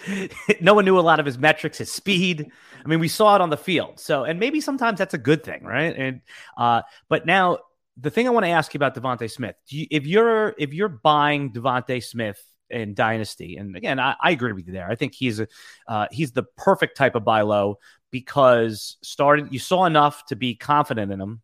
no 0.60 0.74
one 0.74 0.84
knew 0.84 0.98
a 0.98 1.00
lot 1.00 1.20
of 1.20 1.26
his 1.26 1.38
metrics, 1.38 1.78
his 1.78 1.90
speed. 1.90 2.50
I 2.84 2.88
mean, 2.88 3.00
we 3.00 3.08
saw 3.08 3.36
it 3.36 3.40
on 3.40 3.50
the 3.50 3.56
field. 3.56 4.00
So, 4.00 4.24
and 4.24 4.40
maybe 4.40 4.60
sometimes 4.60 4.98
that's 4.98 5.14
a 5.14 5.18
good 5.18 5.44
thing, 5.44 5.64
right? 5.64 5.94
And 5.96 6.20
uh, 6.56 6.82
but 7.08 7.26
now 7.26 7.58
the 8.00 8.10
thing 8.10 8.26
I 8.26 8.30
want 8.30 8.44
to 8.44 8.50
ask 8.50 8.72
you 8.72 8.78
about 8.78 8.94
DeVonta 8.94 9.30
Smith, 9.30 9.56
you, 9.68 9.86
if 9.90 10.06
you're 10.06 10.54
if 10.58 10.72
you're 10.72 10.88
buying 10.88 11.52
DeVonta 11.52 12.02
Smith 12.02 12.42
in 12.68 12.94
Dynasty, 12.94 13.56
and 13.56 13.76
again, 13.76 13.98
I, 13.98 14.16
I, 14.20 14.30
agree 14.30 14.52
with 14.52 14.66
you 14.66 14.72
there. 14.72 14.88
I 14.88 14.94
think 14.94 15.14
he's 15.14 15.40
a 15.40 15.48
uh, 15.86 16.06
he's 16.10 16.32
the 16.32 16.44
perfect 16.56 16.96
type 16.96 17.14
of 17.14 17.24
buy 17.24 17.42
low 17.42 17.78
because 18.10 18.96
started 19.02 19.52
you 19.52 19.58
saw 19.58 19.84
enough 19.84 20.24
to 20.26 20.36
be 20.36 20.54
confident 20.54 21.12
in 21.12 21.20
him, 21.20 21.42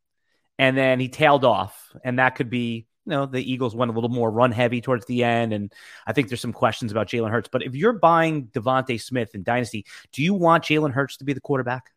and 0.59 0.77
then 0.77 1.01
he 1.01 1.09
tailed 1.09 1.45
off, 1.45 1.95
and 2.05 2.19
that 2.19 2.37
could 2.37 2.51
be 2.51 2.87
you 3.05 3.11
know 3.11 3.27
the 3.27 3.41
Eagles 3.41 3.75
went 3.75 3.91
a 3.91 3.95
little 3.95 4.11
more 4.11 4.31
run 4.31 4.53
heavy 4.53 4.81
towards 4.81 5.07
the 5.07 5.25
end, 5.25 5.53
and 5.53 5.73
I 6.07 6.13
think 6.13 6.29
there's 6.29 6.41
some 6.41 6.53
questions 6.53 6.93
about 6.93 7.09
Jalen 7.09 7.31
Hurts. 7.31 7.49
But 7.51 7.65
if 7.65 7.75
you're 7.75 7.93
buying 7.93 8.47
DeVonta 8.49 9.01
Smith 9.01 9.35
in 9.35 9.43
Dynasty, 9.43 9.85
do 10.13 10.23
you 10.23 10.35
want 10.35 10.65
Jalen 10.65 10.93
Hurts 10.93 11.19
to 11.19 11.25
be 11.25 11.33
the 11.33 11.41
quarterback? 11.41 11.91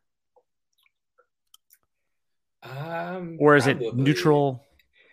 Um, 2.63 3.37
or 3.39 3.55
is 3.55 3.65
probably. 3.65 3.87
it 3.87 3.95
neutral? 3.95 4.65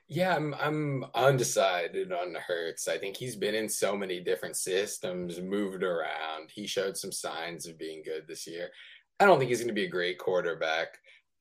Yeah, 0.08 0.36
I'm 0.36 0.54
I'm 0.54 1.04
undecided 1.14 2.12
on 2.12 2.34
Hurts. 2.34 2.86
I 2.86 2.96
think 2.98 3.16
he's 3.16 3.36
been 3.36 3.54
in 3.54 3.68
so 3.68 3.96
many 3.96 4.20
different 4.20 4.56
systems, 4.56 5.40
moved 5.40 5.82
around. 5.82 6.50
He 6.54 6.66
showed 6.66 6.96
some 6.96 7.12
signs 7.12 7.66
of 7.66 7.78
being 7.78 8.02
good 8.04 8.24
this 8.28 8.46
year. 8.46 8.70
I 9.18 9.24
don't 9.24 9.38
think 9.38 9.48
he's 9.48 9.58
going 9.58 9.68
to 9.68 9.74
be 9.74 9.86
a 9.86 9.90
great 9.90 10.18
quarterback. 10.18 10.88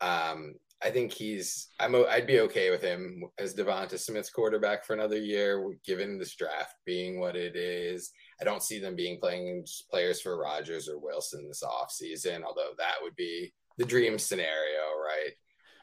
Um, 0.01 0.55
I 0.83 0.89
think 0.89 1.11
he's. 1.11 1.69
I'm. 1.79 1.95
I'd 1.95 2.27
be 2.27 2.39
okay 2.41 2.71
with 2.71 2.81
him 2.81 3.23
as 3.37 3.53
DeVonta 3.53 3.99
Smith's 3.99 4.29
quarterback 4.29 4.83
for 4.83 4.93
another 4.93 5.17
year, 5.17 5.63
given 5.85 6.17
this 6.17 6.35
draft 6.35 6.75
being 6.85 7.19
what 7.19 7.35
it 7.35 7.55
is. 7.55 8.11
I 8.41 8.43
don't 8.43 8.63
see 8.63 8.79
them 8.79 8.95
being 8.95 9.19
playing 9.19 9.65
players 9.89 10.21
for 10.21 10.37
Rodgers 10.37 10.89
or 10.89 10.99
Wilson 10.99 11.47
this 11.47 11.63
offseason, 11.63 12.43
although 12.43 12.73
that 12.77 12.95
would 13.01 13.15
be 13.15 13.53
the 13.77 13.85
dream 13.85 14.17
scenario, 14.19 14.81
right? 15.03 15.33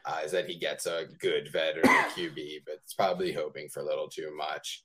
Uh, 0.05 0.19
is 0.23 0.31
that 0.31 0.47
he 0.47 0.57
gets 0.57 0.85
a 0.85 1.05
good 1.19 1.49
veteran 1.51 1.83
QB, 2.15 2.63
but 2.65 2.75
it's 2.83 2.93
probably 2.93 3.31
hoping 3.31 3.69
for 3.69 3.81
a 3.81 3.85
little 3.85 4.07
too 4.07 4.35
much. 4.35 4.83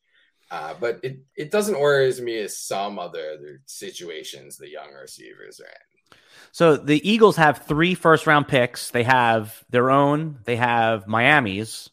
Uh, 0.50 0.74
but 0.80 1.00
it, 1.02 1.18
it 1.36 1.50
doesn't 1.50 1.78
worry 1.78 2.12
me 2.20 2.38
as 2.38 2.58
some 2.58 2.98
other, 2.98 3.60
situations 3.66 4.56
the 4.56 4.70
young 4.70 4.92
receivers 4.92 5.60
are 5.60 5.64
in. 5.64 6.18
So 6.52 6.76
the 6.76 7.06
Eagles 7.08 7.36
have 7.36 7.66
three 7.66 7.94
first 7.94 8.26
round 8.26 8.48
picks. 8.48 8.90
They 8.90 9.02
have 9.02 9.62
their 9.68 9.90
own, 9.90 10.38
they 10.44 10.56
have 10.56 11.06
Miami's, 11.06 11.90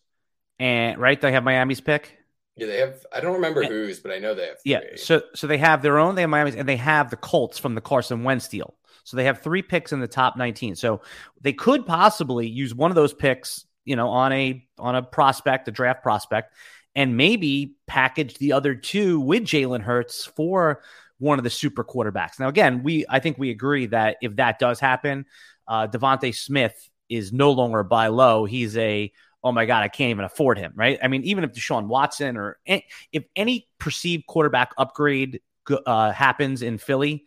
and 0.58 1.00
right? 1.00 1.20
They 1.20 1.34
have 1.34 1.44
Miami's 1.44 1.82
pick. 1.82 2.18
Yeah, 2.56 2.68
they 2.68 2.78
have. 2.78 3.06
I 3.12 3.20
don't 3.20 3.34
remember 3.34 3.62
and, 3.62 3.70
whose, 3.70 4.00
but 4.00 4.12
I 4.12 4.20
know 4.20 4.34
they 4.34 4.48
have. 4.48 4.62
Three. 4.62 4.72
Yeah, 4.72 4.80
so 4.96 5.24
so 5.34 5.48
they 5.48 5.58
have 5.58 5.82
their 5.82 6.00
own. 6.00 6.16
They 6.16 6.22
have 6.22 6.30
Miami's, 6.30 6.56
and 6.56 6.70
they 6.70 6.78
have 6.78 7.10
the 7.10 7.18
Colts 7.18 7.58
from 7.58 7.76
the 7.76 7.82
Carson 7.82 8.24
Wentz 8.24 8.48
deal. 8.48 8.76
So 9.06 9.16
they 9.16 9.24
have 9.26 9.42
three 9.42 9.62
picks 9.62 9.94
in 9.94 10.02
the 10.02 10.08
top 10.08 10.36
19. 10.36 10.76
So 10.76 11.02
they 11.40 11.54
could 11.54 11.86
possibly 11.86 12.48
use 12.48 12.76
one 12.76 12.92
of 12.92 12.96
those 12.96 13.14
picks, 13.14 13.66
you 13.86 13.96
know, 13.96 14.10
on 14.10 14.34
a 14.34 14.68
on 14.78 14.96
a 14.96 15.02
prospect, 15.02 15.68
a 15.68 15.72
draft 15.72 16.04
prospect, 16.04 16.54
and 16.96 17.16
maybe 17.16 17.76
package 17.88 18.38
the 18.38 18.52
other 18.52 18.76
two 18.76 19.20
with 19.22 19.44
Jalen 19.44 19.82
Hurts 19.82 20.26
for 20.26 20.82
one 21.20 21.38
of 21.38 21.44
the 21.44 21.50
super 21.50 21.84
quarterbacks. 21.84 22.40
Now, 22.40 22.50
again, 22.50 22.84
we 22.84 23.06
I 23.08 23.20
think 23.20 23.38
we 23.38 23.52
agree 23.52 23.86
that 23.88 24.18
if 24.22 24.36
that 24.38 24.60
does 24.60 24.80
happen, 24.80 25.26
uh, 25.68 25.88
DeVonta 25.88 26.36
Smith 26.36 26.90
is 27.08 27.32
no 27.32 27.52
longer 27.52 27.84
buy 27.84 28.08
low. 28.08 28.46
He's 28.46 28.76
a 28.76 29.12
oh 29.44 29.52
my 29.52 29.68
god, 29.68 29.84
I 29.84 29.88
can't 29.88 30.10
even 30.10 30.26
afford 30.26 30.58
him, 30.58 30.74
right? 30.76 30.98
I 31.04 31.08
mean, 31.08 31.24
even 31.24 31.44
if 31.44 31.52
Deshaun 31.52 31.86
Watson 31.86 32.36
or 32.36 32.58
if 32.66 33.26
any 33.36 33.68
perceived 33.78 34.26
quarterback 34.26 34.72
upgrade 34.76 35.40
uh, 35.86 36.12
happens 36.12 36.64
in 36.64 36.80
Philly, 36.80 37.26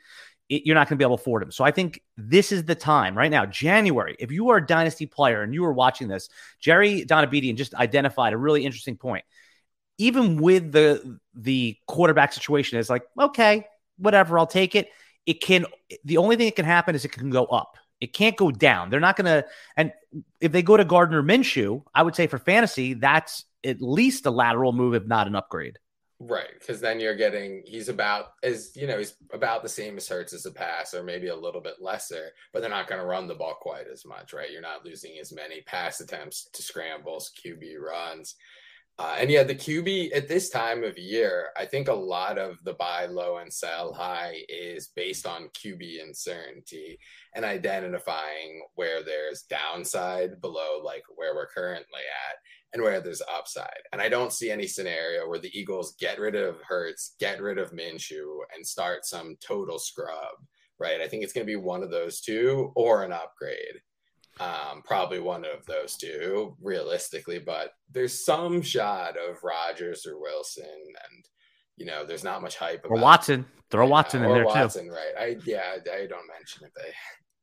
it, 0.48 0.62
you're 0.64 0.74
not 0.74 0.88
going 0.88 0.96
to 0.96 1.02
be 1.02 1.04
able 1.04 1.16
to 1.16 1.22
afford 1.22 1.42
him. 1.42 1.50
So 1.50 1.64
I 1.64 1.70
think 1.70 2.02
this 2.16 2.52
is 2.52 2.64
the 2.64 2.74
time 2.74 3.16
right 3.16 3.30
now, 3.30 3.46
January. 3.46 4.16
If 4.18 4.30
you 4.32 4.50
are 4.50 4.58
a 4.58 4.66
dynasty 4.66 5.06
player 5.06 5.42
and 5.42 5.52
you 5.54 5.64
are 5.64 5.72
watching 5.72 6.08
this, 6.08 6.28
Jerry 6.60 7.04
Donabedian 7.04 7.56
just 7.56 7.74
identified 7.74 8.32
a 8.32 8.38
really 8.38 8.64
interesting 8.64 8.96
point. 8.96 9.24
Even 9.98 10.40
with 10.40 10.70
the 10.72 11.18
the 11.34 11.76
quarterback 11.86 12.32
situation, 12.32 12.78
is 12.78 12.88
like 12.88 13.02
okay, 13.18 13.66
whatever, 13.98 14.38
I'll 14.38 14.46
take 14.46 14.74
it. 14.74 14.90
It 15.26 15.40
can. 15.40 15.66
The 16.04 16.18
only 16.18 16.36
thing 16.36 16.46
that 16.46 16.56
can 16.56 16.64
happen 16.64 16.94
is 16.94 17.04
it 17.04 17.12
can 17.12 17.30
go 17.30 17.44
up. 17.46 17.76
It 18.00 18.12
can't 18.12 18.36
go 18.36 18.52
down. 18.52 18.90
They're 18.90 19.00
not 19.00 19.16
going 19.16 19.26
to. 19.26 19.44
And 19.76 19.92
if 20.40 20.52
they 20.52 20.62
go 20.62 20.76
to 20.76 20.84
Gardner 20.84 21.22
Minshew, 21.22 21.82
I 21.92 22.04
would 22.04 22.14
say 22.14 22.28
for 22.28 22.38
fantasy, 22.38 22.94
that's 22.94 23.44
at 23.64 23.82
least 23.82 24.24
a 24.26 24.30
lateral 24.30 24.72
move, 24.72 24.94
if 24.94 25.04
not 25.04 25.26
an 25.26 25.34
upgrade. 25.34 25.78
Right, 26.20 26.50
because 26.58 26.80
then 26.80 26.98
you're 26.98 27.14
getting 27.14 27.62
he's 27.64 27.88
about 27.88 28.32
as 28.42 28.72
you 28.74 28.88
know 28.88 28.98
he's 28.98 29.14
about 29.32 29.62
the 29.62 29.68
same 29.68 29.96
as 29.96 30.08
Hurts 30.08 30.32
as 30.32 30.46
a 30.46 30.50
pass, 30.50 30.92
or 30.92 31.04
maybe 31.04 31.28
a 31.28 31.36
little 31.36 31.60
bit 31.60 31.80
lesser, 31.80 32.30
but 32.52 32.60
they're 32.60 32.68
not 32.68 32.88
going 32.88 33.00
to 33.00 33.06
run 33.06 33.28
the 33.28 33.36
ball 33.36 33.56
quite 33.60 33.86
as 33.86 34.04
much, 34.04 34.32
right? 34.32 34.50
You're 34.50 34.60
not 34.60 34.84
losing 34.84 35.16
as 35.20 35.32
many 35.32 35.60
pass 35.62 36.00
attempts 36.00 36.48
to 36.52 36.62
scrambles, 36.62 37.30
QB 37.40 37.78
runs, 37.78 38.34
uh, 39.00 39.14
and 39.20 39.30
yeah, 39.30 39.44
the 39.44 39.54
QB 39.54 40.10
at 40.12 40.26
this 40.26 40.50
time 40.50 40.82
of 40.82 40.98
year, 40.98 41.50
I 41.56 41.66
think 41.66 41.86
a 41.86 41.94
lot 41.94 42.36
of 42.36 42.62
the 42.64 42.72
buy 42.72 43.06
low 43.06 43.36
and 43.36 43.52
sell 43.52 43.92
high 43.92 44.38
is 44.48 44.88
based 44.88 45.24
on 45.24 45.50
QB 45.50 46.02
uncertainty 46.02 46.98
and 47.36 47.44
identifying 47.44 48.62
where 48.74 49.04
there's 49.04 49.42
downside 49.42 50.40
below 50.40 50.80
like 50.82 51.04
where 51.14 51.36
we're 51.36 51.46
currently 51.46 52.00
at 52.28 52.38
and 52.72 52.82
where 52.82 53.00
there's 53.00 53.22
upside. 53.34 53.82
And 53.92 54.00
I 54.00 54.08
don't 54.08 54.32
see 54.32 54.50
any 54.50 54.66
scenario 54.66 55.28
where 55.28 55.38
the 55.38 55.56
Eagles 55.58 55.94
get 55.98 56.18
rid 56.18 56.34
of 56.34 56.60
Hurts, 56.60 57.14
get 57.18 57.40
rid 57.40 57.58
of 57.58 57.72
Minshew, 57.72 58.40
and 58.54 58.66
start 58.66 59.06
some 59.06 59.36
total 59.40 59.78
scrub, 59.78 60.36
right? 60.78 61.00
I 61.00 61.08
think 61.08 61.22
it's 61.24 61.32
going 61.32 61.46
to 61.46 61.50
be 61.50 61.56
one 61.56 61.82
of 61.82 61.90
those 61.90 62.20
two 62.20 62.72
or 62.74 63.04
an 63.04 63.12
upgrade. 63.12 63.80
Um, 64.40 64.82
probably 64.84 65.18
one 65.18 65.44
of 65.44 65.66
those 65.66 65.96
two, 65.96 66.54
realistically, 66.62 67.40
but 67.40 67.72
there's 67.90 68.24
some 68.24 68.62
shot 68.62 69.16
of 69.16 69.42
Rodgers 69.42 70.06
or 70.06 70.20
Wilson, 70.20 70.64
and 70.64 71.24
you 71.76 71.86
know, 71.86 72.04
there's 72.04 72.22
not 72.22 72.42
much 72.42 72.56
hype. 72.56 72.84
About, 72.84 72.98
or 72.98 73.00
Watson, 73.00 73.46
throw 73.70 73.86
yeah, 73.86 73.90
Watson 73.90 74.22
in 74.22 74.32
there 74.32 74.44
Watson, 74.44 74.86
too. 74.86 74.92
Right? 74.92 75.12
I 75.18 75.36
yeah, 75.44 75.72
I 75.74 76.06
don't 76.06 76.28
mention 76.28 76.66
it. 76.66 76.72
They. 76.76 76.92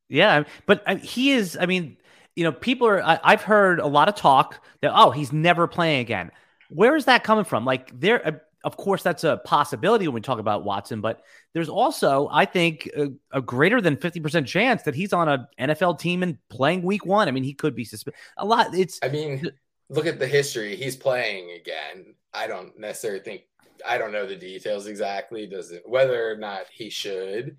Yeah, 0.08 0.44
but 0.68 0.88
he 1.00 1.32
is. 1.32 1.58
I 1.60 1.66
mean, 1.66 1.98
you 2.36 2.44
know, 2.44 2.52
people 2.52 2.88
are, 2.88 3.02
I, 3.02 3.32
have 3.32 3.44
heard 3.44 3.80
a 3.80 3.88
lot 3.88 4.10
of 4.10 4.16
talk 4.16 4.64
that, 4.82 4.92
oh, 4.94 5.12
he's 5.12 5.32
never 5.32 5.68
playing 5.68 6.02
again. 6.02 6.32
Where 6.70 6.96
is 6.96 7.06
that 7.06 7.24
coming 7.24 7.46
from? 7.46 7.64
Like, 7.64 7.98
there, 7.98 8.28
uh, 8.28 8.32
of 8.64 8.78
course, 8.78 9.04
that's 9.04 9.24
a 9.24 9.38
possibility 9.46 10.08
when 10.08 10.16
we 10.16 10.22
talk 10.22 10.40
about 10.40 10.66
Watson, 10.66 11.00
but 11.00 11.22
there's 11.54 11.70
also, 11.70 12.28
I 12.32 12.46
think, 12.46 12.90
a, 12.98 13.10
a 13.32 13.42
greater 13.42 13.80
than 13.80 13.96
50% 13.96 14.46
chance 14.48 14.84
that 14.84 14.96
he's 14.96 15.14
on 15.14 15.30
an 15.30 15.48
NFL 15.60 16.00
team 16.00 16.24
and 16.24 16.38
playing 16.50 16.82
week 16.82 17.06
one. 17.06 17.28
I 17.28 17.32
mean, 17.32 17.44
he 17.44 17.54
could 17.54 17.76
be 17.76 17.86
suspended. 17.86 18.20
A 18.38 18.46
lot. 18.46 18.74
It's, 18.74 19.00
I 19.04 19.10
mean, 19.10 19.50
look 19.90 20.08
at 20.08 20.20
the 20.20 20.28
history. 20.28 20.76
He's 20.76 20.96
playing 20.96 21.52
again. 21.52 22.16
I 22.34 22.48
don't 22.48 22.78
necessarily 22.78 23.22
think, 23.22 23.44
I 23.88 23.98
don't 23.98 24.12
know 24.12 24.26
the 24.26 24.36
details 24.36 24.88
exactly. 24.88 25.46
Does 25.46 25.72
it, 25.72 25.84
whether 25.86 26.30
or 26.30 26.36
not 26.36 26.66
he 26.74 26.90
should, 26.90 27.58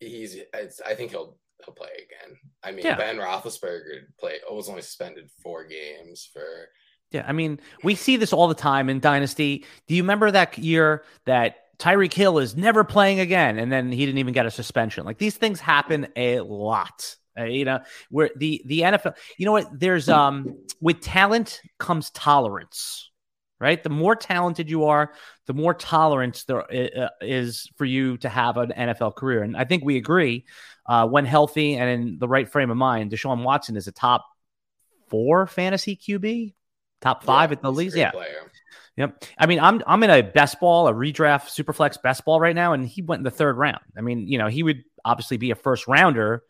he's, 0.00 0.36
I 0.84 0.94
think 0.94 1.12
he'll 1.12 1.36
he'll 1.64 1.74
play 1.74 1.88
again. 1.96 2.38
I 2.62 2.72
mean, 2.72 2.84
yeah. 2.84 2.96
Ben 2.96 3.16
Roethlisberger 3.16 4.02
play 4.18 4.38
was 4.50 4.68
only 4.68 4.82
suspended 4.82 5.30
four 5.42 5.64
games 5.64 6.28
for. 6.32 6.42
Yeah, 7.10 7.24
I 7.26 7.32
mean, 7.32 7.60
we 7.82 7.96
see 7.96 8.16
this 8.16 8.32
all 8.32 8.46
the 8.46 8.54
time 8.54 8.88
in 8.88 9.00
Dynasty. 9.00 9.64
Do 9.88 9.94
you 9.96 10.02
remember 10.02 10.30
that 10.30 10.56
year 10.58 11.04
that 11.26 11.56
Tyreek 11.78 12.12
Hill 12.12 12.38
is 12.38 12.56
never 12.56 12.84
playing 12.84 13.20
again, 13.20 13.58
and 13.58 13.72
then 13.72 13.90
he 13.90 14.06
didn't 14.06 14.18
even 14.18 14.34
get 14.34 14.46
a 14.46 14.50
suspension? 14.50 15.04
Like 15.04 15.18
these 15.18 15.36
things 15.36 15.60
happen 15.60 16.08
a 16.14 16.40
lot. 16.40 17.16
Uh, 17.38 17.44
you 17.44 17.64
know, 17.64 17.80
where 18.10 18.30
the 18.36 18.62
the 18.66 18.80
NFL, 18.80 19.16
you 19.38 19.46
know 19.46 19.52
what? 19.52 19.68
There's 19.78 20.08
um 20.08 20.58
with 20.80 21.00
talent 21.00 21.60
comes 21.78 22.10
tolerance 22.10 23.10
right? 23.60 23.82
The 23.82 23.90
more 23.90 24.16
talented 24.16 24.70
you 24.70 24.86
are, 24.86 25.12
the 25.46 25.52
more 25.54 25.74
tolerance 25.74 26.44
there 26.44 26.62
uh, 26.62 27.10
is 27.20 27.68
for 27.76 27.84
you 27.84 28.16
to 28.18 28.28
have 28.28 28.56
an 28.56 28.72
NFL 28.76 29.14
career. 29.14 29.42
And 29.42 29.56
I 29.56 29.64
think 29.64 29.84
we 29.84 29.96
agree 29.96 30.46
uh, 30.90 31.06
when 31.06 31.24
healthy 31.24 31.76
and 31.76 31.88
in 31.88 32.18
the 32.18 32.26
right 32.26 32.48
frame 32.48 32.68
of 32.68 32.76
mind, 32.76 33.12
Deshaun 33.12 33.44
Watson 33.44 33.76
is 33.76 33.86
a 33.86 33.92
top 33.92 34.26
four 35.06 35.46
fantasy 35.46 35.94
QB, 35.94 36.52
top 37.00 37.22
five 37.22 37.50
yeah, 37.50 37.52
at 37.52 37.62
the 37.62 37.70
least. 37.70 37.96
Yeah. 37.96 38.10
Player. 38.10 38.50
Yep. 38.96 39.24
I 39.38 39.46
mean, 39.46 39.60
I'm 39.60 39.80
I'm 39.86 40.02
in 40.02 40.10
a 40.10 40.20
best 40.20 40.58
ball, 40.58 40.88
a 40.88 40.92
redraft 40.92 41.46
superflex 41.46 42.02
best 42.02 42.24
ball 42.24 42.40
right 42.40 42.56
now, 42.56 42.72
and 42.72 42.84
he 42.84 43.02
went 43.02 43.20
in 43.20 43.24
the 43.24 43.30
third 43.30 43.56
round. 43.56 43.78
I 43.96 44.00
mean, 44.00 44.26
you 44.26 44.36
know, 44.36 44.48
he 44.48 44.64
would 44.64 44.82
obviously 45.04 45.36
be 45.36 45.52
a 45.52 45.54
first 45.54 45.86
rounder 45.86 46.42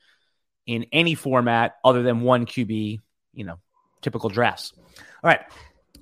in 0.67 0.87
any 0.91 1.15
format 1.15 1.75
other 1.85 2.03
than 2.03 2.23
one 2.23 2.47
QB, 2.47 2.99
you 3.35 3.45
know, 3.45 3.59
typical 4.01 4.31
drafts. 4.31 4.73
All 4.75 5.29
right. 5.29 5.41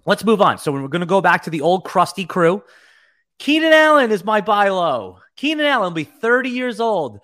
Let's 0.07 0.25
move 0.25 0.41
on. 0.41 0.59
So 0.59 0.71
we're 0.71 0.87
going 0.87 1.01
to 1.01 1.07
go 1.07 1.21
back 1.21 1.43
to 1.43 1.51
the 1.51 1.63
old 1.63 1.85
crusty 1.85 2.25
crew. 2.25 2.63
Keenan 3.41 3.73
Allen 3.73 4.13
is 4.13 4.25
my 4.25 4.43
buy 4.43 4.69
low. 4.69 5.19
Keenan 5.35 5.67
Allen 5.67 5.89
will 5.89 5.97
be 5.97 6.05
30 6.05 6.51
years 6.51 6.79
old 6.79 7.19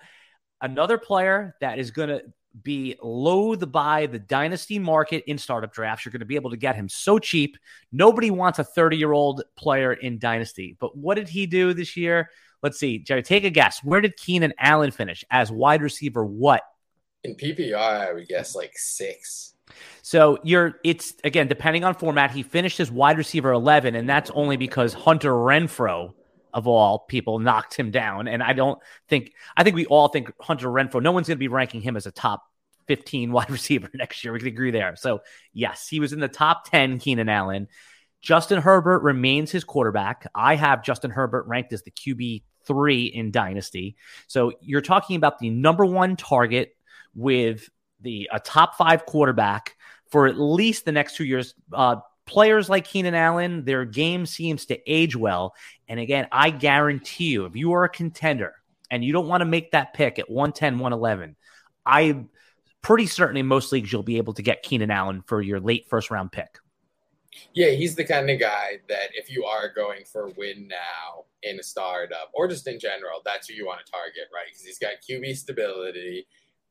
another 0.61 0.97
player 0.97 1.55
that 1.61 1.79
is 1.79 1.91
going 1.91 2.09
to 2.09 2.21
be 2.63 2.95
loathed 3.01 3.71
by 3.71 4.05
the 4.05 4.19
dynasty 4.19 4.79
market 4.79 5.23
in 5.27 5.37
startup 5.37 5.73
drafts. 5.73 6.05
You're 6.05 6.11
going 6.11 6.19
to 6.19 6.25
be 6.25 6.35
able 6.35 6.51
to 6.51 6.57
get 6.57 6.75
him 6.75 6.87
so 6.87 7.19
cheap. 7.19 7.57
Nobody 7.91 8.31
wants 8.31 8.59
a 8.59 8.63
30 8.63 8.97
year 8.97 9.11
old 9.11 9.43
player 9.57 9.93
in 9.93 10.19
dynasty. 10.19 10.77
But 10.79 10.97
what 10.97 11.15
did 11.15 11.29
he 11.29 11.45
do 11.45 11.73
this 11.73 11.97
year? 11.97 12.29
Let's 12.63 12.79
see, 12.79 12.99
Jerry, 12.99 13.21
take 13.21 13.43
a 13.43 13.49
guess. 13.49 13.83
Where 13.83 14.01
did 14.01 14.17
Keenan 14.17 14.53
Allen 14.57 14.91
finish 14.91 15.23
as 15.29 15.51
wide 15.51 15.81
receiver? 15.81 16.25
What? 16.25 16.63
In 17.23 17.35
PPR, 17.35 17.75
I 17.75 18.13
would 18.13 18.27
guess 18.27 18.55
like 18.55 18.73
six. 18.75 19.53
So 20.01 20.39
you're 20.43 20.79
it's 20.83 21.13
again 21.23 21.47
depending 21.47 21.83
on 21.83 21.95
format. 21.95 22.31
He 22.31 22.43
finished 22.43 22.79
as 22.79 22.91
wide 22.91 23.17
receiver 23.17 23.51
11, 23.51 23.95
and 23.95 24.07
that's 24.07 24.29
only 24.31 24.57
because 24.57 24.93
Hunter 24.93 25.31
Renfrow 25.31 26.13
of 26.55 26.67
all 26.67 26.99
people 26.99 27.37
knocked 27.37 27.75
him 27.75 27.91
down. 27.91 28.29
And 28.29 28.41
I 28.41 28.53
don't 28.53 28.79
think, 29.09 29.33
I 29.57 29.63
think 29.63 29.75
we 29.75 29.85
all 29.85 30.07
think 30.07 30.31
Hunter 30.39 30.69
Renfrow, 30.69 31.03
no 31.03 31.11
one's 31.11 31.27
going 31.27 31.35
to 31.35 31.39
be 31.39 31.49
ranking 31.49 31.81
him 31.81 31.97
as 31.97 32.05
a 32.05 32.11
top 32.11 32.43
15 32.87 33.31
wide 33.33 33.51
receiver 33.51 33.89
next 33.93 34.23
year. 34.23 34.31
We 34.31 34.39
can 34.39 34.47
agree 34.47 34.71
there. 34.71 34.95
So, 34.95 35.19
yes, 35.53 35.87
he 35.87 35.99
was 35.99 36.13
in 36.13 36.21
the 36.21 36.29
top 36.29 36.69
10, 36.71 36.97
Keenan 36.99 37.27
Allen. 37.27 37.67
Justin 38.21 38.61
Herbert 38.61 39.03
remains 39.03 39.51
his 39.51 39.65
quarterback. 39.65 40.27
I 40.33 40.55
have 40.55 40.81
Justin 40.81 41.11
Herbert 41.11 41.45
ranked 41.45 41.73
as 41.73 41.83
the 41.83 41.91
QB 41.91 42.43
three 42.65 43.05
in 43.05 43.29
Dynasty. 43.31 43.97
So, 44.27 44.53
you're 44.61 44.81
talking 44.81 45.17
about 45.17 45.39
the 45.39 45.49
number 45.49 45.85
one 45.85 46.15
target 46.15 46.73
with 47.13 47.69
the 47.99 48.29
a 48.31 48.39
top 48.39 48.75
five 48.75 49.05
quarterback 49.05 49.75
for 50.09 50.25
at 50.25 50.39
least 50.39 50.85
the 50.85 50.93
next 50.93 51.17
two 51.17 51.25
years. 51.25 51.53
Uh, 51.73 51.97
players 52.25 52.69
like 52.69 52.85
Keenan 52.85 53.15
Allen, 53.15 53.65
their 53.65 53.85
game 53.85 54.25
seems 54.25 54.65
to 54.67 54.91
age 54.91 55.15
well. 55.15 55.53
And 55.87 55.99
again, 55.99 56.27
I 56.31 56.49
guarantee 56.49 57.25
you, 57.25 57.45
if 57.45 57.55
you 57.55 57.73
are 57.73 57.83
a 57.83 57.89
contender 57.89 58.53
and 58.89 59.03
you 59.03 59.13
don't 59.13 59.27
want 59.27 59.41
to 59.41 59.45
make 59.45 59.71
that 59.71 59.93
pick 59.93 60.19
at 60.19 60.29
110, 60.29 60.79
111, 60.79 61.35
I 61.85 62.25
pretty 62.81 63.07
certain 63.07 63.37
in 63.37 63.47
most 63.47 63.71
leagues 63.71 63.91
you'll 63.91 64.03
be 64.03 64.17
able 64.17 64.33
to 64.33 64.41
get 64.41 64.63
Keenan 64.63 64.91
Allen 64.91 65.23
for 65.25 65.41
your 65.41 65.59
late 65.59 65.87
first 65.89 66.11
round 66.11 66.31
pick. 66.31 66.59
Yeah, 67.53 67.71
he's 67.71 67.95
the 67.95 68.03
kind 68.03 68.29
of 68.29 68.39
guy 68.39 68.79
that 68.87 69.09
if 69.13 69.29
you 69.29 69.45
are 69.45 69.69
going 69.73 70.05
for 70.05 70.27
a 70.27 70.33
win 70.37 70.67
now 70.67 71.25
in 71.43 71.59
a 71.59 71.63
startup 71.63 72.29
or 72.33 72.47
just 72.47 72.67
in 72.67 72.79
general, 72.79 73.21
that's 73.25 73.47
who 73.47 73.55
you 73.55 73.65
want 73.65 73.85
to 73.85 73.91
target, 73.91 74.29
right? 74.33 74.45
Because 74.47 74.61
he's 74.61 74.79
got 74.79 74.93
QB 75.07 75.35
stability. 75.35 76.27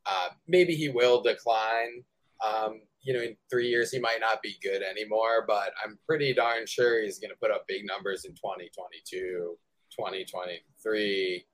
Uh, 0.07 0.29
maybe 0.47 0.75
he 0.75 0.89
will 0.89 1.23
decline 1.23 2.05
Um, 2.45 2.83
you 3.03 3.13
know, 3.15 3.21
in 3.21 3.37
three 3.51 3.69
years 3.69 3.91
he 3.91 3.99
might 3.99 4.21
not 4.21 4.43
be 4.43 4.57
good 4.63 4.83
anymore, 4.83 5.45
but 5.47 5.73
I'm 5.85 5.99
pretty 6.07 6.35
darn 6.35 6.67
sure 6.67 7.03
he's 7.03 7.19
going 7.19 7.31
to 7.31 7.37
put 7.37 7.51
up 7.51 7.67
big 7.69 7.87
numbers 7.87 8.25
in 8.25 8.33
2022, 8.33 9.57
2023. 9.91 11.47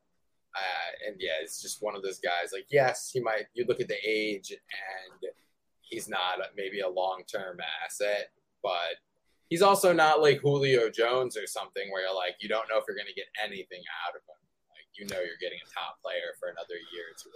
Uh, 0.52 0.60
and 1.06 1.16
yeah, 1.18 1.30
it's 1.42 1.62
just 1.62 1.82
one 1.82 1.94
of 1.94 2.02
those 2.02 2.18
guys. 2.18 2.50
Like, 2.52 2.66
yes, 2.70 3.10
he 3.12 3.20
might. 3.20 3.46
You 3.54 3.66
look 3.68 3.80
at 3.80 3.88
the 3.88 3.98
age, 4.04 4.50
and 4.50 5.30
he's 5.80 6.08
not 6.08 6.38
maybe 6.56 6.80
a 6.80 6.88
long 6.88 7.22
term 7.30 7.58
asset, 7.84 8.30
but 8.62 8.98
he's 9.48 9.62
also 9.62 9.92
not 9.92 10.22
like 10.22 10.40
Julio 10.40 10.90
Jones 10.90 11.36
or 11.36 11.46
something 11.46 11.90
where 11.90 12.02
you're 12.02 12.14
like 12.14 12.36
you 12.40 12.48
don't 12.48 12.68
know 12.70 12.78
if 12.78 12.84
you're 12.88 12.96
going 12.96 13.06
to 13.06 13.14
get 13.14 13.26
anything 13.44 13.82
out 14.06 14.16
of 14.16 14.22
him 14.22 14.49
you 15.00 15.06
know 15.06 15.16
you're 15.16 15.40
getting 15.40 15.58
a 15.64 15.68
top 15.72 16.00
player 16.02 16.36
for 16.38 16.48
another 16.48 16.74
year 16.92 17.04
or 17.10 17.16
two. 17.20 17.30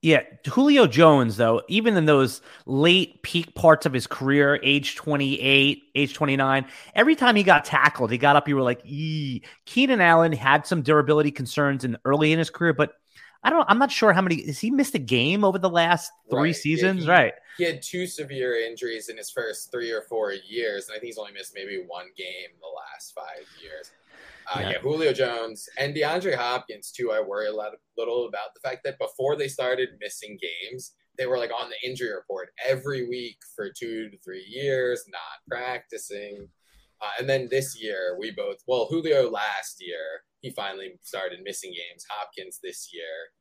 Yeah, 0.00 0.20
Julio 0.46 0.86
Jones, 0.86 1.38
though, 1.38 1.62
even 1.66 1.96
in 1.96 2.04
those 2.04 2.42
late 2.66 3.22
peak 3.22 3.54
parts 3.54 3.86
of 3.86 3.92
his 3.94 4.06
career, 4.06 4.60
age 4.62 4.96
28, 4.96 5.82
age 5.94 6.14
29, 6.14 6.66
every 6.94 7.16
time 7.16 7.36
he 7.36 7.42
got 7.42 7.64
tackled, 7.64 8.10
he 8.10 8.18
got 8.18 8.36
up, 8.36 8.46
you 8.46 8.54
were 8.54 8.62
like, 8.62 8.82
Ee. 8.84 9.42
Keenan 9.64 10.02
Allen 10.02 10.32
had 10.32 10.66
some 10.66 10.82
durability 10.82 11.30
concerns 11.30 11.84
in 11.84 11.96
early 12.04 12.32
in 12.32 12.38
his 12.38 12.50
career, 12.50 12.74
but 12.74 12.92
I 13.42 13.50
don't 13.50 13.66
I'm 13.68 13.78
not 13.78 13.92
sure 13.92 14.12
how 14.12 14.22
many 14.22 14.46
has 14.46 14.58
he 14.58 14.70
missed 14.70 14.94
a 14.94 14.98
game 14.98 15.44
over 15.44 15.58
the 15.58 15.70
last 15.70 16.10
three 16.30 16.40
right. 16.50 16.56
seasons, 16.56 17.04
yeah, 17.04 17.04
he, 17.04 17.10
right? 17.10 17.32
He 17.58 17.64
had 17.64 17.82
two 17.82 18.06
severe 18.06 18.56
injuries 18.56 19.10
in 19.10 19.16
his 19.16 19.30
first 19.30 19.70
three 19.70 19.90
or 19.90 20.02
four 20.02 20.32
years, 20.32 20.88
and 20.88 20.96
I 20.96 20.98
think 20.98 21.08
he's 21.08 21.18
only 21.18 21.32
missed 21.32 21.52
maybe 21.54 21.84
one 21.86 22.06
game 22.16 22.48
the 22.60 22.74
last 22.74 23.14
five 23.14 23.46
years. 23.62 23.90
Uh, 24.52 24.60
yeah. 24.60 24.70
yeah. 24.70 24.78
Julio 24.78 25.12
Jones 25.12 25.68
and 25.78 25.94
DeAndre 25.94 26.34
Hopkins 26.34 26.90
too. 26.90 27.12
I 27.12 27.20
worry 27.20 27.48
a 27.48 27.52
lot, 27.52 27.72
little 27.96 28.26
about 28.26 28.54
the 28.54 28.60
fact 28.68 28.82
that 28.84 28.98
before 28.98 29.36
they 29.36 29.48
started 29.48 29.90
missing 30.00 30.38
games, 30.40 30.92
they 31.16 31.26
were 31.26 31.38
like 31.38 31.50
on 31.50 31.70
the 31.70 31.88
injury 31.88 32.12
report 32.12 32.50
every 32.66 33.08
week 33.08 33.38
for 33.54 33.70
two 33.70 34.10
to 34.10 34.18
three 34.18 34.44
years, 34.48 35.04
not 35.08 35.20
practicing. 35.48 36.48
Uh, 37.00 37.10
and 37.18 37.28
then 37.28 37.48
this 37.50 37.80
year, 37.80 38.16
we 38.18 38.30
both 38.30 38.58
well, 38.66 38.86
Julio 38.90 39.30
last 39.30 39.76
year 39.80 40.24
he 40.44 40.50
finally 40.50 40.92
started 41.00 41.40
missing 41.42 41.70
games. 41.70 42.04
Hopkins 42.10 42.60
this 42.62 42.90
year. 42.92 43.32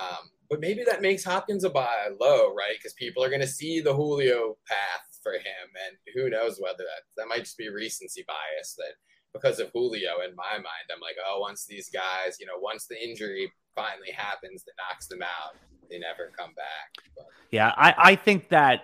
Um, 0.00 0.30
but 0.48 0.60
maybe 0.60 0.82
that 0.84 1.02
makes 1.02 1.22
Hopkins 1.22 1.62
a 1.64 1.68
buy 1.68 2.08
low, 2.18 2.54
right? 2.54 2.74
Because 2.78 2.94
people 2.94 3.22
are 3.22 3.28
going 3.28 3.42
to 3.42 3.46
see 3.46 3.80
the 3.80 3.92
Julio 3.92 4.56
path 4.66 5.18
for 5.22 5.32
him, 5.32 5.68
and 5.86 5.98
who 6.14 6.30
knows 6.30 6.58
whether 6.58 6.78
that 6.78 7.02
that 7.18 7.28
might 7.28 7.44
just 7.44 7.58
be 7.58 7.68
recency 7.68 8.24
bias 8.26 8.74
that 8.78 8.94
because 9.32 9.60
of 9.60 9.70
Julio 9.72 10.20
in 10.28 10.34
my 10.34 10.54
mind. 10.54 10.86
I'm 10.92 11.00
like, 11.00 11.16
oh, 11.26 11.40
once 11.40 11.66
these 11.66 11.88
guys, 11.90 12.38
you 12.40 12.46
know, 12.46 12.58
once 12.58 12.86
the 12.86 13.02
injury 13.02 13.52
finally 13.74 14.10
happens 14.10 14.64
that 14.64 14.72
knocks 14.78 15.06
them 15.06 15.22
out, 15.22 15.56
they 15.90 15.98
never 15.98 16.30
come 16.36 16.52
back. 16.54 17.04
But. 17.16 17.26
Yeah, 17.50 17.72
I, 17.76 17.94
I 17.96 18.16
think 18.16 18.48
that 18.50 18.82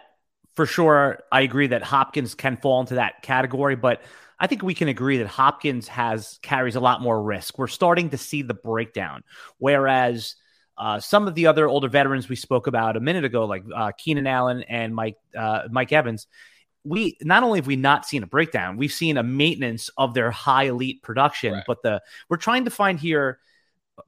for 0.55 0.67
sure. 0.67 1.21
I 1.33 1.43
agree 1.43 1.69
that 1.69 1.83
Hopkins 1.83 2.35
can 2.35 2.57
fall 2.57 2.81
into 2.81 2.95
that 2.95 3.23
category, 3.23 3.77
but 3.77 4.03
I 4.39 4.47
think 4.47 4.63
we 4.63 4.75
can 4.75 4.89
agree 4.89 5.19
that 5.19 5.27
Hopkins 5.27 5.89
has 5.89 6.39
carries 6.43 6.77
a 6.77 6.81
lot 6.81 7.01
more 7.01 7.23
risk. 7.23 7.59
We're 7.59 7.67
starting 7.67 8.11
to 8.11 8.19
see 8.19 8.43
the 8.43 8.55
breakdown, 8.55 9.23
whereas. 9.59 10.37
Uh, 10.77 10.99
some 10.99 11.29
of 11.29 11.37
the 11.37 11.47
other 11.47 11.69
older 11.69 11.87
veterans 11.87 12.29
we 12.29 12.35
spoke 12.35 12.67
about 12.67 12.97
a 12.97 13.01
minute 13.01 13.25
ago, 13.25 13.45
like 13.45 13.63
uh, 13.73 13.93
Keenan 13.97 14.27
Allen 14.27 14.65
and 14.65 14.93
Mike 14.93 15.15
uh, 15.39 15.69
Mike 15.71 15.93
Evans, 15.93 16.27
we 16.85 17.17
not 17.23 17.43
only 17.43 17.59
have 17.59 17.67
we 17.67 17.77
not 17.77 18.07
seen 18.07 18.23
a 18.23 18.27
breakdown, 18.27 18.77
we've 18.77 18.93
seen 18.93 19.17
a 19.17 19.23
maintenance 19.23 19.91
of 19.97 20.15
their 20.15 20.31
high 20.31 20.65
elite 20.65 21.03
production, 21.03 21.55
right. 21.55 21.65
but 21.67 21.83
the 21.83 22.03
we're 22.29 22.37
trying 22.37 22.65
to 22.67 22.71
find 22.71 23.01
here 23.01 23.39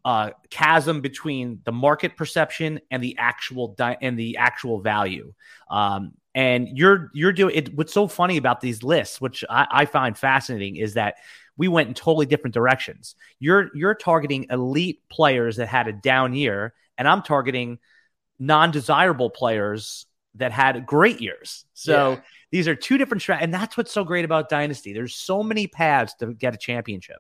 uh 0.05 0.31
chasm 0.51 1.01
between 1.01 1.61
the 1.65 1.73
market 1.73 2.17
perception 2.17 2.81
and 2.91 3.03
the 3.03 3.17
actual 3.19 3.69
di- 3.69 3.97
and 4.03 4.19
the 4.19 4.37
actual 4.37 4.81
value. 4.81 5.33
Um 5.71 6.13
and 6.35 6.69
you're 6.77 7.11
you're 7.15 7.33
doing 7.33 7.55
it 7.55 7.75
what's 7.75 7.93
so 7.93 8.07
funny 8.07 8.37
about 8.37 8.61
these 8.61 8.83
lists, 8.83 9.21
which 9.21 9.45
I, 9.49 9.67
I 9.71 9.85
find 9.87 10.19
fascinating, 10.19 10.77
is 10.77 10.95
that 10.95 11.15
we 11.57 11.69
went 11.69 11.89
in 11.89 11.95
totally 11.95 12.27
different 12.27 12.53
directions. 12.53 13.15
You're 13.39 13.71
you're 13.75 13.95
targeting 13.95 14.47
elite 14.51 15.01
players 15.09 15.57
that 15.57 15.69
had 15.69 15.89
a 15.89 15.93
down 15.93 16.35
year, 16.35 16.75
and 16.99 17.09
I'm 17.09 17.23
targeting 17.23 17.79
non-desirable 18.39 19.31
players 19.31 20.05
that 20.35 20.53
had 20.53 20.85
great 20.85 21.21
years. 21.23 21.65
So 21.73 22.13
yeah. 22.13 22.21
These 22.51 22.69
are 22.69 22.75
two 22.75 22.99
different 22.99 23.23
strategies, 23.23 23.45
and 23.45 23.55
that's 23.55 23.77
what's 23.77 23.93
so 23.93 24.05
great 24.05 24.25
about 24.25 24.49
Dynasty. 24.49 24.93
There's 24.93 25.15
so 25.15 25.43
many 25.43 25.67
paths 25.67 26.15
to 26.21 26.33
get 26.33 26.55
a 26.55 26.59
championship. 26.59 27.19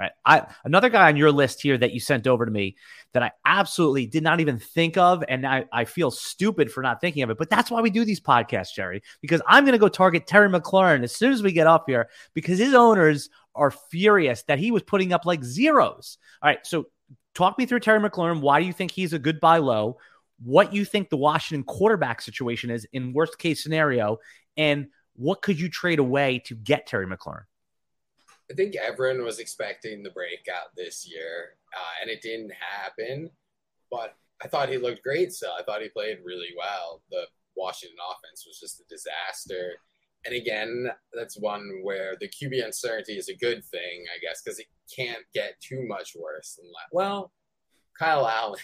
All 0.00 0.06
right. 0.06 0.12
I 0.24 0.54
another 0.64 0.88
guy 0.88 1.08
on 1.08 1.16
your 1.16 1.30
list 1.30 1.60
here 1.60 1.76
that 1.76 1.92
you 1.92 2.00
sent 2.00 2.26
over 2.26 2.46
to 2.46 2.50
me 2.50 2.76
that 3.12 3.22
I 3.22 3.32
absolutely 3.44 4.06
did 4.06 4.22
not 4.22 4.40
even 4.40 4.58
think 4.58 4.96
of, 4.96 5.22
and 5.28 5.46
I, 5.46 5.66
I 5.72 5.84
feel 5.84 6.10
stupid 6.10 6.72
for 6.72 6.82
not 6.82 7.00
thinking 7.00 7.22
of 7.22 7.30
it. 7.30 7.38
But 7.38 7.50
that's 7.50 7.70
why 7.70 7.80
we 7.80 7.90
do 7.90 8.04
these 8.04 8.20
podcasts, 8.20 8.74
Jerry, 8.74 9.02
because 9.20 9.42
I'm 9.46 9.64
gonna 9.64 9.78
go 9.78 9.88
target 9.88 10.26
Terry 10.26 10.48
McLaurin 10.48 11.02
as 11.02 11.14
soon 11.14 11.32
as 11.32 11.42
we 11.42 11.52
get 11.52 11.66
up 11.66 11.84
here 11.86 12.08
because 12.34 12.58
his 12.58 12.74
owners 12.74 13.28
are 13.54 13.70
furious 13.70 14.42
that 14.44 14.58
he 14.58 14.70
was 14.70 14.82
putting 14.82 15.12
up 15.12 15.26
like 15.26 15.44
zeros. 15.44 16.18
All 16.42 16.48
right, 16.48 16.64
so 16.66 16.86
talk 17.34 17.58
me 17.58 17.66
through 17.66 17.80
Terry 17.80 18.00
McLaurin. 18.00 18.40
Why 18.40 18.60
do 18.60 18.66
you 18.66 18.72
think 18.72 18.92
he's 18.92 19.12
a 19.12 19.18
good 19.18 19.40
buy 19.40 19.58
low? 19.58 19.98
What 20.42 20.72
you 20.72 20.84
think 20.84 21.10
the 21.10 21.16
Washington 21.16 21.64
quarterback 21.64 22.22
situation 22.22 22.70
is 22.70 22.86
in 22.92 23.12
worst 23.12 23.38
case 23.38 23.62
scenario, 23.62 24.18
and 24.56 24.88
what 25.14 25.42
could 25.42 25.60
you 25.60 25.68
trade 25.68 25.98
away 25.98 26.42
to 26.46 26.54
get 26.54 26.86
Terry 26.86 27.06
McLaurin? 27.06 27.44
I 28.50 28.54
think 28.54 28.74
everyone 28.74 29.22
was 29.24 29.38
expecting 29.38 30.02
the 30.02 30.10
breakout 30.10 30.74
this 30.76 31.08
year, 31.08 31.56
uh, 31.74 32.02
and 32.02 32.10
it 32.10 32.22
didn't 32.22 32.52
happen. 32.52 33.30
But 33.90 34.16
I 34.42 34.48
thought 34.48 34.68
he 34.68 34.78
looked 34.78 35.02
great 35.02 35.32
still. 35.32 35.52
I 35.58 35.62
thought 35.62 35.82
he 35.82 35.88
played 35.88 36.18
really 36.24 36.50
well. 36.56 37.02
The 37.10 37.24
Washington 37.56 37.98
offense 38.10 38.44
was 38.46 38.58
just 38.58 38.80
a 38.80 38.84
disaster. 38.88 39.74
And 40.24 40.34
again, 40.34 40.90
that's 41.14 41.38
one 41.38 41.80
where 41.82 42.14
the 42.20 42.28
QB 42.28 42.64
uncertainty 42.64 43.16
is 43.16 43.28
a 43.28 43.36
good 43.36 43.64
thing, 43.64 44.04
I 44.14 44.18
guess, 44.20 44.42
because 44.42 44.58
it 44.58 44.66
can't 44.94 45.24
get 45.32 45.60
too 45.60 45.86
much 45.86 46.14
worse 46.18 46.56
than. 46.56 46.70
Well, 46.92 47.32
Kyle 47.98 48.26
Allen 48.26 48.58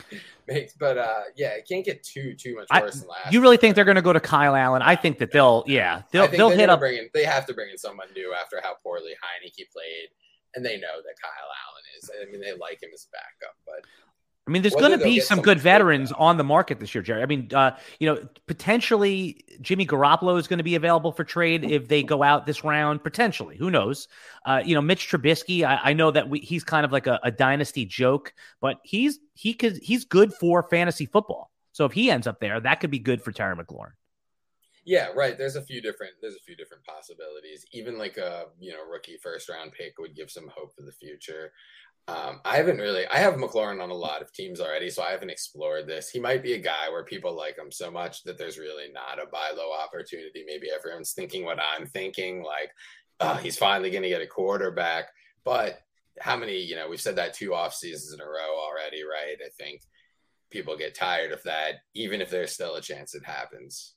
makes, 0.48 0.74
but 0.74 0.98
uh, 0.98 1.22
yeah, 1.36 1.50
it 1.50 1.66
can't 1.68 1.84
get 1.84 2.02
too 2.02 2.34
too 2.34 2.54
much 2.54 2.68
worse 2.70 2.96
I, 2.96 3.00
than 3.00 3.08
last. 3.08 3.32
You 3.32 3.40
really 3.40 3.56
think 3.56 3.74
they're 3.74 3.84
going 3.84 3.96
to 3.96 4.02
go 4.02 4.12
to 4.12 4.20
Kyle 4.20 4.54
Allen? 4.54 4.82
I 4.82 4.96
think 4.96 5.18
that 5.18 5.32
they'll, 5.32 5.64
yeah, 5.66 6.02
they'll 6.12 6.28
they'll 6.28 6.50
hit 6.50 6.70
up. 6.70 6.82
In, 6.82 7.08
they 7.14 7.24
have 7.24 7.46
to 7.46 7.54
bring 7.54 7.70
in 7.70 7.78
someone 7.78 8.08
new 8.14 8.34
after 8.34 8.60
how 8.62 8.74
poorly 8.82 9.12
Heinicke 9.12 9.70
played, 9.72 10.08
and 10.54 10.64
they 10.64 10.78
know 10.78 10.96
that 11.02 11.14
Kyle 11.20 11.50
Allen 11.66 11.84
is. 11.98 12.10
I 12.22 12.30
mean, 12.30 12.40
they 12.40 12.52
like 12.52 12.82
him 12.82 12.90
as 12.94 13.06
a 13.06 13.10
backup, 13.12 13.56
but 13.64 13.84
I 14.46 14.52
mean, 14.52 14.62
there's 14.62 14.76
going 14.76 14.96
to 14.96 15.04
be 15.04 15.18
some 15.18 15.42
good 15.42 15.58
veterans 15.58 16.12
on 16.12 16.36
the 16.36 16.44
market 16.44 16.78
this 16.78 16.94
year, 16.94 17.02
Jerry. 17.02 17.20
I 17.20 17.26
mean, 17.26 17.50
uh, 17.52 17.76
you 17.98 18.06
know, 18.06 18.28
potentially 18.46 19.44
Jimmy 19.60 19.84
Garoppolo 19.84 20.38
is 20.38 20.46
going 20.46 20.58
to 20.58 20.64
be 20.64 20.76
available 20.76 21.10
for 21.10 21.24
trade 21.24 21.64
if 21.64 21.88
they 21.88 22.04
go 22.04 22.22
out 22.22 22.46
this 22.46 22.62
round. 22.62 23.02
Potentially, 23.02 23.56
who 23.56 23.72
knows? 23.72 24.06
Uh, 24.44 24.62
you 24.64 24.76
know, 24.76 24.80
Mitch 24.80 25.10
Trubisky. 25.10 25.64
I, 25.64 25.90
I 25.90 25.92
know 25.94 26.12
that 26.12 26.28
we, 26.28 26.38
he's 26.38 26.62
kind 26.62 26.84
of 26.84 26.92
like 26.92 27.08
a, 27.08 27.18
a, 27.24 27.32
dynasty 27.32 27.84
joke, 27.84 28.34
but 28.60 28.78
he's 28.84 29.18
he 29.34 29.52
could 29.52 29.78
he's 29.82 30.04
good 30.04 30.32
for 30.32 30.62
fantasy 30.70 31.06
football. 31.06 31.50
So 31.72 31.84
if 31.84 31.92
he 31.92 32.08
ends 32.08 32.28
up 32.28 32.38
there, 32.38 32.60
that 32.60 32.78
could 32.78 32.92
be 32.92 33.00
good 33.00 33.22
for 33.22 33.32
Terry 33.32 33.56
McLaurin. 33.56 33.92
Yeah, 34.86 35.08
right. 35.16 35.36
There's 35.36 35.56
a 35.56 35.62
few 35.62 35.82
different 35.82 36.12
there's 36.22 36.36
a 36.36 36.44
few 36.46 36.54
different 36.54 36.84
possibilities. 36.84 37.66
Even 37.72 37.98
like 37.98 38.16
a 38.16 38.44
you 38.60 38.72
know 38.72 38.88
rookie 38.88 39.18
first 39.20 39.48
round 39.48 39.72
pick 39.72 39.98
would 39.98 40.14
give 40.14 40.30
some 40.30 40.48
hope 40.56 40.76
for 40.76 40.82
the 40.82 40.92
future. 40.92 41.50
Um, 42.08 42.40
I 42.44 42.56
haven't 42.56 42.78
really. 42.78 43.04
I 43.08 43.18
have 43.18 43.34
McLaurin 43.34 43.82
on 43.82 43.90
a 43.90 43.94
lot 43.94 44.22
of 44.22 44.32
teams 44.32 44.60
already, 44.60 44.90
so 44.90 45.02
I 45.02 45.10
haven't 45.10 45.30
explored 45.30 45.88
this. 45.88 46.08
He 46.08 46.20
might 46.20 46.42
be 46.42 46.52
a 46.52 46.58
guy 46.58 46.88
where 46.90 47.04
people 47.04 47.36
like 47.36 47.58
him 47.58 47.72
so 47.72 47.90
much 47.90 48.22
that 48.22 48.38
there's 48.38 48.58
really 48.58 48.92
not 48.92 49.20
a 49.20 49.28
buy 49.28 49.50
low 49.56 49.72
opportunity. 49.72 50.44
Maybe 50.46 50.68
everyone's 50.70 51.12
thinking 51.12 51.44
what 51.44 51.58
I'm 51.58 51.86
thinking, 51.86 52.44
like 52.44 52.70
oh, 53.20 53.34
he's 53.34 53.58
finally 53.58 53.90
going 53.90 54.02
to 54.02 54.08
get 54.08 54.22
a 54.22 54.26
quarterback. 54.26 55.06
But 55.44 55.80
how 56.20 56.36
many? 56.36 56.58
You 56.58 56.76
know, 56.76 56.88
we've 56.88 57.00
said 57.00 57.16
that 57.16 57.34
two 57.34 57.54
off 57.54 57.74
seasons 57.74 58.12
in 58.12 58.20
a 58.20 58.24
row 58.24 58.56
already, 58.58 59.02
right? 59.02 59.36
I 59.44 59.48
think 59.58 59.82
people 60.50 60.76
get 60.76 60.94
tired 60.94 61.32
of 61.32 61.42
that, 61.44 61.76
even 61.94 62.20
if 62.20 62.30
there's 62.30 62.52
still 62.52 62.76
a 62.76 62.80
chance 62.80 63.14
it 63.14 63.24
happens. 63.24 63.94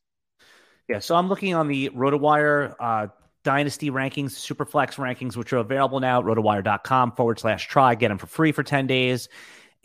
Yeah, 0.87 0.99
so 0.99 1.15
I'm 1.15 1.29
looking 1.29 1.53
on 1.53 1.67
the 1.67 1.89
RotoWire 1.89 2.75
uh, 2.79 3.07
Dynasty 3.43 3.89
rankings, 3.89 4.31
Superflex 4.31 4.95
rankings, 4.95 5.35
which 5.35 5.53
are 5.53 5.57
available 5.57 5.99
now 5.99 6.19
at 6.19 6.25
rotowire.com 6.25 7.13
forward 7.13 7.39
slash 7.39 7.67
try. 7.67 7.95
Get 7.95 8.09
them 8.09 8.17
for 8.17 8.27
free 8.27 8.51
for 8.51 8.63
10 8.63 8.87
days. 8.87 9.29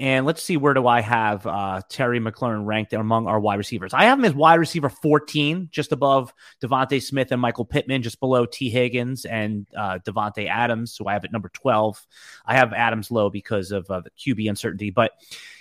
And 0.01 0.27
let's 0.27 0.43
see, 0.43 0.57
where 0.57 0.75
do 0.75 0.89
I 0.89 1.01
have 1.01 1.47
uh, 1.47 1.81
Terry 1.89 2.19
McLaurin 2.19 2.67
ranked 2.67 2.93
among 2.93 3.29
our 3.29 3.39
wide 3.39 3.59
receivers? 3.59 3.95
I 3.95 4.05
have 4.05 4.19
him 4.19 4.25
as 4.25 4.35
wide 4.35 4.59
receiver 4.59 4.89
14, 4.89 5.69
just 5.71 5.93
above 5.93 6.35
DeVonta 6.61 7.01
Smith 7.01 7.31
and 7.31 7.41
Michael 7.41 7.65
Pittman, 7.65 8.03
just 8.03 8.19
below 8.19 8.45
Tee 8.45 8.71
Higgins 8.71 9.25
and 9.25 9.69
uh, 9.77 10.01
Davante 10.05 10.49
Adams, 10.49 10.93
So 10.93 11.07
I 11.07 11.13
have 11.13 11.25
it 11.25 11.31
number 11.31 11.49
12. 11.51 12.05
I 12.45 12.57
have 12.57 12.73
Adams 12.73 13.13
low 13.13 13.31
because 13.31 13.71
of 13.71 13.89
uh, 13.89 14.01
the 14.01 14.11
QB 14.11 14.49
uncertainty, 14.49 14.91
but 14.91 15.13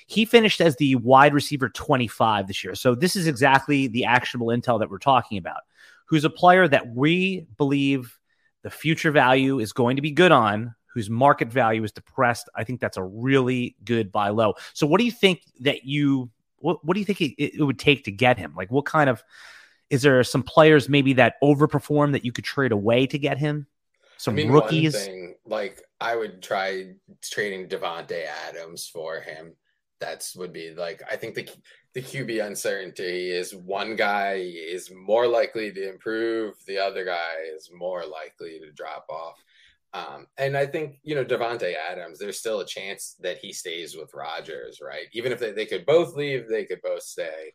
he 0.08 0.26
finished 0.26 0.62
as 0.62 0.76
the 0.78 0.96
wide 0.96 1.36
receiver 1.36 1.70
25 1.70 2.48
this 2.48 2.64
year. 2.64 2.74
So 2.74 2.96
this 2.96 3.16
is 3.16 3.28
exactly 3.28 3.86
the 3.86 4.06
actionable 4.06 4.48
intel 4.48 4.80
that 4.80 4.90
we're 4.90 4.98
talking 4.98 5.38
about 5.38 5.62
who's 6.06 6.26
a 6.26 6.30
player 6.30 6.68
that 6.68 6.88
we 6.88 7.48
believe 7.58 8.20
the 8.64 8.70
future 8.70 9.12
value 9.12 9.60
is 9.60 9.74
going 9.74 9.96
to 9.98 10.02
be 10.02 10.12
good 10.12 10.32
on, 10.32 10.76
whose 10.94 11.10
market 11.10 11.50
value 11.50 11.84
is 11.84 11.92
depressed. 11.92 12.50
I 12.56 12.64
think 12.64 12.80
that's 12.80 12.98
a 12.98 13.04
really 13.04 13.76
good 13.84 14.12
buy 14.12 14.30
low. 14.30 14.54
So, 14.74 14.88
what 14.88 15.00
do 15.00 15.06
you 15.06 15.12
think 15.12 15.42
that 15.62 15.86
you 15.86 16.30
what, 16.58 16.84
what 16.84 16.94
do 16.94 17.00
you 17.00 17.06
think 17.06 17.22
it, 17.22 17.58
it 17.58 17.64
would 17.64 17.80
take 17.80 18.06
to 18.06 18.12
get 18.12 18.38
him? 18.38 18.54
Like, 18.56 18.72
what 18.72 18.86
kind 18.86 19.10
of 19.10 19.24
is 19.90 20.02
there 20.02 20.24
some 20.24 20.44
players 20.44 20.88
maybe 20.90 21.14
that 21.14 21.36
overperform 21.44 22.14
that 22.14 22.26
you 22.26 22.32
could 22.32 22.46
trade 22.46 22.72
away 22.72 23.06
to 23.08 23.20
get 23.20 23.38
him? 23.38 23.68
Some 24.18 24.36
I 24.36 24.38
mean, 24.38 24.52
rookies. 24.52 24.96
Thing, 25.06 25.36
like 25.46 25.84
I 26.00 26.16
would 26.16 26.42
try 26.42 26.94
trading 27.22 27.68
Davante 27.68 28.26
Adams 28.48 28.88
for 28.88 29.20
him. 29.20 29.54
That's 30.04 30.36
would 30.36 30.52
be 30.52 30.74
like 30.76 31.02
I 31.10 31.16
think 31.16 31.34
the 31.36 31.48
the 31.94 32.02
QB 32.02 32.46
uncertainty 32.46 33.32
is 33.32 33.56
one 33.56 33.96
guy 33.96 34.34
is 34.34 34.92
more 34.94 35.28
likely 35.28 35.72
to 35.72 35.90
improve, 35.90 36.56
the 36.68 36.78
other 36.78 37.06
guy 37.06 37.36
is 37.56 37.70
more 37.74 38.04
likely 38.06 38.60
to 38.60 38.72
drop 38.72 39.06
off. 39.10 39.42
Um, 39.94 40.26
and 40.40 40.58
I 40.58 40.66
think, 40.66 40.96
you 41.04 41.14
know, 41.14 41.24
Davante 41.24 41.76
Adams, 41.76 42.18
there's 42.18 42.40
still 42.40 42.62
a 42.62 42.66
chance 42.66 43.16
that 43.22 43.38
he 43.38 43.54
stays 43.54 43.96
with 43.96 44.14
Rodgers, 44.16 44.80
right? 44.82 45.06
Even 45.14 45.32
if 45.32 45.40
they, 45.40 45.52
they 45.52 45.68
could 45.68 45.86
both 45.86 46.16
leave, 46.16 46.50
they 46.50 46.66
could 46.66 46.82
both 46.82 47.04
stay. 47.04 47.52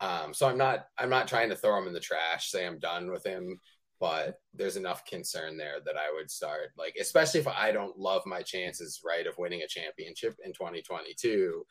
Um, 0.00 0.34
so 0.34 0.48
I'm 0.48 0.58
not 0.58 0.86
I'm 0.98 1.10
not 1.10 1.28
trying 1.28 1.50
to 1.50 1.56
throw 1.56 1.78
him 1.78 1.86
in 1.86 1.92
the 1.92 2.00
trash, 2.00 2.50
say 2.50 2.66
I'm 2.66 2.78
done 2.78 3.10
with 3.10 3.24
him, 3.24 3.60
but 4.00 4.40
there's 4.54 4.76
enough 4.76 5.04
concern 5.04 5.56
there 5.56 5.76
that 5.84 5.96
I 5.96 6.12
would 6.14 6.30
start 6.30 6.70
like, 6.76 6.96
especially 7.00 7.40
if 7.40 7.48
I 7.48 7.70
don't 7.70 7.98
love 7.98 8.22
my 8.26 8.42
chances, 8.42 9.00
right, 9.04 9.26
of 9.26 9.38
winning 9.38 9.62
a 9.62 9.68
championship 9.68 10.36
in 10.44 10.52
2022. 10.52 11.64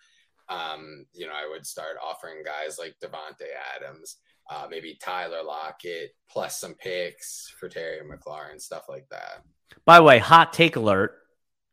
Um, 0.49 1.05
you 1.13 1.25
know, 1.25 1.33
I 1.33 1.49
would 1.49 1.65
start 1.65 1.97
offering 2.03 2.43
guys 2.43 2.77
like 2.77 2.95
Davante 3.01 3.47
Adams, 3.75 4.17
uh, 4.49 4.67
maybe 4.69 4.97
Tyler 5.01 5.43
Lockett, 5.43 6.15
plus 6.29 6.59
some 6.59 6.73
picks 6.73 7.53
for 7.59 7.69
Terry 7.69 7.99
McLaurin, 8.01 8.59
stuff 8.59 8.85
like 8.89 9.07
that. 9.09 9.43
By 9.85 9.97
the 9.97 10.03
way, 10.03 10.19
hot 10.19 10.53
take 10.53 10.75
alert. 10.75 11.19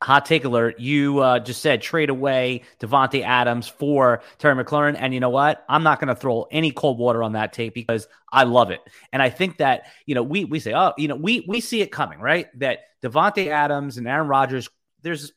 Hot 0.02 0.24
take 0.24 0.44
alert. 0.44 0.80
You 0.80 1.18
uh, 1.18 1.40
just 1.40 1.60
said 1.60 1.82
trade 1.82 2.08
away 2.08 2.62
Davante 2.78 3.22
Adams 3.22 3.68
for 3.68 4.22
Terry 4.38 4.64
McLaurin. 4.64 4.96
And 4.98 5.12
you 5.12 5.20
know 5.20 5.28
what? 5.28 5.62
I'm 5.68 5.82
not 5.82 6.00
going 6.00 6.08
to 6.08 6.14
throw 6.14 6.46
any 6.50 6.70
cold 6.70 6.98
water 6.98 7.22
on 7.22 7.32
that 7.32 7.52
take 7.52 7.74
because 7.74 8.08
I 8.32 8.44
love 8.44 8.70
it. 8.70 8.80
And 9.12 9.20
I 9.20 9.28
think 9.28 9.58
that, 9.58 9.82
you 10.06 10.14
know, 10.14 10.22
we, 10.22 10.46
we 10.46 10.58
say, 10.58 10.72
oh, 10.72 10.94
you 10.96 11.08
know, 11.08 11.16
we, 11.16 11.44
we 11.46 11.60
see 11.60 11.82
it 11.82 11.92
coming, 11.92 12.18
right? 12.18 12.46
That 12.60 12.78
Davante 13.02 13.48
Adams 13.48 13.98
and 13.98 14.08
Aaron 14.08 14.26
Rodgers, 14.26 14.70
there's 15.02 15.32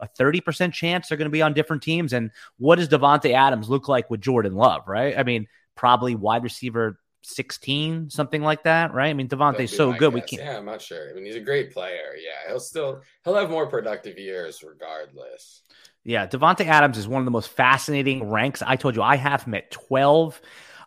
a 0.00 0.08
30% 0.08 0.72
chance 0.72 1.08
they're 1.08 1.18
going 1.18 1.26
to 1.26 1.30
be 1.30 1.42
on 1.42 1.54
different 1.54 1.82
teams. 1.82 2.12
And 2.12 2.30
what 2.58 2.76
does 2.76 2.88
Davante 2.88 3.32
Adams 3.32 3.68
look 3.68 3.88
like 3.88 4.10
with 4.10 4.20
Jordan 4.20 4.54
Love, 4.54 4.86
right? 4.86 5.16
I 5.18 5.22
mean, 5.22 5.46
probably 5.74 6.14
wide 6.14 6.42
receiver 6.42 6.98
16, 7.22 8.10
something 8.10 8.42
like 8.42 8.62
that, 8.64 8.94
right? 8.94 9.08
I 9.08 9.12
mean, 9.12 9.28
Davante's 9.28 9.74
so 9.76 9.92
good. 9.92 10.14
Guess. 10.14 10.22
We 10.30 10.36
can't. 10.36 10.42
Yeah, 10.42 10.58
I'm 10.58 10.64
not 10.64 10.80
sure. 10.80 11.10
I 11.10 11.14
mean, 11.14 11.24
he's 11.24 11.36
a 11.36 11.40
great 11.40 11.72
player. 11.72 12.14
Yeah, 12.16 12.48
he'll 12.48 12.60
still 12.60 13.02
he'll 13.24 13.34
have 13.34 13.50
more 13.50 13.66
productive 13.66 14.18
years 14.18 14.62
regardless. 14.62 15.62
Yeah, 16.04 16.26
Davante 16.26 16.64
Adams 16.64 16.96
is 16.96 17.06
one 17.06 17.20
of 17.20 17.24
the 17.26 17.30
most 17.30 17.50
fascinating 17.50 18.30
ranks. 18.30 18.62
I 18.62 18.76
told 18.76 18.96
you 18.96 19.02
I 19.02 19.16
have 19.16 19.42
him 19.42 19.54
at 19.54 19.70
12. 19.70 20.40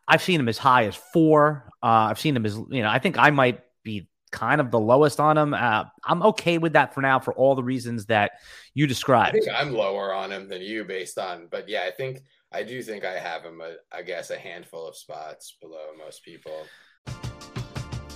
I've 0.08 0.24
seen 0.24 0.40
him 0.40 0.50
as 0.50 0.58
high 0.58 0.86
as 0.86 0.96
four. 0.96 1.70
Uh, 1.84 2.10
I've 2.10 2.20
seen 2.20 2.36
him 2.36 2.46
as 2.46 2.56
you 2.70 2.82
know. 2.82 2.90
I 2.90 3.00
think 3.00 3.18
I 3.18 3.30
might 3.30 3.62
be 3.84 4.08
kind 4.32 4.62
of 4.62 4.72
the 4.72 4.80
lowest 4.80 5.20
on 5.20 5.38
him. 5.38 5.54
Uh, 5.54 5.86
I'm 6.04 6.24
okay 6.24 6.58
with 6.58 6.74
that 6.74 6.94
for 6.94 7.02
now 7.02 7.20
for 7.20 7.34
all 7.34 7.56
the 7.56 7.64
reasons 7.64 8.06
that 8.08 8.32
you 8.74 8.88
described. 8.88 9.36
I 9.36 9.40
think 9.40 9.48
I'm 9.54 9.74
lower 9.74 10.14
on 10.14 10.32
him 10.32 10.48
than 10.48 10.62
you 10.62 10.84
based 10.84 11.18
on, 11.18 11.48
but 11.52 11.70
yeah, 11.70 11.84
I 11.88 11.92
think 11.92 12.24
I 12.52 12.64
do 12.64 12.82
think 12.82 13.06
I 13.06 13.18
have 13.18 13.44
him, 13.44 13.62
a, 13.62 13.76
I 13.96 14.02
guess, 14.02 14.30
a 14.30 14.38
handful 14.38 14.88
of 14.88 14.96
spots 14.98 15.56
below 15.62 15.92
most 15.98 16.24
people. 16.24 16.66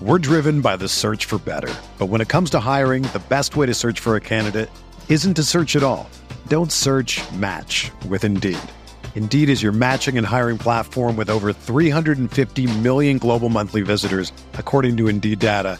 We're 0.01 0.19
driven 0.19 0.59
by 0.59 0.75
the 0.75 0.89
search 0.89 1.23
for 1.23 1.37
better. 1.37 1.73
But 1.97 2.07
when 2.07 2.19
it 2.19 2.27
comes 2.27 2.49
to 2.49 2.59
hiring, 2.59 3.03
the 3.03 3.23
best 3.29 3.55
way 3.55 3.65
to 3.65 3.73
search 3.73 4.01
for 4.01 4.17
a 4.17 4.21
candidate 4.21 4.69
isn't 5.07 5.35
to 5.35 5.43
search 5.43 5.77
at 5.77 5.83
all. 5.83 6.09
Don't 6.49 6.71
search 6.71 7.21
match 7.31 7.91
with 8.09 8.25
Indeed. 8.25 8.59
Indeed 9.15 9.47
is 9.49 9.63
your 9.63 9.71
matching 9.71 10.17
and 10.17 10.27
hiring 10.27 10.57
platform 10.57 11.15
with 11.15 11.29
over 11.29 11.53
350 11.53 12.79
million 12.79 13.17
global 13.17 13.47
monthly 13.47 13.81
visitors, 13.81 14.33
according 14.55 14.97
to 14.97 15.07
Indeed 15.07 15.39
data, 15.39 15.79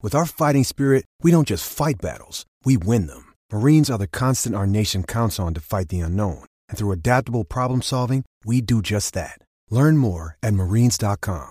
With 0.00 0.14
our 0.14 0.26
fighting 0.26 0.62
spirit, 0.62 1.04
we 1.24 1.32
don't 1.32 1.48
just 1.48 1.70
fight 1.70 2.00
battles, 2.00 2.46
we 2.64 2.76
win 2.76 3.08
them. 3.08 3.34
Marines 3.50 3.90
are 3.90 3.98
the 3.98 4.06
constant 4.06 4.54
our 4.54 4.66
nation 4.66 5.02
counts 5.02 5.40
on 5.40 5.54
to 5.54 5.60
fight 5.60 5.88
the 5.88 5.98
unknown. 5.98 6.44
And 6.68 6.78
through 6.78 6.92
adaptable 6.92 7.42
problem 7.42 7.82
solving, 7.82 8.24
we 8.44 8.60
do 8.60 8.80
just 8.80 9.12
that. 9.14 9.40
Learn 9.70 9.96
more 9.96 10.36
at 10.40 10.54
marines.com. 10.54 11.50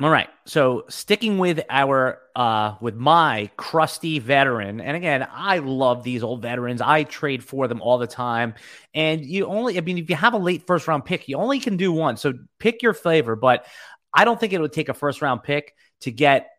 All 0.00 0.10
right. 0.10 0.28
So 0.46 0.84
sticking 0.88 1.38
with 1.38 1.62
our 1.68 2.20
uh 2.36 2.74
with 2.80 2.94
my 2.94 3.50
crusty 3.56 4.20
veteran, 4.20 4.80
and 4.80 4.96
again, 4.96 5.26
I 5.28 5.58
love 5.58 6.04
these 6.04 6.22
old 6.22 6.42
veterans. 6.42 6.80
I 6.80 7.04
trade 7.04 7.42
for 7.42 7.66
them 7.66 7.80
all 7.80 7.98
the 7.98 8.06
time. 8.06 8.54
And 8.92 9.24
you 9.24 9.46
only 9.46 9.78
I 9.78 9.80
mean, 9.80 9.98
if 9.98 10.10
you 10.10 10.16
have 10.16 10.34
a 10.34 10.38
late 10.38 10.66
first 10.66 10.86
round 10.86 11.04
pick, 11.04 11.28
you 11.28 11.36
only 11.36 11.58
can 11.58 11.76
do 11.76 11.92
one. 11.92 12.16
So 12.18 12.34
pick 12.60 12.82
your 12.82 12.94
flavor, 12.94 13.34
but 13.34 13.66
I 14.12 14.24
don't 14.24 14.38
think 14.38 14.52
it 14.52 14.60
would 14.60 14.72
take 14.72 14.88
a 14.88 14.94
first 14.94 15.22
round 15.22 15.42
pick 15.42 15.74
to 16.02 16.12
get 16.12 16.50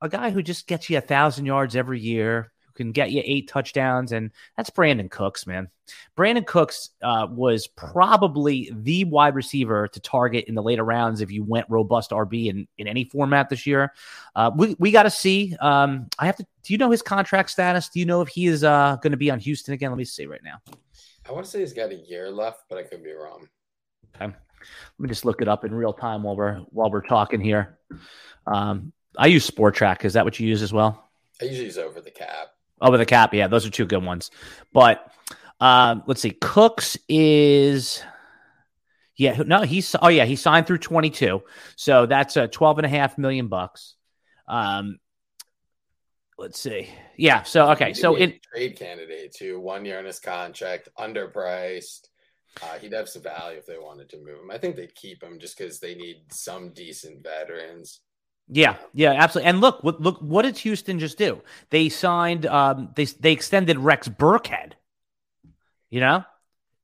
a 0.00 0.08
guy 0.08 0.30
who 0.30 0.42
just 0.42 0.66
gets 0.66 0.90
you 0.90 0.98
a 0.98 1.02
thousand 1.02 1.46
yards 1.46 1.76
every 1.76 2.00
year, 2.00 2.52
who 2.66 2.72
can 2.74 2.92
get 2.92 3.10
you 3.10 3.22
eight 3.24 3.48
touchdowns, 3.48 4.12
and 4.12 4.30
that's 4.56 4.70
Brandin 4.70 5.10
Cooks, 5.10 5.46
man. 5.46 5.68
Brandin 6.16 6.46
Cooks 6.46 6.90
uh, 7.02 7.26
was 7.30 7.66
probably 7.66 8.70
the 8.74 9.04
wide 9.04 9.34
receiver 9.34 9.88
to 9.88 10.00
target 10.00 10.46
in 10.46 10.54
the 10.54 10.62
later 10.62 10.84
rounds 10.84 11.20
if 11.20 11.30
you 11.30 11.44
went 11.44 11.66
robust 11.68 12.10
RB 12.10 12.46
in, 12.46 12.66
in 12.78 12.86
any 12.86 13.04
format 13.04 13.48
this 13.48 13.66
year. 13.66 13.92
Uh, 14.34 14.50
we 14.54 14.76
we 14.78 14.90
got 14.90 15.04
to 15.04 15.10
see. 15.10 15.56
Um, 15.60 16.08
I 16.18 16.26
have 16.26 16.36
to. 16.36 16.46
Do 16.62 16.72
you 16.72 16.78
know 16.78 16.90
his 16.90 17.02
contract 17.02 17.50
status? 17.50 17.88
Do 17.88 18.00
you 18.00 18.06
know 18.06 18.20
if 18.20 18.28
he 18.28 18.46
is 18.46 18.64
uh, 18.64 18.96
going 19.02 19.12
to 19.12 19.16
be 19.16 19.30
on 19.30 19.38
Houston 19.38 19.74
again? 19.74 19.90
Let 19.90 19.98
me 19.98 20.04
see 20.04 20.26
right 20.26 20.42
now. 20.42 20.60
I 21.28 21.32
want 21.32 21.44
to 21.44 21.50
say 21.50 21.60
he's 21.60 21.72
got 21.72 21.90
a 21.90 21.96
year 21.96 22.30
left, 22.30 22.64
but 22.68 22.78
I 22.78 22.82
could 22.82 23.02
be 23.02 23.12
wrong. 23.12 23.48
Okay. 24.14 24.26
Let 24.26 24.34
me 24.98 25.08
just 25.08 25.24
look 25.24 25.42
it 25.42 25.48
up 25.48 25.64
in 25.64 25.74
real 25.74 25.92
time 25.92 26.22
while 26.22 26.36
we're 26.36 26.58
while 26.70 26.90
we're 26.90 27.06
talking 27.06 27.40
here. 27.40 27.78
Um, 28.46 28.92
I 29.16 29.26
use 29.26 29.48
Spotrac. 29.48 30.04
Is 30.04 30.14
that 30.14 30.24
what 30.24 30.38
you 30.38 30.46
use 30.46 30.62
as 30.62 30.72
well? 30.72 31.08
I 31.40 31.46
usually 31.46 31.66
use 31.66 31.78
over 31.78 32.00
the 32.00 32.10
cap. 32.10 32.48
Over 32.80 32.98
the 32.98 33.06
cap, 33.06 33.32
yeah, 33.32 33.48
those 33.48 33.66
are 33.66 33.70
two 33.70 33.86
good 33.86 34.04
ones. 34.04 34.30
But 34.72 35.10
uh, 35.60 35.96
let's 36.06 36.20
see, 36.20 36.32
Cooks 36.32 36.96
is 37.08 38.02
Yeah, 39.16 39.42
no, 39.46 39.62
he's 39.62 39.94
oh 40.00 40.08
yeah, 40.08 40.24
he 40.26 40.36
signed 40.36 40.66
through 40.66 40.78
22. 40.78 41.42
So 41.76 42.06
that's 42.06 42.36
a 42.36 42.48
12 42.48 42.78
and 42.78 42.86
a 42.86 42.90
half 42.90 43.16
million 43.18 43.48
bucks. 43.48 43.94
Um 44.46 44.98
let's 46.38 46.60
see. 46.60 46.88
Yeah, 47.16 47.42
so 47.44 47.70
okay. 47.70 47.94
So 47.94 48.14
in 48.16 48.34
trade 48.52 48.78
candidate 48.78 49.32
too, 49.32 49.58
one 49.58 49.84
year 49.84 49.98
on 49.98 50.04
his 50.04 50.20
contract, 50.20 50.88
underpriced. 50.98 52.08
Uh, 52.62 52.78
he'd 52.78 52.92
have 52.92 53.08
some 53.08 53.22
value 53.22 53.58
if 53.58 53.66
they 53.66 53.76
wanted 53.76 54.08
to 54.08 54.16
move 54.16 54.40
him. 54.40 54.50
I 54.50 54.56
think 54.56 54.76
they'd 54.76 54.94
keep 54.94 55.22
him 55.22 55.38
just 55.38 55.58
because 55.58 55.78
they 55.78 55.94
need 55.94 56.22
some 56.30 56.70
decent 56.70 57.22
veterans. 57.22 58.00
Yeah, 58.48 58.76
yeah, 58.94 59.12
absolutely. 59.12 59.50
And 59.50 59.60
look, 59.60 59.82
what, 59.82 60.00
look, 60.00 60.18
what 60.20 60.42
did 60.42 60.56
Houston 60.58 60.98
just 60.98 61.18
do? 61.18 61.42
They 61.70 61.88
signed, 61.88 62.46
um, 62.46 62.90
they 62.94 63.04
they 63.04 63.32
extended 63.32 63.78
Rex 63.78 64.08
Burkhead. 64.08 64.72
You 65.90 66.00
know, 66.00 66.24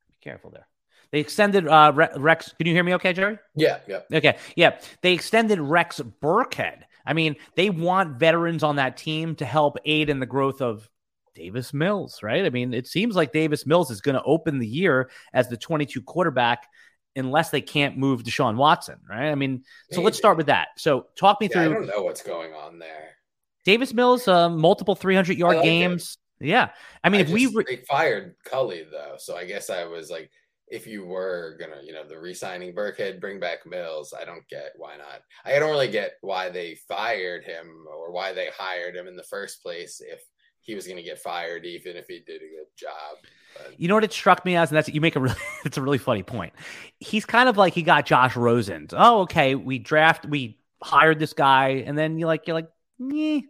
be 0.09 0.15
careful 0.21 0.51
there. 0.51 0.67
They 1.13 1.21
extended 1.21 1.69
uh, 1.69 1.93
Rex. 2.17 2.55
Can 2.57 2.67
you 2.67 2.73
hear 2.73 2.83
me? 2.83 2.95
Okay, 2.95 3.13
Jerry? 3.13 3.39
Yeah, 3.55 3.79
yeah. 3.87 4.01
Okay, 4.13 4.39
yeah. 4.57 4.79
They 5.03 5.13
extended 5.13 5.61
Rex 5.61 6.01
Burkhead. 6.01 6.83
I 7.05 7.13
mean, 7.13 7.37
they 7.55 7.69
want 7.71 8.19
veterans 8.19 8.63
on 8.63 8.77
that 8.77 8.97
team 8.97 9.35
to 9.37 9.45
help 9.45 9.77
aid 9.85 10.09
in 10.09 10.21
the 10.21 10.27
growth 10.27 10.63
of 10.63 10.89
Davis 11.35 11.73
Mills, 11.75 12.23
right? 12.23 12.45
I 12.45 12.51
mean, 12.51 12.75
it 12.75 12.87
seems 12.87 13.15
like 13.15 13.33
Davis 13.33 13.67
Mills 13.67 13.91
is 13.91 14.01
going 14.01 14.15
to 14.15 14.23
open 14.23 14.59
the 14.59 14.67
year 14.67 15.11
as 15.33 15.49
the 15.49 15.57
22 15.57 16.03
quarterback 16.03 16.69
unless 17.17 17.51
they 17.51 17.61
can't 17.61 17.97
move 17.97 18.23
Deshaun 18.23 18.57
Watson, 18.57 18.97
right? 19.09 19.31
I 19.31 19.35
mean, 19.35 19.65
so 19.91 19.99
Maybe. 19.99 20.05
let's 20.05 20.19
start 20.19 20.37
with 20.37 20.47
that. 20.47 20.69
So 20.77 21.07
talk 21.17 21.41
me 21.41 21.49
yeah, 21.49 21.53
through. 21.53 21.71
I 21.71 21.75
don't 21.75 21.87
know 21.87 22.03
what's 22.03 22.23
going 22.23 22.53
on 22.55 22.79
there. 22.79 23.17
Davis 23.65 23.93
Mills, 23.95 24.27
uh, 24.27 24.49
multiple 24.49 24.95
300 24.95 25.37
yard 25.39 25.57
like 25.57 25.65
games. 25.65 26.19
It. 26.41 26.49
Yeah. 26.49 26.71
I 27.05 27.09
mean, 27.09 27.21
I 27.21 27.23
if 27.23 27.29
just, 27.29 27.35
we 27.35 27.47
re- 27.47 27.65
they 27.69 27.77
fired 27.85 28.35
Culley, 28.45 28.85
though, 28.91 29.15
so 29.19 29.37
I 29.37 29.45
guess 29.45 29.71
I 29.71 29.85
was 29.85 30.11
like, 30.11 30.31
if 30.69 30.87
you 30.87 31.05
were 31.05 31.59
gonna, 31.61 31.83
you 31.85 31.93
know, 31.93 32.09
the 32.09 32.19
re-signing 32.19 32.75
Burkhead, 32.75 33.21
bring 33.21 33.39
back 33.39 33.67
Mills, 33.67 34.15
I 34.19 34.25
don't 34.25 34.49
get 34.49 34.73
why 34.77 34.97
not. 34.97 35.21
I 35.45 35.59
don't 35.59 35.71
really 35.71 35.91
get 35.91 36.15
why 36.23 36.49
they 36.49 36.77
fired 36.89 37.45
him 37.45 37.85
or 37.91 38.11
why 38.11 38.33
they 38.33 38.49
hired 38.57 38.97
him 38.97 39.07
in 39.07 39.15
the 39.15 39.23
first 39.25 39.63
place 39.63 40.01
if 40.01 40.23
he 40.63 40.75
was 40.75 40.87
going 40.87 40.97
to 40.97 41.03
get 41.03 41.19
fired 41.19 41.67
even 41.67 41.97
if 41.97 42.07
he 42.07 42.21
did 42.21 42.37
a 42.37 42.47
good 42.47 42.67
job. 42.77 43.19
But. 43.55 43.79
You 43.79 43.89
know 43.89 43.95
what 43.95 44.05
it 44.05 44.13
struck 44.13 44.45
me 44.45 44.57
as, 44.57 44.71
and 44.71 44.77
that's 44.77 44.89
you 44.89 45.01
make 45.01 45.17
a 45.17 45.21
really 45.21 45.37
it's 45.65 45.77
a 45.77 45.83
really 45.83 45.99
funny 45.99 46.23
point. 46.23 46.55
He's 46.99 47.27
kind 47.27 47.49
of 47.49 47.57
like 47.57 47.75
he 47.75 47.83
got 47.83 48.07
Josh 48.07 48.37
Rosen. 48.37 48.89
Oh, 48.93 49.23
okay, 49.23 49.55
we 49.55 49.79
draft 49.79 50.25
we 50.25 50.59
hired 50.83 51.19
this 51.19 51.33
guy, 51.35 51.85
and 51.87 51.99
then 51.99 52.19
you 52.19 52.27
like 52.27 52.47
you're 52.47 52.55
like, 52.55 52.69
eh, 53.13 53.43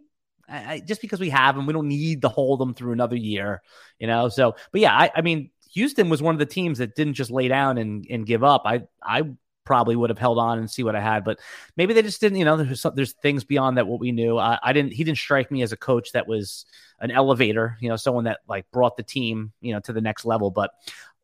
I, 0.49 0.81
just 0.85 1.01
because 1.01 1.19
we 1.19 1.29
have 1.29 1.55
him, 1.55 1.65
we 1.65 1.73
don't 1.73 1.87
need 1.87 2.23
to 2.23 2.29
hold 2.29 2.61
him 2.61 2.73
through 2.73 2.91
another 2.91 3.15
year, 3.15 3.61
you 3.99 4.07
know. 4.07 4.29
So, 4.29 4.55
but 4.71 4.81
yeah, 4.81 4.95
I, 4.95 5.11
I 5.15 5.21
mean, 5.21 5.51
Houston 5.73 6.09
was 6.09 6.21
one 6.21 6.35
of 6.35 6.39
the 6.39 6.45
teams 6.45 6.79
that 6.79 6.95
didn't 6.95 7.13
just 7.13 7.31
lay 7.31 7.47
down 7.47 7.77
and 7.77 8.05
and 8.09 8.25
give 8.25 8.43
up. 8.43 8.63
I 8.65 8.83
I 9.01 9.23
probably 9.65 9.95
would 9.95 10.09
have 10.09 10.19
held 10.19 10.37
on 10.37 10.59
and 10.59 10.69
see 10.69 10.83
what 10.83 10.95
I 10.95 11.01
had, 11.01 11.23
but 11.23 11.39
maybe 11.77 11.93
they 11.93 12.01
just 12.01 12.21
didn't. 12.21 12.37
You 12.37 12.45
know, 12.45 12.57
there's 12.57 12.81
some, 12.81 12.95
there's 12.95 13.13
things 13.13 13.43
beyond 13.43 13.77
that 13.77 13.87
what 13.87 13.99
we 13.99 14.11
knew. 14.11 14.37
I, 14.37 14.59
I, 14.61 14.73
didn't. 14.73 14.93
He 14.93 15.03
didn't 15.03 15.17
strike 15.17 15.51
me 15.51 15.61
as 15.61 15.71
a 15.71 15.77
coach 15.77 16.11
that 16.11 16.27
was 16.27 16.65
an 16.99 17.11
elevator. 17.11 17.77
You 17.79 17.89
know, 17.89 17.95
someone 17.95 18.25
that 18.25 18.41
like 18.47 18.69
brought 18.71 18.97
the 18.97 19.03
team 19.03 19.51
you 19.61 19.73
know 19.73 19.79
to 19.81 19.93
the 19.93 20.01
next 20.01 20.25
level. 20.25 20.51
But 20.51 20.71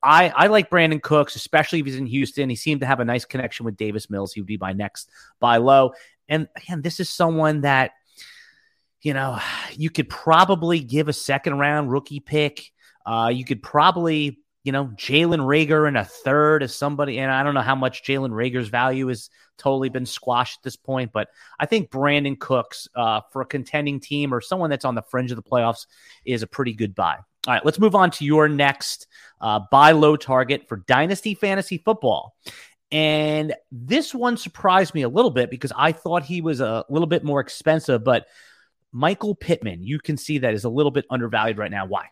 I 0.02 0.30
I 0.30 0.48
like 0.48 0.70
Brandin 0.70 1.02
Cooks, 1.02 1.36
especially 1.36 1.80
if 1.80 1.86
he's 1.86 1.98
in 1.98 2.06
Houston. 2.06 2.50
He 2.50 2.56
seemed 2.56 2.82
to 2.82 2.88
have 2.88 3.00
a 3.00 3.06
nice 3.06 3.26
connection 3.26 3.66
with 3.66 3.78
Davis 3.78 4.10
Mills. 4.10 4.34
He 4.34 4.42
would 4.42 4.48
be 4.48 4.58
my 4.58 4.74
next 4.74 5.10
buy 5.40 5.58
low. 5.58 5.94
And 6.28 6.48
again, 6.56 6.82
this 6.82 7.00
is 7.00 7.10
someone 7.10 7.62
that 7.62 7.92
you 9.02 9.14
know 9.14 9.40
you 9.74 9.90
could 9.90 10.10
probably 10.10 10.80
give 10.80 11.08
a 11.08 11.14
second 11.14 11.58
round 11.58 11.92
rookie 11.92 12.20
pick. 12.20 12.72
Uh, 13.06 13.32
you 13.34 13.44
could 13.44 13.64
probably 13.64 14.40
you 14.64 14.72
know, 14.72 14.88
Jalen 14.88 15.40
Reagor 15.40 15.88
in 15.88 15.96
a 15.96 16.04
third 16.04 16.64
as 16.64 16.76
somebody, 16.76 17.20
and 17.20 17.32
I 17.32 17.44
don't 17.44 17.54
know 17.54 17.62
how 17.62 17.76
much 17.76 18.04
Jalen 18.04 18.32
Reagor's 18.32 18.68
value 18.68 19.08
has 19.08 19.30
totally 19.58 19.90
been 19.90 20.06
squashed 20.06 20.60
at 20.60 20.64
this 20.64 20.76
point, 20.76 21.12
but 21.14 21.30
I 21.60 21.66
think 21.66 21.90
Brandin 21.90 22.38
Cooks 22.38 22.88
uh, 22.96 23.22
for 23.32 23.42
a 23.42 23.46
contending 23.46 24.00
team 24.00 24.34
or 24.34 24.42
someone 24.42 24.70
that's 24.70 24.86
on 24.86 24.96
the 24.96 25.02
fringe 25.02 25.32
of 25.32 25.38
the 25.38 25.44
playoffs 25.44 25.86
is 26.26 26.44
a 26.44 26.48
pretty 26.48 26.74
good 26.74 26.94
buy. 26.94 27.18
All 27.48 27.54
right, 27.54 27.66
let's 27.66 27.80
move 27.80 27.96
on 27.96 28.12
to 28.12 28.26
your 28.26 28.50
next 28.50 29.08
uh, 29.40 29.62
buy 29.72 29.94
low 29.94 30.18
target 30.18 30.68
for 30.68 30.78
Dynasty 30.78 31.36
Fantasy 31.36 31.78
Football. 31.78 32.36
And 32.92 33.56
this 33.72 34.14
one 34.14 34.36
surprised 34.36 34.94
me 34.94 35.04
a 35.04 35.10
little 35.10 35.32
bit 35.32 35.50
because 35.50 35.72
I 35.76 35.94
thought 35.94 36.24
he 36.24 36.42
was 36.42 36.60
a 36.60 36.84
little 36.90 37.08
bit 37.08 37.24
more 37.24 37.40
expensive, 37.40 38.04
but 38.04 38.28
Michael 38.92 39.36
Pittman, 39.36 39.84
you 39.84 40.00
can 40.00 40.18
see 40.18 40.40
that 40.40 40.54
is 40.54 40.64
a 40.64 40.70
little 40.70 40.92
bit 40.92 41.06
undervalued 41.10 41.60
right 41.60 41.72
now. 41.72 41.86
Why? 41.86 42.08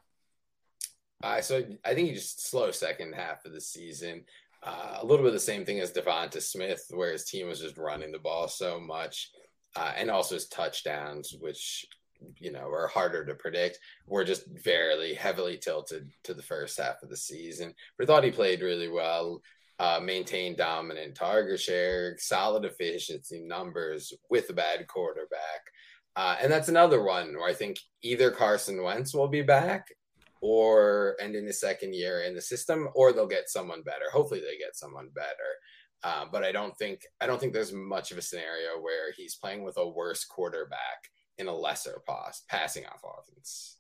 Uh, 1.23 1.41
so 1.41 1.63
I 1.83 1.93
think 1.93 2.09
he 2.09 2.13
just 2.13 2.47
slow 2.47 2.71
second 2.71 3.13
half 3.13 3.45
of 3.45 3.53
the 3.53 3.61
season. 3.61 4.23
Uh, 4.63 4.97
a 5.01 5.05
little 5.05 5.23
bit 5.23 5.27
of 5.27 5.33
the 5.33 5.39
same 5.39 5.65
thing 5.65 5.79
as 5.79 5.91
DeVonta 5.91 6.41
Smith, 6.41 6.85
where 6.91 7.11
his 7.11 7.25
team 7.25 7.47
was 7.47 7.61
just 7.61 7.77
running 7.77 8.11
the 8.11 8.19
ball 8.19 8.47
so 8.47 8.79
much, 8.79 9.31
uh, 9.75 9.93
and 9.95 10.09
also 10.09 10.35
his 10.35 10.47
touchdowns, 10.47 11.35
which 11.39 11.85
you 12.39 12.51
know 12.51 12.67
are 12.67 12.87
harder 12.87 13.25
to 13.25 13.35
predict, 13.35 13.79
were 14.07 14.23
just 14.23 14.45
very 14.63 15.13
heavily 15.13 15.57
tilted 15.57 16.09
to 16.23 16.33
the 16.33 16.43
first 16.43 16.77
half 16.77 17.01
of 17.03 17.09
the 17.09 17.17
season. 17.17 17.73
But 17.97 18.03
I 18.03 18.07
thought 18.07 18.23
he 18.23 18.31
played 18.31 18.61
really 18.61 18.89
well, 18.89 19.41
uh, 19.79 19.99
maintained 20.03 20.57
dominant 20.57 21.15
target 21.15 21.59
share, 21.59 22.15
solid 22.17 22.65
efficiency 22.65 23.41
numbers 23.41 24.13
with 24.29 24.49
a 24.49 24.53
bad 24.53 24.87
quarterback. 24.87 25.61
Uh, 26.15 26.35
and 26.41 26.51
that's 26.51 26.69
another 26.69 27.03
one 27.03 27.33
where 27.35 27.47
I 27.47 27.53
think 27.53 27.77
either 28.01 28.31
Carson 28.31 28.81
Wentz 28.81 29.13
will 29.13 29.27
be 29.27 29.43
back 29.43 29.85
or 30.41 31.15
end 31.19 31.35
in 31.35 31.45
the 31.45 31.53
second 31.53 31.95
year 31.95 32.21
in 32.21 32.35
the 32.35 32.41
system, 32.41 32.89
or 32.95 33.13
they'll 33.13 33.27
get 33.27 33.49
someone 33.49 33.81
better. 33.81 34.05
Hopefully, 34.11 34.41
they 34.41 34.57
get 34.57 34.75
someone 34.75 35.09
better. 35.13 35.27
Uh, 36.03 36.25
but 36.31 36.43
I 36.43 36.51
don't 36.51 36.77
think 36.77 37.01
I 37.19 37.27
don't 37.27 37.39
think 37.39 37.53
there's 37.53 37.73
much 37.73 38.11
of 38.11 38.17
a 38.17 38.21
scenario 38.21 38.79
where 38.81 39.11
he's 39.15 39.35
playing 39.35 39.63
with 39.63 39.77
a 39.77 39.87
worse 39.87 40.25
quarterback 40.25 41.09
in 41.37 41.47
a 41.47 41.53
lesser 41.53 42.01
pass 42.07 42.43
passing 42.47 42.85
off 42.85 43.01
offense. 43.03 43.77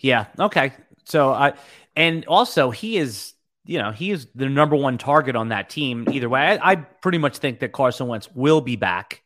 Yeah. 0.00 0.26
Okay. 0.38 0.72
So 1.04 1.32
I 1.32 1.54
and 1.96 2.24
also 2.26 2.70
he 2.70 2.96
is 2.96 3.34
you 3.64 3.78
know 3.78 3.92
he 3.92 4.10
is 4.10 4.26
the 4.34 4.48
number 4.48 4.76
one 4.76 4.98
target 4.98 5.36
on 5.36 5.48
that 5.48 5.70
team 5.70 6.08
either 6.10 6.28
way. 6.28 6.40
I, 6.40 6.72
I 6.72 6.76
pretty 6.76 7.18
much 7.18 7.38
think 7.38 7.60
that 7.60 7.72
Carson 7.72 8.08
Wentz 8.08 8.28
will 8.34 8.60
be 8.60 8.76
back. 8.76 9.22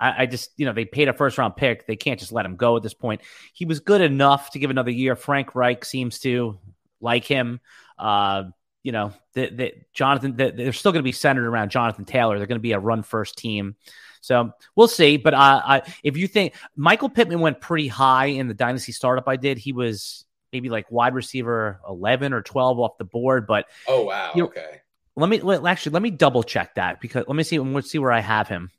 I, 0.00 0.22
I, 0.22 0.26
just, 0.26 0.50
you 0.56 0.66
know, 0.66 0.72
they 0.72 0.84
paid 0.84 1.08
a 1.08 1.12
first 1.12 1.36
round 1.38 1.56
pick. 1.56 1.86
They 1.86 1.96
can't 1.96 2.18
just 2.18 2.32
let 2.32 2.46
him 2.46 2.56
go 2.56 2.76
at 2.76 2.82
this 2.82 2.94
point. 2.94 3.20
He 3.52 3.64
was 3.64 3.80
good 3.80 4.00
enough 4.00 4.50
to 4.52 4.58
give 4.58 4.70
another 4.70 4.90
year. 4.90 5.14
Frank 5.14 5.54
Reich 5.54 5.84
seems 5.84 6.18
to 6.20 6.58
like 7.00 7.24
him. 7.24 7.60
Uh, 7.98 8.44
you 8.82 8.92
know, 8.92 9.12
the, 9.34 9.50
the 9.50 9.74
Jonathan, 9.92 10.36
the, 10.36 10.50
they're 10.50 10.72
still 10.72 10.92
going 10.92 11.02
to 11.02 11.08
be 11.08 11.12
centered 11.12 11.46
around 11.46 11.70
Jonathan 11.70 12.04
Taylor. 12.04 12.38
They're 12.38 12.46
going 12.46 12.58
to 12.58 12.62
be 12.62 12.72
a 12.72 12.78
run 12.78 13.02
first 13.02 13.36
team. 13.36 13.76
So 14.20 14.52
we'll 14.74 14.88
see. 14.88 15.16
But 15.16 15.34
uh, 15.34 15.62
I, 15.64 15.82
if 16.02 16.16
you 16.16 16.26
think 16.26 16.54
Michael 16.76 17.08
Pittman 17.08 17.40
went 17.40 17.60
pretty 17.60 17.88
high 17.88 18.26
in 18.26 18.48
the 18.48 18.54
dynasty 18.54 18.92
startup 18.92 19.28
I 19.28 19.36
did, 19.36 19.58
he 19.58 19.72
was 19.72 20.24
maybe 20.52 20.68
like 20.68 20.90
wide 20.90 21.14
receiver 21.14 21.80
11 21.88 22.32
or 22.32 22.42
12 22.42 22.78
off 22.78 22.98
the 22.98 23.04
board. 23.04 23.46
But 23.46 23.66
oh, 23.86 24.04
wow. 24.04 24.32
You 24.34 24.42
know, 24.42 24.48
okay. 24.48 24.80
Let 25.16 25.28
me 25.28 25.40
let, 25.40 25.64
actually 25.66 25.92
let 25.92 26.02
me 26.02 26.10
double 26.10 26.42
check 26.42 26.76
that 26.76 27.00
because 27.00 27.24
let 27.26 27.36
me 27.36 27.42
see 27.42 27.58
let's 27.58 27.90
see 27.90 27.98
where 27.98 28.12
I 28.12 28.20
have 28.20 28.48
him. 28.48 28.70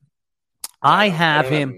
I 0.81 1.09
have 1.09 1.47
him. 1.47 1.77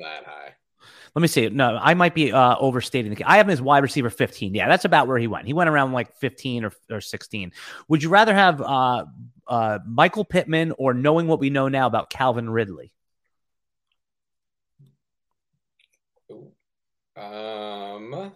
Let 1.16 1.22
me 1.22 1.28
see. 1.28 1.48
No, 1.50 1.78
I 1.80 1.94
might 1.94 2.16
be 2.16 2.32
uh, 2.32 2.56
overstating 2.58 3.14
the. 3.14 3.24
I 3.24 3.38
have 3.38 3.46
him 3.46 3.52
as 3.52 3.62
wide 3.62 3.84
receiver 3.84 4.10
15. 4.10 4.56
Yeah, 4.56 4.68
that's 4.68 4.86
about 4.86 5.08
where 5.08 5.20
he 5.20 5.28
went. 5.28 5.46
He 5.46 5.54
went 5.54 5.70
around 5.70 5.92
like 5.92 6.16
15 6.16 6.66
or, 6.66 6.72
or 6.90 7.02
16. 7.02 7.52
Would 7.88 8.02
you 8.02 8.10
rather 8.10 8.34
have 8.34 8.62
uh, 8.62 9.06
uh, 9.48 9.80
Michael 9.88 10.26
Pittman 10.26 10.74
or 10.78 10.96
knowing 10.96 11.28
what 11.28 11.40
we 11.40 11.52
know 11.52 11.68
now 11.68 11.86
about 11.86 12.10
Calvin 12.10 12.50
Ridley? 12.50 12.94
Um, 17.16 18.32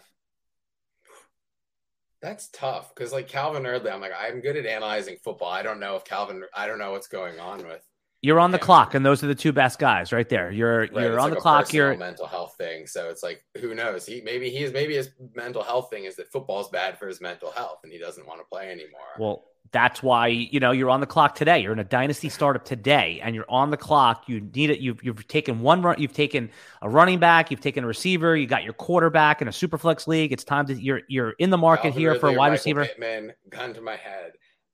that's 2.22 2.50
tough 2.50 2.94
because 2.94 3.12
like 3.12 3.28
Calvin 3.28 3.64
Ridley, 3.64 3.90
I'm 3.90 4.02
like 4.02 4.12
I'm 4.16 4.40
good 4.40 4.56
at 4.56 4.68
analyzing 4.68 5.18
football. 5.24 5.50
I 5.50 5.64
don't 5.64 5.80
know 5.80 5.96
if 5.96 6.06
Calvin. 6.06 6.44
I 6.56 6.68
don't 6.68 6.78
know 6.78 6.92
what's 6.92 7.08
going 7.08 7.40
on 7.40 7.66
with 7.66 7.84
you're 8.22 8.40
on 8.40 8.52
the 8.52 8.60
clock, 8.60 8.96
and 8.96 9.06
those 9.06 9.24
are 9.24 9.28
the 9.28 9.36
two 9.36 9.52
best 9.52 9.78
guys 9.78 10.12
right 10.12 10.28
there. 10.28 10.52
You're 10.52 10.80
right, 10.80 10.92
you're 10.92 11.20
on 11.20 11.30
like 11.30 11.34
the 11.36 11.40
clock. 11.40 11.72
You're 11.72 11.96
mental 11.96 12.26
health 12.26 12.56
thing, 12.58 12.88
so 12.88 13.10
it's 13.10 13.22
like 13.22 13.44
who 13.60 13.76
knows? 13.76 14.06
He 14.06 14.22
maybe 14.22 14.50
he's 14.50 14.74
maybe 14.74 14.96
his 14.96 15.12
mental 15.36 15.64
health 15.64 15.90
thing 15.92 16.06
is 16.06 16.16
that 16.16 16.32
football's 16.32 16.70
bad 16.70 16.98
for 16.98 17.08
his 17.08 17.22
mental 17.22 17.52
health, 17.52 17.80
and 17.84 17.92
he 17.92 18.00
doesn't 18.00 18.26
want 18.26 18.40
to 18.40 18.46
play 18.46 18.72
anymore. 18.72 19.02
Well, 19.20 19.46
that's 19.72 20.02
why 20.02 20.28
you 20.28 20.60
know 20.60 20.72
you're 20.72 20.90
on 20.90 21.00
the 21.00 21.06
clock 21.06 21.36
today. 21.36 21.60
You're 21.60 21.74
in 21.74 21.80
a 21.80 21.84
dynasty 21.84 22.30
startup 22.30 22.66
today, 22.66 23.20
and 23.24 23.36
you're 23.36 23.50
on 23.50 23.70
the 23.70 23.78
clock. 23.78 24.24
You 24.28 24.42
need 24.42 24.72
it. 24.72 24.80
You've 24.80 25.04
you've 25.04 25.28
taken 25.28 25.60
one 25.60 25.84
run. 25.84 26.00
You've 26.00 26.14
taken 26.14 26.50
a 26.82 26.90
running 26.90 27.20
back. 27.20 27.52
You've 27.52 27.62
taken 27.62 27.84
a 27.84 27.88
receiver. 27.88 28.36
You 28.36 28.48
got 28.48 28.64
your 28.64 28.74
quarterback 28.74 29.44
in 29.44 29.48
a 29.48 29.54
super 29.54 29.78
flex 29.78 30.08
league. 30.08 30.32
It's 30.32 30.44
time 30.44 30.66
to 30.68 30.74
you're 30.74 31.02
you're 31.08 31.32
in 31.32 31.52
the 31.52 31.58
market 31.58 31.84
Calvin 31.84 32.00
here 32.00 32.10
Ridley 32.14 32.20
for 32.20 32.28
a 32.30 32.34
wide 32.34 32.38
Michael 32.38 32.52
receiver. 32.54 32.86
Pittman, 32.86 33.34
gun 33.50 33.76
to 33.76 33.82
my 33.82 33.96
head. 33.96 34.32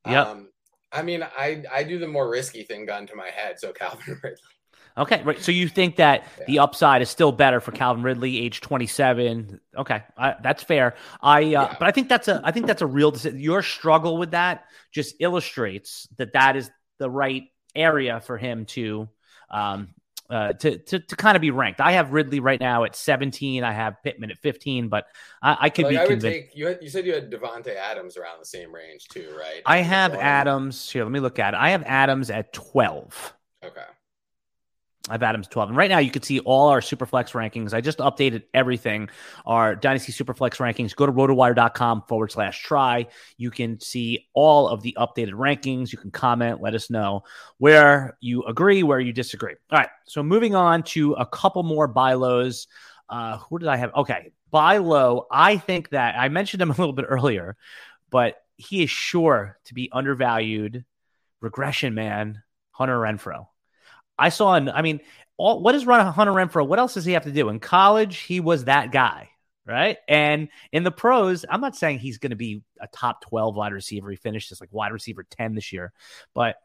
Yep. 0.07 0.27
Um, 0.27 0.49
I 0.93 1.01
mean, 1.01 1.23
I 1.23 1.63
I 1.71 1.83
do 1.83 1.97
the 1.99 2.07
more 2.07 2.29
risky 2.29 2.63
thing 2.63 2.85
gun 2.85 3.07
to 3.07 3.15
my 3.15 3.29
head. 3.29 3.59
So 3.59 3.71
Calvin 3.73 4.19
Ridley. 4.23 4.39
Okay, 4.95 5.23
right. 5.23 5.41
So 5.41 5.51
you 5.51 5.67
think 5.67 5.95
that 5.95 6.23
yeah. 6.37 6.45
the 6.45 6.59
upside 6.59 7.01
is 7.01 7.09
still 7.09 7.31
better 7.31 7.59
for 7.59 7.71
Calvin 7.71 8.03
Ridley, 8.03 8.39
age 8.39 8.61
twenty 8.61 8.85
seven? 8.85 9.59
Okay, 9.75 10.03
I, 10.17 10.35
that's 10.41 10.61
fair. 10.61 10.95
I 11.21 11.39
uh, 11.39 11.41
yeah. 11.41 11.75
but 11.79 11.87
I 11.87 11.91
think 11.91 12.09
that's 12.09 12.27
a 12.27 12.41
I 12.43 12.51
think 12.51 12.67
that's 12.67 12.83
a 12.83 12.87
real 12.87 13.09
decision. 13.09 13.39
Your 13.39 13.63
struggle 13.63 14.17
with 14.17 14.31
that 14.31 14.65
just 14.91 15.15
illustrates 15.19 16.07
that 16.17 16.33
that 16.33 16.55
is 16.55 16.69
the 16.99 17.09
right 17.09 17.45
area 17.75 18.21
for 18.21 18.37
him 18.37 18.65
to 18.65 19.09
um, 19.49 19.95
uh, 20.33 20.53
to, 20.53 20.77
to 20.79 20.99
to 20.99 21.15
kind 21.15 21.35
of 21.35 21.41
be 21.41 21.51
ranked. 21.51 21.79
I 21.79 21.91
have 21.91 22.11
Ridley 22.11 22.39
right 22.39 22.59
now 22.59 22.85
at 22.85 22.95
17. 22.95 23.63
I 23.63 23.71
have 23.71 24.01
Pittman 24.03 24.31
at 24.31 24.39
15, 24.39 24.89
but 24.89 25.05
I, 25.43 25.57
I 25.61 25.69
could 25.69 25.85
like 25.85 25.91
be 25.91 25.97
I 25.97 26.01
would 26.01 26.09
convinced. 26.09 26.25
take 26.25 26.55
you. 26.55 26.67
Had, 26.67 26.79
you 26.81 26.89
said 26.89 27.05
you 27.05 27.13
had 27.13 27.31
Davante 27.31 27.75
Adams 27.75 28.17
around 28.17 28.39
the 28.39 28.45
same 28.45 28.73
range 28.73 29.07
too, 29.09 29.29
right? 29.37 29.61
I 29.65 29.77
have 29.77 30.13
So, 30.13 30.19
Adams 30.19 30.89
here. 30.89 31.03
Let 31.03 31.11
me 31.11 31.19
look 31.19 31.37
at 31.37 31.53
it. 31.53 31.57
I 31.59 31.69
have 31.69 31.83
Adams 31.83 32.31
at 32.31 32.51
12. 32.51 33.33
Okay. 33.63 33.81
I 35.09 35.13
have 35.15 35.23
Adams 35.23 35.47
12. 35.49 35.69
And 35.69 35.77
right 35.77 35.89
now 35.89 35.97
you 35.97 36.11
can 36.11 36.21
see 36.21 36.39
all 36.39 36.69
our 36.69 36.79
Superflex 36.79 37.33
rankings. 37.33 37.73
I 37.73 37.81
just 37.81 37.97
updated 37.97 38.43
everything. 38.53 39.09
Our 39.45 39.75
Dynasty 39.75 40.13
Superflex 40.13 40.59
rankings. 40.59 40.95
Go 40.95 41.05
to 41.05 41.11
rotowire.com 41.11 42.03
forward 42.07 42.31
slash 42.31 42.63
try. 42.63 43.07
You 43.35 43.51
can 43.51 43.81
see 43.81 44.29
all 44.33 44.69
of 44.69 44.81
the 44.81 44.95
updated 44.97 45.33
rankings. 45.33 45.91
You 45.91 45.97
can 45.97 46.11
comment, 46.11 46.61
let 46.61 46.73
us 46.73 46.89
know 46.89 47.23
where 47.57 48.17
you 48.21 48.43
agree, 48.43 48.81
where 48.83 49.01
you 49.01 49.11
disagree. 49.11 49.55
All 49.71 49.79
right. 49.79 49.89
So 50.05 50.23
moving 50.23 50.55
on 50.55 50.83
to 50.83 51.13
a 51.13 51.25
couple 51.25 51.63
more 51.63 51.87
buy 51.87 52.13
lows. 52.13 52.67
Uh, 53.09 53.39
who 53.39 53.59
did 53.59 53.67
I 53.67 53.75
have? 53.75 53.93
Okay. 53.93 54.31
Buy 54.51 54.77
low. 54.77 55.27
I 55.29 55.57
think 55.57 55.89
that 55.89 56.15
I 56.17 56.29
mentioned 56.29 56.61
him 56.61 56.71
a 56.71 56.77
little 56.77 56.93
bit 56.93 57.05
earlier, 57.09 57.57
but 58.09 58.37
he 58.55 58.83
is 58.83 58.89
sure 58.89 59.59
to 59.65 59.73
be 59.73 59.89
undervalued. 59.91 60.85
Regression 61.41 61.93
man, 61.93 62.41
Hunter 62.71 62.97
Renfrow. 62.97 63.47
I 64.17 64.29
saw, 64.29 64.53
an, 64.53 64.69
I 64.69 64.81
mean, 64.81 64.99
all, 65.37 65.61
what 65.61 65.73
does 65.73 65.85
run 65.85 66.05
Hunter 66.13 66.33
Renfrow? 66.33 66.67
What 66.67 66.79
else 66.79 66.93
does 66.93 67.05
he 67.05 67.13
have 67.13 67.23
to 67.23 67.31
do? 67.31 67.49
In 67.49 67.59
college, 67.59 68.19
he 68.19 68.39
was 68.39 68.65
that 68.65 68.91
guy, 68.91 69.29
right? 69.65 69.97
And 70.07 70.49
in 70.71 70.83
the 70.83 70.91
pros, 70.91 71.45
I'm 71.49 71.61
not 71.61 71.75
saying 71.75 71.99
he's 71.99 72.17
going 72.17 72.31
to 72.31 72.35
be 72.35 72.61
a 72.79 72.87
top 72.87 73.21
12 73.21 73.55
wide 73.55 73.73
receiver. 73.73 74.09
He 74.09 74.17
finished 74.17 74.51
as 74.51 74.61
like 74.61 74.71
wide 74.71 74.91
receiver 74.91 75.23
10 75.23 75.55
this 75.55 75.73
year, 75.73 75.91
but 76.33 76.57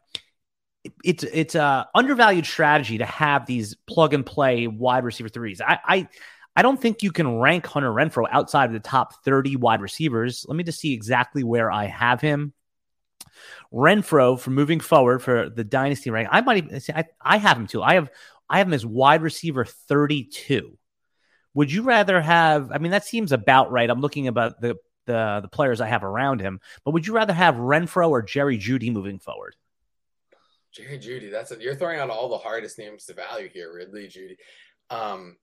it's 1.03 1.23
it's 1.23 1.55
a 1.55 1.87
undervalued 1.93 2.45
strategy 2.45 2.99
to 2.99 3.05
have 3.05 3.45
these 3.45 3.75
plug 3.87 4.13
and 4.13 4.25
play 4.25 4.67
wide 4.67 5.03
receiver 5.03 5.29
threes. 5.29 5.61
I, 5.61 5.79
I 5.85 6.07
I 6.55 6.61
don't 6.61 6.81
think 6.81 7.03
you 7.03 7.11
can 7.11 7.39
rank 7.39 7.65
Hunter 7.65 7.91
Renfrow 7.91 8.27
outside 8.29 8.65
of 8.65 8.73
the 8.73 8.79
top 8.79 9.23
30 9.23 9.55
wide 9.55 9.81
receivers. 9.81 10.45
Let 10.47 10.55
me 10.55 10.63
just 10.63 10.79
see 10.79 10.93
exactly 10.93 11.43
where 11.43 11.71
I 11.71 11.85
have 11.85 12.21
him. 12.21 12.53
Renfrow 13.73 14.39
for 14.39 14.49
moving 14.51 14.79
forward 14.79 15.19
for 15.23 15.49
the 15.49 15.63
dynasty 15.63 16.09
rank. 16.09 16.29
I 16.31 16.41
might 16.41 16.57
even 16.57 16.79
say 16.79 16.93
I, 16.95 17.05
I 17.21 17.37
have 17.37 17.57
him 17.57 17.67
too. 17.67 17.81
I 17.83 17.95
have 17.95 18.09
I 18.49 18.57
have 18.59 18.67
him 18.67 18.73
as 18.73 18.85
wide 18.85 19.21
receiver 19.21 19.65
32. 19.65 20.77
Would 21.55 21.71
you 21.71 21.83
rather 21.83 22.19
have? 22.21 22.71
I 22.71 22.77
mean, 22.77 22.91
that 22.91 23.05
seems 23.05 23.31
about 23.31 23.71
right. 23.71 23.89
I'm 23.89 24.01
looking 24.01 24.27
about 24.27 24.59
the 24.61 24.75
the 25.05 25.39
the 25.41 25.47
players 25.47 25.81
I 25.81 25.87
have 25.87 26.03
around 26.03 26.41
him, 26.41 26.59
but 26.85 26.91
would 26.91 27.07
you 27.07 27.13
rather 27.13 27.33
have 27.33 27.55
Renfrow 27.55 28.09
or 28.09 28.21
Jerry 28.21 28.57
Jeudy 28.57 28.91
moving 28.91 29.17
forward? 29.19 29.55
Jerry 30.71 30.99
Jeudy. 30.99 31.31
That's 31.31 31.51
it. 31.51 31.61
You're 31.61 31.75
throwing 31.75 31.99
out 31.99 32.09
all 32.11 32.29
the 32.29 32.37
hardest 32.37 32.77
names 32.77 33.05
to 33.05 33.13
value 33.15 33.49
here. 33.51 33.73
Ridley 33.73 34.07
Jeudy. 34.07 34.35
Um, 34.91 35.37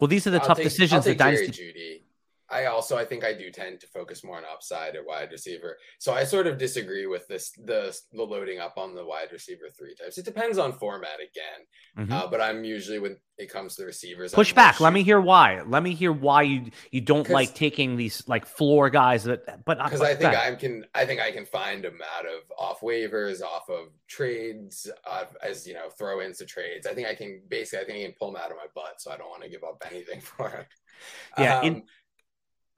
Well, 0.00 0.08
these 0.08 0.26
are 0.26 0.30
the 0.30 0.40
I'll 0.40 0.46
tough 0.48 0.56
take- 0.58 0.64
decisions 0.64 1.06
I'll 1.06 1.14
that 1.14 1.18
Jerry 1.18 1.36
dynasty. 1.46 1.62
Jeudy. 1.72 2.02
I 2.48 2.66
also 2.66 2.96
I 2.96 3.04
think 3.04 3.24
I 3.24 3.32
do 3.32 3.50
tend 3.50 3.80
to 3.80 3.86
focus 3.88 4.22
more 4.22 4.36
on 4.36 4.44
upside 4.44 4.94
at 4.94 5.04
wide 5.04 5.32
receiver. 5.32 5.76
So 5.98 6.12
I 6.12 6.24
sort 6.24 6.46
of 6.46 6.58
disagree 6.58 7.06
with 7.06 7.26
this 7.28 7.50
the 7.64 7.96
the 8.12 8.22
loading 8.22 8.60
up 8.60 8.74
on 8.78 8.94
the 8.94 9.04
wide 9.04 9.32
receiver 9.32 9.64
three 9.76 9.94
types. 9.94 10.16
It 10.18 10.24
depends 10.24 10.56
on 10.58 10.72
format 10.72 11.18
again. 11.20 12.06
Mhm. 12.06 12.12
Uh, 12.12 12.26
but 12.28 12.40
I'm 12.40 12.62
usually 12.64 12.98
when 12.98 13.16
it 13.38 13.50
comes 13.50 13.74
to 13.76 13.84
receivers, 13.84 14.32
Push 14.32 14.50
I'm 14.52 14.56
back. 14.56 14.80
Let 14.80 14.92
me 14.92 15.02
hear 15.02 15.20
why. 15.20 15.60
Let 15.62 15.82
me 15.82 15.92
hear 15.94 16.12
why 16.12 16.42
you 16.42 16.70
you 16.92 17.00
don't 17.00 17.28
like 17.28 17.54
taking 17.54 17.96
these 17.96 18.22
like 18.28 18.46
floor 18.46 18.90
guys 18.90 19.24
that. 19.24 19.64
But 19.64 19.78
because 19.82 20.00
I 20.00 20.14
think 20.14 20.34
I 20.34 20.54
can 20.54 20.86
I 20.94 21.04
think 21.04 21.20
I 21.20 21.32
can 21.32 21.46
find 21.46 21.82
them 21.84 21.98
out 22.16 22.26
of 22.26 22.42
off 22.58 22.80
waivers, 22.80 23.42
off 23.42 23.68
of 23.68 23.88
trades, 24.08 24.88
uh, 25.04 25.24
as 25.42 25.66
you 25.66 25.74
know, 25.74 25.90
throw 25.98 26.22
ins 26.22 26.38
to 26.38 26.46
trades. 26.46 26.86
I 26.86 26.94
think 26.94 27.08
I 27.08 27.14
can 27.14 27.42
basically 27.48 27.84
I 27.84 27.86
think 27.86 27.98
I 27.98 28.02
can 28.06 28.14
pull 28.18 28.32
them 28.32 28.40
out 28.42 28.50
of 28.50 28.56
my 28.56 28.66
butt, 28.74 29.00
so 29.00 29.10
I 29.10 29.16
don't 29.16 29.28
want 29.30 29.42
to 29.42 29.48
give 29.48 29.64
up 29.64 29.82
anything 29.90 30.20
for 30.32 30.48
it. 30.48 30.66
Yeah, 31.38 31.62
in- 31.62 31.74
Um, 31.76 31.82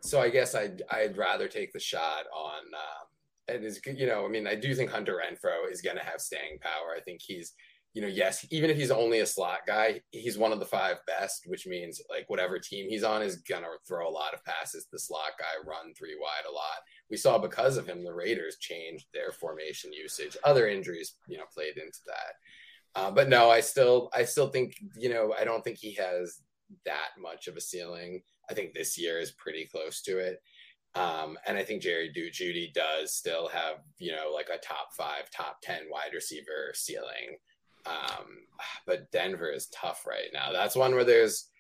so 0.01 0.21
I 0.21 0.29
guess 0.29 0.55
I'd 0.55 0.83
I'd 0.91 1.17
rather 1.17 1.49
take 1.49 1.73
the 1.73 1.81
shot 1.81 2.25
on 2.35 2.63
um, 2.75 3.07
and 3.49 3.65
is 3.65 3.81
you 3.87 4.07
know 4.07 4.25
I 4.25 4.29
mean 4.29 4.47
I 4.47 4.55
do 4.55 4.75
think 4.75 4.91
Hunter 4.91 5.21
Renfrow 5.25 5.71
is 5.71 5.83
going 5.83 5.97
to 5.97 6.05
have 6.05 6.21
staying 6.21 6.59
power. 6.61 6.95
I 6.97 7.01
think 7.01 7.21
he's 7.23 7.55
you 7.95 8.03
know 8.03 8.09
yes 8.09 8.47
even 8.51 8.71
if 8.71 8.77
he's 8.77 8.91
only 8.91 9.21
a 9.21 9.27
slot 9.27 9.61
guy, 9.67 10.01
he's 10.11 10.39
one 10.39 10.53
of 10.53 10.61
the 10.61 10.67
five 10.67 10.99
best, 11.07 11.43
which 11.47 11.67
means 11.67 12.01
like 12.09 12.29
whatever 12.29 12.59
team 12.59 12.89
he's 12.89 13.03
on 13.03 13.23
is 13.23 13.37
going 13.37 13.63
to 13.63 13.71
throw 13.87 14.09
a 14.09 14.11
lot 14.11 14.35
of 14.35 14.45
passes. 14.45 14.87
The 14.93 14.99
slot 14.99 15.33
guy 15.39 15.69
run 15.69 15.95
three 15.95 16.17
wide 16.21 16.49
a 16.49 16.53
lot. 16.53 16.83
We 17.11 17.17
saw 17.17 17.39
because 17.39 17.77
of 17.77 17.87
him 17.87 18.05
the 18.05 18.15
Raiders 18.15 18.57
changed 18.61 19.07
their 19.13 19.33
formation 19.33 19.93
usage. 19.93 20.37
Other 20.45 20.69
injuries 20.69 21.15
you 21.27 21.39
know 21.39 21.45
played 21.53 21.77
into 21.77 22.01
that. 22.07 22.35
Uh, 22.95 23.11
but 23.11 23.29
no, 23.29 23.51
I 23.51 23.61
still 23.61 24.11
I 24.15 24.25
still 24.25 24.49
think 24.49 24.75
you 24.97 25.09
know 25.09 25.35
I 25.39 25.45
don't 25.45 25.65
think 25.65 25.79
he 25.79 25.95
has 25.95 26.41
that 26.85 27.11
much 27.21 27.49
of 27.49 27.57
a 27.57 27.61
ceiling. 27.61 28.23
I 28.51 28.55
think 28.55 28.73
this 28.73 28.99
year 28.99 29.19
is 29.19 29.33
pretty 29.33 29.67
close 29.67 30.03
to 30.03 30.19
it. 30.19 30.43
Um, 30.95 31.39
and 31.47 31.57
I 31.57 31.65
think 31.65 31.83
Jerry 31.83 32.11
Du 32.13 32.31
Jeudy 32.31 32.73
does 32.73 33.15
still 33.15 33.49
have, 33.49 33.77
you 33.99 34.13
know, 34.13 34.31
like 34.35 34.49
a 34.53 34.59
top 34.59 34.95
five, 34.97 35.31
top 35.31 35.61
10 35.63 35.83
wide 35.91 36.15
receiver 36.15 36.73
ceiling. 36.75 37.39
Um, 37.87 38.27
but 38.87 39.11
Denver 39.13 39.51
is 39.51 39.69
tough 39.69 40.07
right 40.07 40.31
now. 40.33 40.53
That's 40.53 40.77
one 40.77 40.95
where 40.95 41.05
there's 41.05 41.51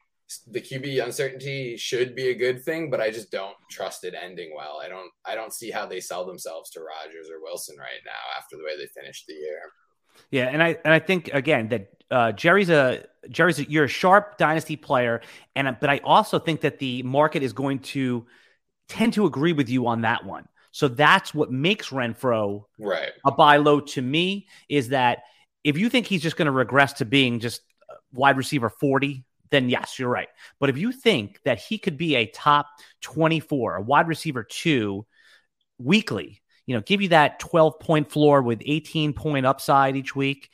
the 0.47 0.61
QB 0.61 1.03
uncertainty 1.03 1.77
should 1.77 2.15
be 2.15 2.29
a 2.29 2.35
good 2.35 2.63
thing, 2.63 2.91
but 2.91 3.01
I 3.01 3.11
just 3.11 3.31
don't 3.31 3.57
trust 3.71 4.05
it 4.05 4.15
ending 4.21 4.53
well. 4.55 4.79
I 4.83 4.89
don't, 4.89 5.11
I 5.25 5.35
don't 5.35 5.55
see 5.55 5.71
how 5.71 5.87
they 5.87 6.01
sell 6.01 6.27
themselves 6.27 6.71
to 6.71 6.81
Rodgers 6.81 7.31
or 7.31 7.41
Wilson 7.41 7.77
right 7.79 8.03
now 8.05 8.37
after 8.37 8.57
the 8.57 8.65
way 8.65 8.77
they 8.77 9.01
finished 9.01 9.27
the 9.27 9.35
year. 9.35 9.61
Yeah, 10.31 10.45
and 10.45 10.63
I 10.63 10.79
and 10.85 10.93
I 10.93 10.99
think 10.99 11.31
again 11.33 11.69
that 11.69 11.91
uh, 12.11 12.33
Jerry's 12.33 12.71
a 12.71 13.05
Jerry's 13.29 13.59
a, 13.59 13.71
you're 13.71 13.85
a 13.85 13.89
sharp 13.89 14.39
dynasty 14.39 14.77
player, 14.77 15.21
and 15.55 15.77
but 15.81 15.91
I 15.91 15.99
also 16.05 16.39
think 16.39 16.63
that 16.63 16.79
the 16.79 17.03
market 17.03 17.43
is 17.43 17.53
going 17.53 17.81
to 17.81 18.27
tend 18.89 19.15
to 19.15 19.27
agree 19.27 19.53
with 19.53 19.69
you 19.69 19.87
on 19.87 20.03
that 20.03 20.25
one. 20.25 20.49
So 20.73 20.89
that's 20.89 21.35
what 21.35 21.51
makes 21.51 21.89
Renfrow 21.89 22.65
Right. 22.79 23.11
a 23.25 23.33
buy 23.33 23.57
low 23.57 23.81
to 23.81 24.03
me 24.03 24.49
is 24.69 24.91
that 24.91 25.25
if 25.65 25.77
you 25.77 25.91
think 25.91 26.07
he's 26.07 26.23
just 26.23 26.37
going 26.37 26.47
to 26.47 26.53
regress 26.53 26.95
to 26.95 27.05
being 27.05 27.41
just 27.41 27.63
wide 28.13 28.37
receiver 28.37 28.69
40, 28.69 29.25
then 29.51 29.69
yes, 29.69 29.99
you're 29.99 30.09
right. 30.09 30.29
But 30.61 30.71
if 30.71 30.79
you 30.79 30.93
think 30.93 31.41
that 31.45 31.59
he 31.59 31.79
could 31.79 31.97
be 31.97 32.17
a 32.17 32.27
top 32.27 32.67
24, 33.01 33.77
a 33.77 33.83
wide 33.83 34.09
receiver 34.09 34.45
two 34.45 35.07
weekly, 35.79 36.43
you 36.69 36.75
know, 36.75 36.83
give 36.83 37.01
you 37.01 37.09
that 37.09 37.41
12 37.41 37.81
point 37.81 38.11
floor 38.11 38.43
with 38.43 38.61
18 38.63 39.15
point 39.15 39.47
upside 39.47 39.97
each 39.97 40.15
week, 40.15 40.51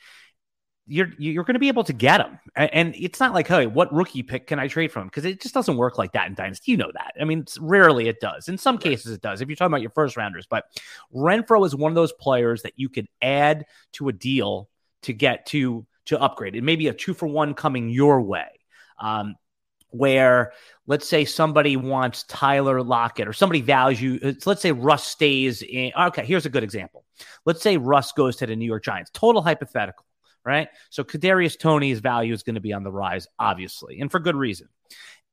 you're 0.87 1.09
you're 1.17 1.43
going 1.43 1.55
to 1.55 1.59
be 1.59 1.67
able 1.67 1.83
to 1.83 1.91
get 1.91 2.21
him. 2.21 2.39
A- 2.55 2.73
And 2.73 2.95
it's 2.95 3.19
not 3.19 3.33
like, 3.33 3.49
hey, 3.49 3.65
what 3.67 3.93
rookie 3.93 4.23
pick 4.23 4.47
can 4.47 4.57
I 4.57 4.69
trade 4.69 4.93
from? 4.93 5.07
Because 5.07 5.25
it 5.25 5.41
just 5.41 5.53
doesn't 5.53 5.75
work 5.75 5.97
like 5.97 6.13
that 6.13 6.27
in 6.27 6.33
Dynasty. 6.33 6.71
You 6.71 6.77
know 6.77 6.91
that. 6.93 7.15
I 7.19 7.25
mean, 7.25 7.39
it's, 7.39 7.57
rarely 7.59 8.07
it 8.07 8.21
does. 8.21 8.47
In 8.47 8.57
some 8.57 8.77
cases, 8.77 9.11
it 9.11 9.19
does. 9.19 9.41
If 9.41 9.49
you're 9.49 9.57
talking 9.57 9.73
about 9.73 9.81
your 9.81 9.91
first 9.91 10.15
rounders, 10.15 10.47
but 10.49 10.63
Renfrow 11.13 11.65
is 11.65 11.75
one 11.75 11.91
of 11.91 11.95
those 11.95 12.13
players 12.13 12.61
that 12.61 12.73
you 12.77 12.87
could 12.87 13.07
add 13.21 13.65
to 13.93 14.07
a 14.07 14.13
deal 14.13 14.69
to 15.01 15.11
get 15.11 15.47
to 15.47 15.85
to 16.05 16.21
upgrade. 16.21 16.55
It 16.55 16.63
may 16.63 16.77
be 16.77 16.87
a 16.87 16.93
two 16.93 17.13
for 17.13 17.27
one 17.27 17.55
coming 17.55 17.89
your 17.89 18.21
way. 18.21 18.47
Um, 19.01 19.35
where 19.89 20.51
let's 20.87 21.07
say 21.07 21.25
somebody 21.25 21.77
wants 21.77 22.23
Tyler 22.23 22.81
Lockett 22.81 23.27
or 23.27 23.33
somebody 23.33 23.61
values 23.61 24.01
you. 24.01 24.35
Let's 24.45 24.61
say 24.61 24.71
Russ 24.71 25.05
stays 25.05 25.61
in. 25.61 25.91
Okay, 25.97 26.25
here's 26.25 26.45
a 26.45 26.49
good 26.49 26.63
example. 26.63 27.05
Let's 27.45 27.61
say 27.61 27.77
Russ 27.77 28.11
goes 28.11 28.35
to 28.37 28.45
the 28.45 28.55
New 28.55 28.65
York 28.65 28.83
Giants. 28.83 29.11
Total 29.13 29.41
hypothetical, 29.41 30.05
right? 30.43 30.67
So 30.89 31.03
Kadarius 31.03 31.57
Toney's 31.57 31.99
value 31.99 32.33
is 32.33 32.43
going 32.43 32.55
to 32.55 32.61
be 32.61 32.73
on 32.73 32.83
the 32.83 32.91
rise, 32.91 33.27
obviously, 33.39 33.99
and 33.99 34.11
for 34.11 34.19
good 34.19 34.35
reason. 34.35 34.67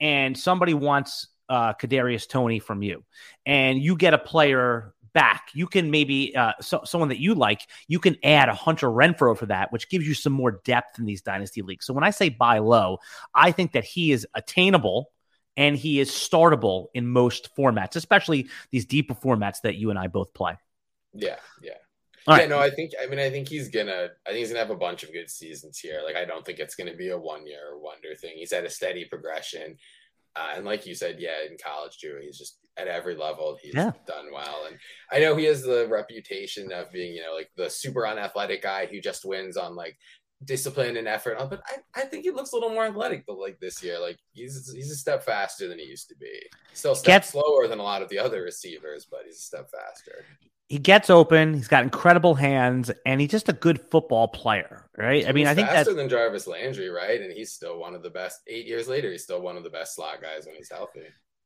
And 0.01 0.37
somebody 0.39 0.75
wants 0.75 1.29
uh, 1.49 1.75
Kadarius 1.75 2.29
Toney 2.29 2.59
from 2.59 2.83
you, 2.83 3.05
and 3.45 3.79
you 3.79 3.97
get 3.97 4.15
a 4.15 4.19
player 4.19 4.95
back. 5.15 5.49
You 5.55 5.67
can 5.67 5.91
maybe 5.91 6.35
uh, 6.37 6.53
so, 6.61 6.83
someone 6.85 7.09
that 7.09 7.21
you 7.21 7.35
like. 7.35 7.67
You 7.89 7.99
can 7.99 8.17
add 8.25 8.49
a 8.49 8.55
Hunter 8.55 8.89
Renfrow 8.89 9.37
for 9.37 9.47
that, 9.47 9.73
which 9.73 9.89
gives 9.89 10.07
you 10.07 10.15
some 10.15 10.33
more 10.33 10.61
depth 10.65 10.99
in 10.99 11.05
these 11.05 11.23
dynasty 11.23 11.63
leagues. 11.63 11.87
So 11.87 11.95
when 11.95 12.05
I 12.05 12.11
say 12.11 12.29
buy 12.29 12.59
low, 12.59 12.99
I 13.35 13.53
think 13.53 13.73
that 13.73 13.85
he 13.85 14.13
is 14.13 14.27
attainable 14.35 15.11
and 15.57 15.77
he 15.77 16.01
is 16.01 16.11
startable 16.11 16.87
in 16.95 17.07
most 17.07 17.55
formats, 17.57 17.97
especially 17.97 18.49
these 18.71 18.87
deeper 18.87 19.15
formats 19.15 19.61
that 19.63 19.77
you 19.77 19.91
and 19.91 19.99
I 19.99 20.07
both 20.07 20.33
play. 20.35 20.57
Yeah. 21.13 21.37
Yeah. 21.63 21.73
All 22.27 22.37
yeah, 22.37 22.43
right. 22.43 22.49
no, 22.49 22.59
I 22.61 22.71
think 22.71 22.93
I 23.03 23.07
mean 23.07 23.19
I 23.19 23.31
think 23.31 23.49
he's 23.49 23.69
gonna 23.69 24.11
I 24.25 24.31
think 24.31 24.39
he's 24.39 24.49
gonna 24.51 24.61
have 24.61 24.71
a 24.71 24.77
bunch 24.77 25.03
of 25.03 25.13
good 25.13 25.29
seasons 25.29 25.79
here. 25.79 26.03
Like 26.05 26.15
I 26.15 26.25
don't 26.25 26.47
think 26.47 26.61
it's 26.61 26.77
gonna 26.77 26.95
be 26.95 27.09
a 27.09 27.19
one 27.19 27.47
year 27.47 27.77
wonder 27.77 28.15
thing. 28.15 28.35
He's 28.37 28.53
had 28.53 28.65
a 28.65 28.71
steady 28.71 29.05
progression. 29.05 29.77
Uh, 30.35 30.53
and 30.57 30.65
like 30.65 30.87
you 30.87 30.95
said, 30.95 31.17
yeah, 31.19 31.45
in 31.51 31.57
college 31.63 31.99
too, 31.99 32.19
he's 32.23 32.39
just 32.39 32.59
at 32.77 32.89
every 32.89 33.15
level 33.17 33.59
he's 33.63 33.75
Yeah. 33.75 33.93
done 34.07 34.27
well. 34.33 34.65
And 34.67 34.79
I 35.11 35.19
know 35.21 35.37
he 35.37 35.45
has 35.45 35.63
the 35.63 35.87
reputation 35.89 36.73
of 36.73 36.91
being, 36.93 37.15
you 37.15 37.23
know, 37.23 37.35
like 37.35 37.51
the 37.57 37.69
super 37.69 38.07
unathletic 38.07 38.63
guy 38.63 38.87
who 38.87 39.01
just 39.01 39.25
wins 39.25 39.57
on 39.57 39.75
like 39.77 39.97
discipline 40.45 40.97
and 40.97 41.07
effort. 41.07 41.37
Oh, 41.39 41.47
but 41.47 41.63
I, 41.67 42.01
I 42.01 42.05
think 42.07 42.25
he 42.25 42.31
looks 42.31 42.53
a 42.53 42.57
little 42.57 42.71
more 42.71 42.85
athletic 42.87 43.25
but 43.27 43.39
like 43.39 43.61
this 43.61 43.83
year. 43.83 43.99
Like 44.01 44.17
he's 44.33 44.73
he's 44.75 44.91
a 44.91 44.97
step 44.97 45.23
faster 45.25 45.69
than 45.69 45.79
he 45.79 45.85
used 45.85 46.09
to 46.09 46.17
be. 46.17 46.33
Still 46.73 46.95
step 46.95 47.23
Get- 47.23 47.25
slower 47.29 47.69
than 47.69 47.79
a 47.79 47.83
lot 47.85 48.03
of 48.03 48.09
the 48.09 48.19
other 48.19 48.43
receivers, 48.43 49.07
but 49.11 49.21
he's 49.27 49.39
a 49.39 49.43
step 49.43 49.71
faster. 49.71 50.25
he 50.69 50.79
gets 50.79 51.11
open. 51.11 51.53
He's 51.53 51.69
got 51.69 51.83
incredible 51.85 52.35
hands, 52.35 52.91
and 53.05 53.21
he's 53.21 53.31
just 53.31 53.51
a 53.51 53.53
good 53.53 53.79
football 53.91 54.27
player, 54.29 54.89
right? 54.97 55.29
I 55.29 55.33
mean, 55.33 55.47
I 55.47 55.55
think 55.55 55.69
faster 55.69 55.91
that's 55.93 55.97
than 55.97 56.09
Jarvis 56.09 56.47
Landry, 56.47 56.89
right? 56.89 57.21
And 57.21 57.31
he's 57.31 57.53
still 57.53 57.79
one 57.79 57.95
of 57.95 58.03
the 58.03 58.09
best. 58.09 58.41
Eight 58.47 58.65
years 58.67 58.89
later, 58.89 59.13
he's 59.13 59.23
still 59.23 59.43
one 59.43 59.59
of 59.59 59.65
the 59.65 59.69
best 59.71 59.95
slot 59.95 60.23
guys 60.23 60.47
when 60.47 60.57
he's 60.57 60.71
healthy. 60.71 61.03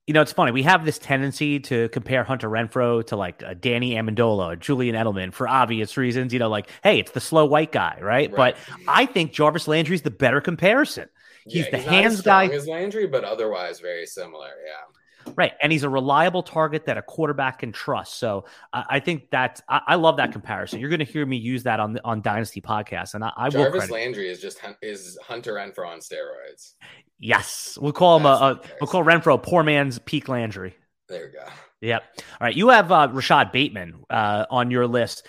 You 0.06 0.14
know, 0.14 0.22
it's 0.22 0.32
funny. 0.32 0.52
We 0.52 0.62
have 0.62 0.84
this 0.84 0.98
tendency 0.98 1.58
to 1.60 1.88
compare 1.88 2.22
Hunter 2.22 2.48
Renfrow 2.48 3.04
to 3.08 3.16
like 3.16 3.42
uh, 3.42 3.54
Danny 3.58 3.94
Amendola 3.94 4.58
Julian 4.58 4.94
Edelman 4.94 5.32
for 5.32 5.48
obvious 5.48 5.96
reasons. 5.96 6.32
You 6.32 6.38
know, 6.38 6.48
like, 6.48 6.70
hey, 6.84 7.00
it's 7.00 7.10
the 7.10 7.20
slow 7.20 7.44
white 7.44 7.72
guy, 7.72 7.98
right? 8.00 8.30
Right. 8.30 8.54
But 8.54 8.56
I 8.86 9.06
think 9.06 9.32
Jarvis 9.32 9.66
Landry's 9.66 10.02
the 10.02 10.12
better 10.12 10.40
comparison. 10.40 11.08
He's 11.44 11.64
Yeah, 11.64 11.70
the 11.70 11.78
as 11.78 11.84
hands 11.84 12.20
guy, 12.22 12.46
as 12.46 12.68
Landry, 12.68 13.06
but 13.06 13.24
otherwise 13.24 13.80
very 13.80 14.06
similar. 14.06 14.50
Yeah. 14.64 14.95
Right? 15.34 15.52
And 15.60 15.72
he's 15.72 15.82
a 15.82 15.88
reliable 15.88 16.42
target 16.42 16.86
that 16.86 16.96
a 16.96 17.02
quarterback 17.02 17.58
can 17.58 17.72
trust. 17.72 18.18
So 18.18 18.44
I, 18.72 18.84
I 18.90 19.00
think 19.00 19.30
that 19.30 19.60
I, 19.68 19.80
I 19.88 19.94
love 19.96 20.18
that 20.18 20.32
comparison. 20.32 20.80
You're 20.80 20.88
going 20.88 21.00
to 21.00 21.04
hear 21.04 21.26
me 21.26 21.36
use 21.36 21.64
that 21.64 21.80
on 21.80 21.98
on 22.04 22.22
Dynasty 22.22 22.60
podcast, 22.60 23.14
and 23.14 23.24
I, 23.24 23.32
I 23.36 23.48
will. 23.48 23.64
Jarvis 23.64 23.90
Landry 23.90 24.28
is 24.28 24.40
just 24.40 24.60
is 24.82 25.18
Hunter 25.22 25.54
Renfrow 25.54 25.88
on 25.88 25.98
steroids. 25.98 26.74
Yes, 27.18 27.76
we'll 27.80 27.92
call 27.92 28.18
him 28.18 28.26
a, 28.26 28.28
a 28.28 28.60
we'll 28.80 28.88
call 28.88 29.04
Renfrow 29.04 29.42
poor 29.42 29.62
man's 29.62 29.98
peak 29.98 30.28
Landry. 30.28 30.76
There 31.08 31.26
we 31.26 31.32
go. 31.32 31.46
Yep. 31.82 32.02
All 32.18 32.24
right. 32.40 32.56
You 32.56 32.70
have 32.70 32.90
uh, 32.90 33.08
Rashod 33.12 33.52
Bateman 33.52 34.04
uh, 34.08 34.46
on 34.50 34.70
your 34.70 34.86
list. 34.86 35.26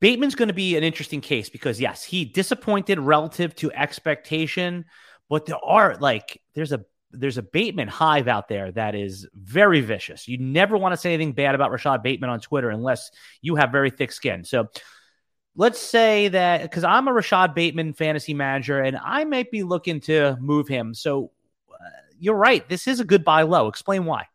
Bateman's 0.00 0.34
going 0.34 0.48
to 0.48 0.54
be 0.54 0.76
an 0.76 0.82
interesting 0.82 1.20
case 1.20 1.48
because, 1.48 1.80
yes, 1.80 2.02
he 2.02 2.24
disappointed 2.24 2.98
relative 2.98 3.54
to 3.56 3.70
expectation, 3.72 4.86
but 5.28 5.46
there 5.46 5.62
are 5.62 5.96
like, 5.98 6.40
there's 6.54 6.72
a, 6.72 6.84
there's 7.12 7.38
a 7.38 7.42
Bateman 7.42 7.88
hive 7.88 8.28
out 8.28 8.48
there 8.48 8.70
that 8.72 8.94
is 8.94 9.26
very 9.34 9.80
vicious. 9.80 10.28
You 10.28 10.38
never 10.38 10.76
want 10.76 10.92
to 10.92 10.96
say 10.96 11.12
anything 11.14 11.32
bad 11.32 11.54
about 11.54 11.70
Rashod 11.70 12.02
Bateman 12.02 12.30
on 12.30 12.40
Twitter 12.40 12.70
unless 12.70 13.10
you 13.42 13.56
have 13.56 13.72
very 13.72 13.90
thick 13.90 14.12
skin. 14.12 14.44
So 14.44 14.68
let's 15.56 15.80
say 15.80 16.28
that 16.28 16.62
because 16.62 16.84
I'm 16.84 17.08
a 17.08 17.12
Rashod 17.12 17.54
Bateman 17.54 17.92
fantasy 17.92 18.34
manager 18.34 18.80
and 18.80 18.96
I 18.96 19.24
might 19.24 19.50
be 19.50 19.62
looking 19.62 20.00
to 20.02 20.36
move 20.40 20.68
him. 20.68 20.94
So 20.94 21.32
uh, 21.70 21.84
you're 22.18 22.36
right. 22.36 22.68
This 22.68 22.86
is 22.86 23.00
a 23.00 23.04
good 23.04 23.24
buy 23.24 23.42
low. 23.42 23.68
Explain 23.68 24.04
why. 24.04 24.26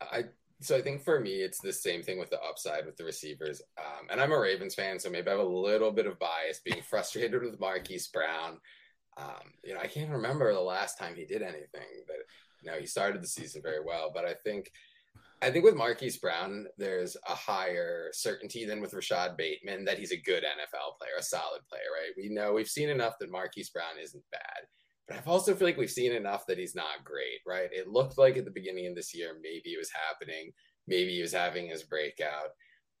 I 0.00 0.24
so 0.60 0.76
I 0.76 0.80
think 0.80 1.02
for 1.02 1.20
me 1.20 1.42
it's 1.42 1.60
the 1.60 1.72
same 1.72 2.02
thing 2.02 2.18
with 2.18 2.30
the 2.30 2.40
upside 2.40 2.86
with 2.86 2.96
the 2.96 3.04
receivers. 3.04 3.60
Um, 3.78 4.06
and 4.10 4.20
I'm 4.20 4.32
a 4.32 4.38
Ravens 4.38 4.74
fan, 4.74 4.98
so 4.98 5.10
maybe 5.10 5.28
I 5.28 5.32
have 5.32 5.40
a 5.40 5.44
little 5.44 5.90
bit 5.90 6.06
of 6.06 6.18
bias 6.18 6.60
being 6.64 6.82
frustrated 6.88 7.42
with 7.42 7.60
Marquise 7.60 8.08
Brown. 8.08 8.58
Um, 9.16 9.52
you 9.64 9.74
know, 9.74 9.80
I 9.80 9.86
can't 9.86 10.10
remember 10.10 10.52
the 10.52 10.60
last 10.60 10.98
time 10.98 11.14
he 11.14 11.24
did 11.24 11.42
anything, 11.42 12.04
but 12.06 12.16
you 12.62 12.70
know, 12.70 12.78
he 12.78 12.86
started 12.86 13.22
the 13.22 13.28
season 13.28 13.62
very 13.62 13.82
well. 13.84 14.10
But 14.14 14.24
I 14.24 14.34
think 14.44 14.70
I 15.42 15.50
think 15.50 15.64
with 15.64 15.76
Marquise 15.76 16.16
Brown, 16.16 16.66
there's 16.78 17.16
a 17.28 17.34
higher 17.34 18.08
certainty 18.12 18.64
than 18.64 18.80
with 18.80 18.94
Rashod 18.94 19.36
Bateman 19.36 19.84
that 19.84 19.98
he's 19.98 20.12
a 20.12 20.16
good 20.16 20.42
NFL 20.42 20.98
player, 20.98 21.12
a 21.18 21.22
solid 21.22 21.60
player, 21.68 21.82
right? 21.94 22.12
We 22.16 22.34
know 22.34 22.54
we've 22.54 22.68
seen 22.68 22.88
enough 22.88 23.14
that 23.20 23.30
Marquise 23.30 23.70
Brown 23.70 23.98
isn't 24.02 24.24
bad. 24.32 24.66
But 25.06 25.18
I've 25.18 25.28
also 25.28 25.54
feel 25.54 25.68
like 25.68 25.76
we've 25.76 25.90
seen 25.90 26.12
enough 26.12 26.46
that 26.46 26.58
he's 26.58 26.74
not 26.74 27.04
great, 27.04 27.40
right? 27.46 27.68
It 27.70 27.88
looked 27.88 28.18
like 28.18 28.36
at 28.36 28.44
the 28.44 28.50
beginning 28.50 28.86
of 28.86 28.94
this 28.94 29.14
year, 29.14 29.34
maybe 29.40 29.70
it 29.70 29.78
was 29.78 29.90
happening. 29.92 30.52
Maybe 30.88 31.14
he 31.14 31.22
was 31.22 31.32
having 31.32 31.68
his 31.68 31.84
breakout. 31.84 32.50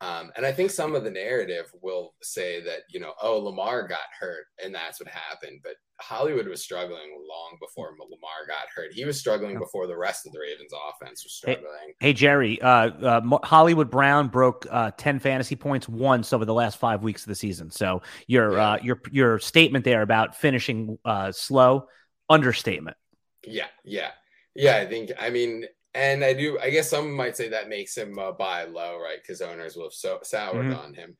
Um, 0.02 0.30
and 0.36 0.44
I 0.44 0.52
think 0.52 0.70
some 0.70 0.94
of 0.94 1.04
the 1.04 1.10
narrative 1.10 1.66
will 1.80 2.14
say 2.22 2.62
that, 2.64 2.80
you 2.90 3.00
know, 3.00 3.14
oh, 3.22 3.38
Lamar 3.38 3.88
got 3.88 3.98
hurt 4.20 4.44
and 4.62 4.74
that's 4.74 5.00
what 5.00 5.08
happened. 5.08 5.60
But 5.64 5.76
Hollywood 6.02 6.46
was 6.46 6.62
struggling 6.62 7.16
long 7.26 7.56
before 7.58 7.92
Lamar 7.92 8.46
got 8.46 8.68
hurt. 8.74 8.92
He 8.92 9.06
was 9.06 9.18
struggling 9.18 9.58
before 9.58 9.86
the 9.86 9.96
rest 9.96 10.26
of 10.26 10.32
the 10.34 10.38
Ravens 10.40 10.70
offense 10.90 11.24
was 11.24 11.32
struggling. 11.32 11.94
Hey 11.98 12.12
Jerry, 12.12 12.60
uh, 12.60 12.90
uh, 12.90 13.38
Hollywood 13.42 13.90
Brown 13.90 14.28
broke 14.28 14.66
uh, 14.70 14.90
ten 14.98 15.18
fantasy 15.18 15.56
points 15.56 15.88
once 15.88 16.34
over 16.34 16.44
the 16.44 16.52
last 16.52 16.76
five 16.76 17.02
weeks 17.02 17.22
of 17.22 17.28
the 17.28 17.34
season. 17.34 17.70
So 17.70 18.02
your 18.26 18.52
Yeah. 18.52 18.72
uh, 18.72 18.78
your 18.82 19.00
your 19.10 19.38
statement 19.38 19.86
there 19.86 20.02
about 20.02 20.36
finishing 20.36 20.98
uh, 21.06 21.32
slow, 21.32 21.88
understatement. 22.28 22.98
Yeah, 23.46 23.68
yeah, 23.82 24.10
yeah. 24.54 24.76
I 24.76 24.86
think. 24.86 25.12
I 25.18 25.30
mean, 25.30 25.64
and 25.96 26.24
I 26.24 26.32
do. 26.34 26.58
I 26.60 26.70
guess 26.70 26.90
some 26.90 27.12
might 27.12 27.36
say 27.36 27.48
that 27.48 27.68
makes 27.68 27.96
him 27.96 28.18
uh, 28.18 28.32
buy 28.32 28.64
low, 28.64 28.98
right? 29.00 29.18
Because 29.20 29.40
owners 29.40 29.76
will 29.76 29.84
have 29.84 29.92
so 29.94 30.20
soured 30.22 30.66
Mhm. 30.66 30.78
on 30.78 30.94
him. 30.94 31.16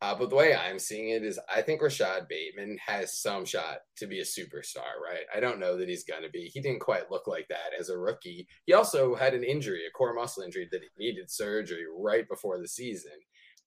Uh, 0.00 0.14
but 0.14 0.30
the 0.30 0.36
way 0.36 0.54
I'm 0.54 0.78
seeing 0.78 1.08
it 1.08 1.24
is, 1.24 1.40
I 1.52 1.60
think 1.60 1.82
Rashod 1.82 2.28
Bateman 2.28 2.78
has 2.86 3.20
some 3.20 3.44
shot 3.44 3.78
to 3.96 4.06
be 4.06 4.20
a 4.20 4.24
superstar, 4.24 5.00
right? 5.02 5.26
I 5.34 5.40
don't 5.40 5.58
know 5.58 5.76
that 5.76 5.88
he's 5.88 6.04
going 6.04 6.22
to 6.22 6.30
be. 6.30 6.44
He 6.54 6.60
didn't 6.60 6.80
quite 6.80 7.10
look 7.10 7.26
like 7.26 7.48
that 7.48 7.72
as 7.76 7.88
a 7.88 7.98
rookie. 7.98 8.46
He 8.66 8.74
also 8.74 9.16
had 9.16 9.34
an 9.34 9.42
injury, 9.42 9.84
a 9.86 9.90
core 9.90 10.14
muscle 10.14 10.44
injury 10.44 10.68
that 10.70 10.82
he 10.82 10.88
needed 11.04 11.28
surgery 11.30 11.84
right 11.92 12.28
before 12.28 12.60
the 12.60 12.68
season. 12.68 13.18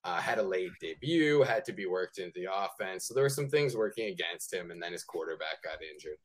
Uh, 0.06 0.22
had 0.22 0.40
a 0.40 0.44
late 0.44 0.72
debut, 0.80 1.44
had 1.44 1.66
to 1.66 1.74
be 1.74 1.86
worked 1.86 2.18
into 2.18 2.40
the 2.40 2.52
offense. 2.52 3.08
So 3.08 3.14
there 3.14 3.24
were 3.24 3.30
some 3.30 3.50
things 3.50 3.76
working 3.76 4.08
against 4.08 4.54
him, 4.54 4.72
and 4.72 4.82
then 4.82 4.94
his 4.94 5.04
quarterback 5.04 5.62
got 5.64 5.84
injured. 5.84 6.18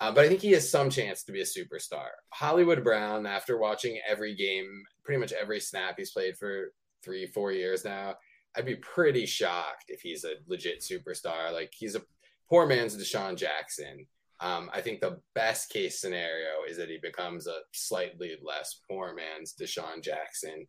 Uh, 0.00 0.12
but 0.12 0.24
I 0.24 0.28
think 0.28 0.40
he 0.40 0.52
has 0.52 0.70
some 0.70 0.90
chance 0.90 1.22
to 1.24 1.32
be 1.32 1.40
a 1.40 1.44
superstar. 1.44 2.08
Hollywood 2.30 2.84
Brown, 2.84 3.26
after 3.26 3.58
watching 3.58 3.98
every 4.06 4.34
game, 4.34 4.82
pretty 5.04 5.18
much 5.18 5.32
every 5.32 5.58
snap 5.58 5.94
he's 5.96 6.10
played 6.10 6.36
for 6.36 6.72
three, 7.02 7.26
four 7.26 7.52
years 7.52 7.84
now, 7.84 8.14
I'd 8.56 8.66
be 8.66 8.76
pretty 8.76 9.26
shocked 9.26 9.84
if 9.88 10.00
he's 10.00 10.24
a 10.24 10.34
legit 10.46 10.80
superstar. 10.82 11.52
Like 11.52 11.72
he's 11.74 11.94
a 11.94 12.02
poor 12.48 12.66
man's 12.66 12.96
DeSean 12.96 13.36
Jackson. 13.36 14.06
Um, 14.40 14.70
I 14.72 14.82
think 14.82 15.00
the 15.00 15.18
best 15.34 15.70
case 15.70 16.00
scenario 16.00 16.64
is 16.68 16.76
that 16.76 16.90
he 16.90 16.98
becomes 17.02 17.46
a 17.46 17.60
slightly 17.72 18.36
less 18.42 18.80
poor 18.88 19.14
man's 19.14 19.54
DeSean 19.58 20.02
Jackson. 20.02 20.66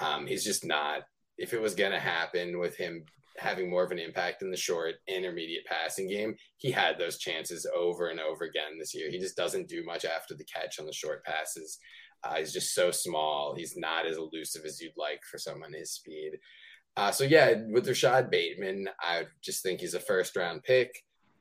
Um, 0.00 0.26
he's 0.26 0.44
just 0.44 0.64
not. 0.64 1.02
If 1.38 1.54
it 1.54 1.60
was 1.60 1.74
going 1.74 1.92
to 1.92 2.00
happen 2.00 2.58
with 2.58 2.76
him 2.76 3.04
having 3.38 3.70
more 3.70 3.84
of 3.84 3.90
an 3.90 3.98
impact 3.98 4.42
in 4.42 4.50
the 4.50 4.56
short 4.56 4.96
intermediate 5.06 5.64
passing 5.66 6.08
game, 6.08 6.34
he 6.56 6.70
had 6.70 6.98
those 6.98 7.18
chances 7.18 7.66
over 7.76 8.08
and 8.08 8.20
over 8.20 8.44
again 8.44 8.78
this 8.78 8.94
year. 8.94 9.10
He 9.10 9.18
just 9.18 9.36
doesn't 9.36 9.68
do 9.68 9.84
much 9.84 10.04
after 10.04 10.34
the 10.34 10.44
catch 10.44 10.78
on 10.78 10.86
the 10.86 10.92
short 10.92 11.24
passes. 11.24 11.78
Uh, 12.24 12.34
he's 12.36 12.52
just 12.52 12.74
so 12.74 12.90
small. 12.90 13.54
He's 13.54 13.76
not 13.76 14.06
as 14.06 14.16
elusive 14.16 14.64
as 14.64 14.80
you'd 14.80 14.92
like 14.96 15.20
for 15.30 15.38
someone 15.38 15.72
his 15.72 15.92
speed. 15.92 16.32
Uh, 16.96 17.12
so 17.12 17.24
yeah, 17.24 17.54
with 17.70 17.86
Rashod 17.86 18.30
Bateman, 18.30 18.88
I 19.00 19.24
just 19.42 19.62
think 19.62 19.80
he's 19.80 19.94
a 19.94 20.00
first 20.00 20.34
round 20.34 20.64
pick 20.64 20.90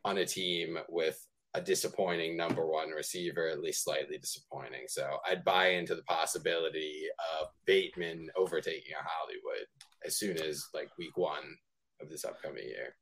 on 0.05 0.19
a 0.19 0.25
team 0.25 0.77
with 0.87 1.19
a 1.55 1.61
disappointing 1.61 2.37
number 2.37 2.67
one 2.67 2.89
receiver, 2.89 3.47
at 3.47 3.61
least 3.61 3.83
slightly 3.83 4.19
disappointing. 4.19 4.83
So 4.87 5.17
I'd 5.27 5.43
buy 5.43 5.69
into 5.69 5.95
the 5.95 6.03
possibility 6.03 7.05
of 7.39 7.47
Bateman 7.65 8.29
overtaking 8.37 8.93
a 8.93 9.03
Hollywood 9.03 9.65
as 10.05 10.17
soon 10.17 10.37
as 10.37 10.63
like 10.75 10.89
week 10.99 11.17
one 11.17 11.57
of 12.01 12.09
this 12.09 12.25
upcoming 12.25 12.65
year. 12.65 12.95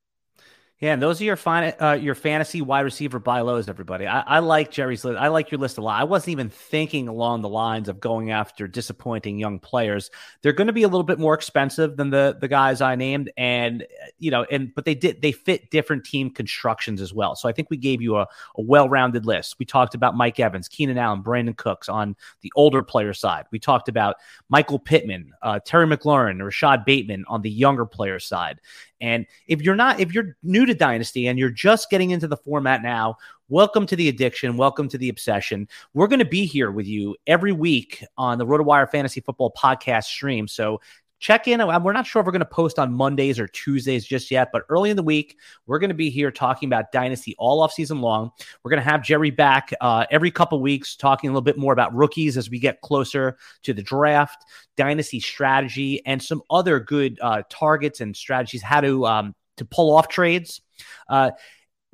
Yeah, 0.81 0.91
and 0.91 1.01
those 1.01 1.21
are 1.21 1.23
your 1.23 1.37
fine, 1.37 1.73
uh, 1.79 1.97
your 2.01 2.15
fantasy 2.15 2.61
wide 2.61 2.81
receiver 2.81 3.17
buy 3.17 3.39
lows, 3.39 3.69
everybody. 3.69 4.07
I, 4.07 4.19
I 4.19 4.39
like 4.39 4.71
Jerry's 4.71 5.05
list. 5.05 5.17
I 5.17 5.29
like 5.29 5.49
your 5.49 5.59
list 5.59 5.77
a 5.77 5.81
lot. 5.81 6.01
I 6.01 6.03
wasn't 6.03 6.29
even 6.29 6.49
thinking 6.49 7.07
along 7.07 7.43
the 7.43 7.49
lines 7.49 7.87
of 7.87 8.01
going 8.01 8.31
after 8.31 8.67
disappointing 8.67 9.39
young 9.39 9.57
players. 9.57 10.11
They're 10.41 10.51
going 10.51 10.67
to 10.67 10.73
be 10.73 10.83
a 10.83 10.89
little 10.89 11.05
bit 11.05 11.17
more 11.17 11.33
expensive 11.33 11.95
than 11.95 12.09
the 12.09 12.37
the 12.41 12.49
guys 12.49 12.81
I 12.81 12.95
named, 12.95 13.31
and 13.37 13.87
you 14.19 14.31
know, 14.31 14.45
and 14.51 14.75
but 14.75 14.83
they 14.83 14.95
did 14.95 15.21
they 15.21 15.31
fit 15.31 15.71
different 15.71 16.03
team 16.03 16.29
constructions 16.29 16.99
as 16.99 17.13
well. 17.13 17.37
So 17.37 17.47
I 17.47 17.53
think 17.53 17.69
we 17.69 17.77
gave 17.77 18.01
you 18.01 18.17
a, 18.17 18.23
a 18.57 18.61
well 18.61 18.89
rounded 18.89 19.25
list. 19.25 19.55
We 19.57 19.65
talked 19.65 19.95
about 19.95 20.17
Mike 20.17 20.41
Evans, 20.41 20.67
Keenan 20.67 20.97
Allen, 20.97 21.23
Brandin 21.23 21.55
Cooks 21.55 21.87
on 21.87 22.17
the 22.41 22.51
older 22.53 22.83
player 22.83 23.13
side. 23.13 23.45
We 23.49 23.59
talked 23.59 23.87
about 23.87 24.17
Michael 24.49 24.79
Pittman, 24.79 25.31
uh, 25.41 25.59
Terry 25.63 25.87
McLaurin, 25.87 26.43
Rashod 26.43 26.83
Bateman 26.83 27.23
on 27.29 27.43
the 27.43 27.49
younger 27.49 27.85
player 27.85 28.19
side. 28.19 28.59
And 29.01 29.25
if 29.47 29.61
you're 29.61 29.75
not, 29.75 29.99
if 29.99 30.13
you're 30.13 30.37
new 30.43 30.65
to 30.65 30.73
Dynasty 30.73 31.27
and 31.27 31.37
you're 31.37 31.49
just 31.49 31.89
getting 31.89 32.11
into 32.11 32.27
the 32.27 32.37
format 32.37 32.81
now, 32.81 33.17
welcome 33.49 33.85
to 33.87 33.95
the 33.95 34.09
addiction. 34.09 34.57
Welcome 34.57 34.87
to 34.89 34.97
the 34.97 35.09
obsession. 35.09 35.67
We're 35.93 36.07
going 36.07 36.19
to 36.19 36.25
be 36.25 36.45
here 36.45 36.71
with 36.71 36.87
you 36.87 37.15
every 37.27 37.51
week 37.51 38.03
on 38.17 38.37
the 38.37 38.45
RotoWire 38.45 38.89
Fantasy 38.89 39.21
Football 39.21 39.53
podcast 39.57 40.05
stream. 40.05 40.47
So 40.47 40.81
check 41.25 41.47
in. 41.47 41.59
We're 41.81 41.91
not 41.91 42.05
sure 42.05 42.19
if 42.19 42.27
we're 42.27 42.31
going 42.31 42.41
to 42.41 42.45
post 42.45 42.77
on 42.77 42.93
Mondays 42.93 43.39
or 43.39 43.47
Tuesdays 43.47 44.05
just 44.05 44.29
yet, 44.29 44.49
but 44.53 44.61
early 44.69 44.91
in 44.91 44.95
the 44.95 45.01
week, 45.01 45.39
we're 45.65 45.79
going 45.79 45.89
to 45.89 45.95
be 45.95 46.11
here 46.11 46.29
talking 46.29 46.69
about 46.69 46.91
Dynasty 46.91 47.33
all 47.39 47.63
off 47.63 47.73
season 47.73 47.99
long. 47.99 48.29
We're 48.63 48.69
going 48.69 48.83
to 48.83 48.87
have 48.87 49.01
Jerry 49.01 49.31
back 49.31 49.73
uh, 49.81 50.05
every 50.11 50.29
couple 50.29 50.61
weeks 50.61 50.95
talking 50.95 51.27
a 51.27 51.33
little 51.33 51.41
bit 51.41 51.57
more 51.57 51.73
about 51.73 51.95
rookies 51.95 52.37
as 52.37 52.51
we 52.51 52.59
get 52.59 52.81
closer 52.81 53.37
to 53.63 53.73
the 53.73 53.81
draft, 53.81 54.45
Dynasty 54.77 55.19
strategy, 55.19 56.05
and 56.05 56.21
some 56.21 56.43
other 56.51 56.79
good 56.79 57.17
uh, 57.19 57.41
targets 57.49 58.01
and 58.01 58.15
strategies 58.15 58.61
how 58.61 58.81
to 58.81 59.07
um, 59.07 59.35
to 59.57 59.65
pull 59.65 59.97
off 59.97 60.07
trades. 60.07 60.61
Uh, 61.09 61.31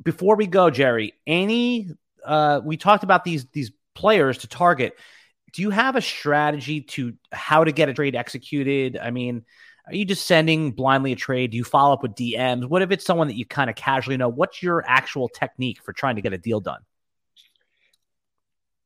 before 0.04 0.36
we 0.36 0.46
go, 0.46 0.70
Jerry, 0.70 1.14
any 1.26 1.88
uh, 2.26 2.60
we 2.66 2.76
talked 2.76 3.06
about 3.06 3.24
these 3.24 3.46
these 3.54 3.72
players 3.96 4.40
to 4.40 4.48
target 4.48 4.94
do 5.54 5.62
you 5.62 5.70
have 5.70 5.96
a 5.96 6.02
strategy 6.02 6.82
to 6.82 7.14
how 7.32 7.64
to 7.64 7.72
get 7.72 7.90
a 7.90 7.94
trade 7.94 8.16
executed? 8.16 8.98
I 8.98 9.12
mean, 9.12 9.44
are 9.88 9.96
you 9.96 10.06
just 10.06 10.26
sending 10.26 10.72
blindly 10.72 11.12
a 11.12 11.16
trade? 11.16 11.52
Do 11.52 11.58
you 11.58 11.64
follow 11.64 11.94
up 11.94 12.04
with 12.04 12.16
DMs? 12.16 12.68
What 12.68 12.82
if 12.82 12.92
it's 12.92 13.06
someone 13.06 13.28
that 13.28 13.36
you 13.36 13.46
kind 13.46 13.70
of 13.70 13.76
casually 13.76 14.18
know? 14.18 14.30
What's 14.30 14.62
your 14.62 14.84
actual 14.88 15.28
technique 15.28 15.82
for 15.84 15.94
trying 15.94 16.16
to 16.16 16.22
get 16.22 16.34
a 16.34 16.38
deal 16.38 16.60
done? 16.60 16.82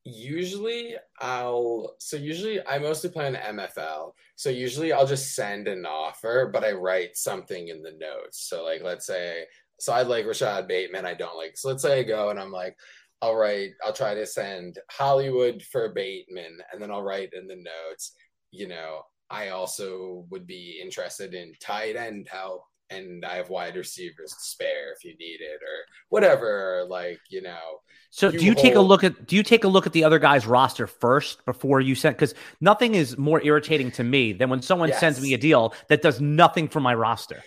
usually 0.06 0.94
I'll 1.18 1.96
so 1.98 2.16
usually 2.16 2.64
I 2.64 2.78
mostly 2.78 3.10
play 3.10 3.26
on 3.26 3.34
MFL. 3.34 4.12
So 4.36 4.50
usually 4.50 4.92
I'll 4.92 5.06
just 5.06 5.34
send 5.34 5.66
an 5.66 5.84
offer, 5.84 6.48
but 6.52 6.62
I 6.62 6.72
write 6.72 7.16
something 7.16 7.68
in 7.68 7.82
the 7.82 7.90
notes. 7.90 8.48
So 8.48 8.64
like 8.64 8.82
let's 8.82 9.06
say 9.06 9.44
so 9.78 9.92
I 9.92 10.02
like 10.02 10.24
Rashod 10.24 10.68
Bateman, 10.68 11.04
I 11.04 11.14
don't 11.14 11.36
like 11.36 11.56
so 11.56 11.68
let's 11.68 11.82
say 11.82 11.98
I 11.98 12.02
go 12.04 12.30
and 12.30 12.38
I'm 12.38 12.52
like, 12.52 12.76
I'll 13.22 13.36
write, 13.36 13.70
I'll 13.84 13.92
try 13.92 14.14
to 14.14 14.26
send 14.26 14.78
Hollywood 14.90 15.62
for 15.62 15.92
Bateman, 15.92 16.58
and 16.72 16.80
then 16.80 16.90
I'll 16.90 17.02
write 17.02 17.30
in 17.32 17.46
the 17.46 17.56
notes, 17.56 18.14
you 18.50 18.68
know, 18.68 19.02
I 19.30 19.48
also 19.48 20.24
would 20.30 20.46
be 20.46 20.78
interested 20.82 21.34
in 21.34 21.52
tight 21.60 21.96
end 21.96 22.28
help 22.30 22.62
and 22.90 23.24
I 23.24 23.36
have 23.36 23.50
wide 23.50 23.76
receivers 23.76 24.30
to 24.30 24.40
spare 24.40 24.92
if 24.96 25.04
you 25.04 25.16
need 25.18 25.40
it 25.40 25.60
or 25.62 25.84
whatever. 26.08 26.86
Like, 26.88 27.18
you 27.28 27.42
know. 27.42 27.80
So 28.10 28.28
you 28.28 28.38
do 28.38 28.44
you 28.44 28.52
hold... 28.52 28.64
take 28.64 28.74
a 28.74 28.80
look 28.80 29.04
at 29.04 29.26
do 29.26 29.36
you 29.36 29.42
take 29.42 29.64
a 29.64 29.68
look 29.68 29.86
at 29.86 29.92
the 29.92 30.04
other 30.04 30.18
guy's 30.18 30.46
roster 30.46 30.86
first 30.86 31.44
before 31.44 31.80
you 31.80 31.94
send 31.94 32.16
because 32.16 32.34
nothing 32.60 32.94
is 32.94 33.18
more 33.18 33.42
irritating 33.42 33.90
to 33.92 34.04
me 34.04 34.32
than 34.32 34.48
when 34.50 34.62
someone 34.62 34.88
yes. 34.88 35.00
sends 35.00 35.20
me 35.20 35.34
a 35.34 35.38
deal 35.38 35.74
that 35.88 36.02
does 36.02 36.20
nothing 36.20 36.68
for 36.68 36.80
my 36.80 36.94
roster. 36.94 37.42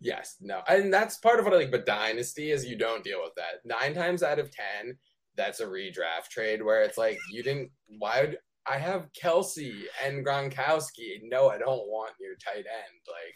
Yes, 0.00 0.36
no. 0.40 0.60
And 0.68 0.92
that's 0.92 1.16
part 1.16 1.38
of 1.38 1.46
what 1.46 1.54
I 1.54 1.56
like, 1.56 1.70
but 1.70 1.86
dynasty 1.86 2.50
is 2.50 2.66
you 2.66 2.76
don't 2.76 3.02
deal 3.02 3.20
with 3.22 3.34
that. 3.36 3.64
Nine 3.64 3.94
times 3.94 4.22
out 4.22 4.38
of 4.38 4.50
ten, 4.50 4.96
that's 5.36 5.60
a 5.60 5.66
redraft 5.66 6.28
trade 6.30 6.62
where 6.62 6.82
it's 6.82 6.98
like 6.98 7.18
you 7.30 7.42
didn't 7.42 7.70
why 7.98 8.22
would 8.22 8.38
I 8.68 8.78
have 8.78 9.06
Kelce 9.12 9.84
and 10.04 10.26
Gronkowski. 10.26 11.20
No, 11.22 11.48
I 11.48 11.58
don't 11.58 11.86
want 11.86 12.14
your 12.20 12.34
tight 12.44 12.56
end. 12.56 13.00
Like 13.06 13.34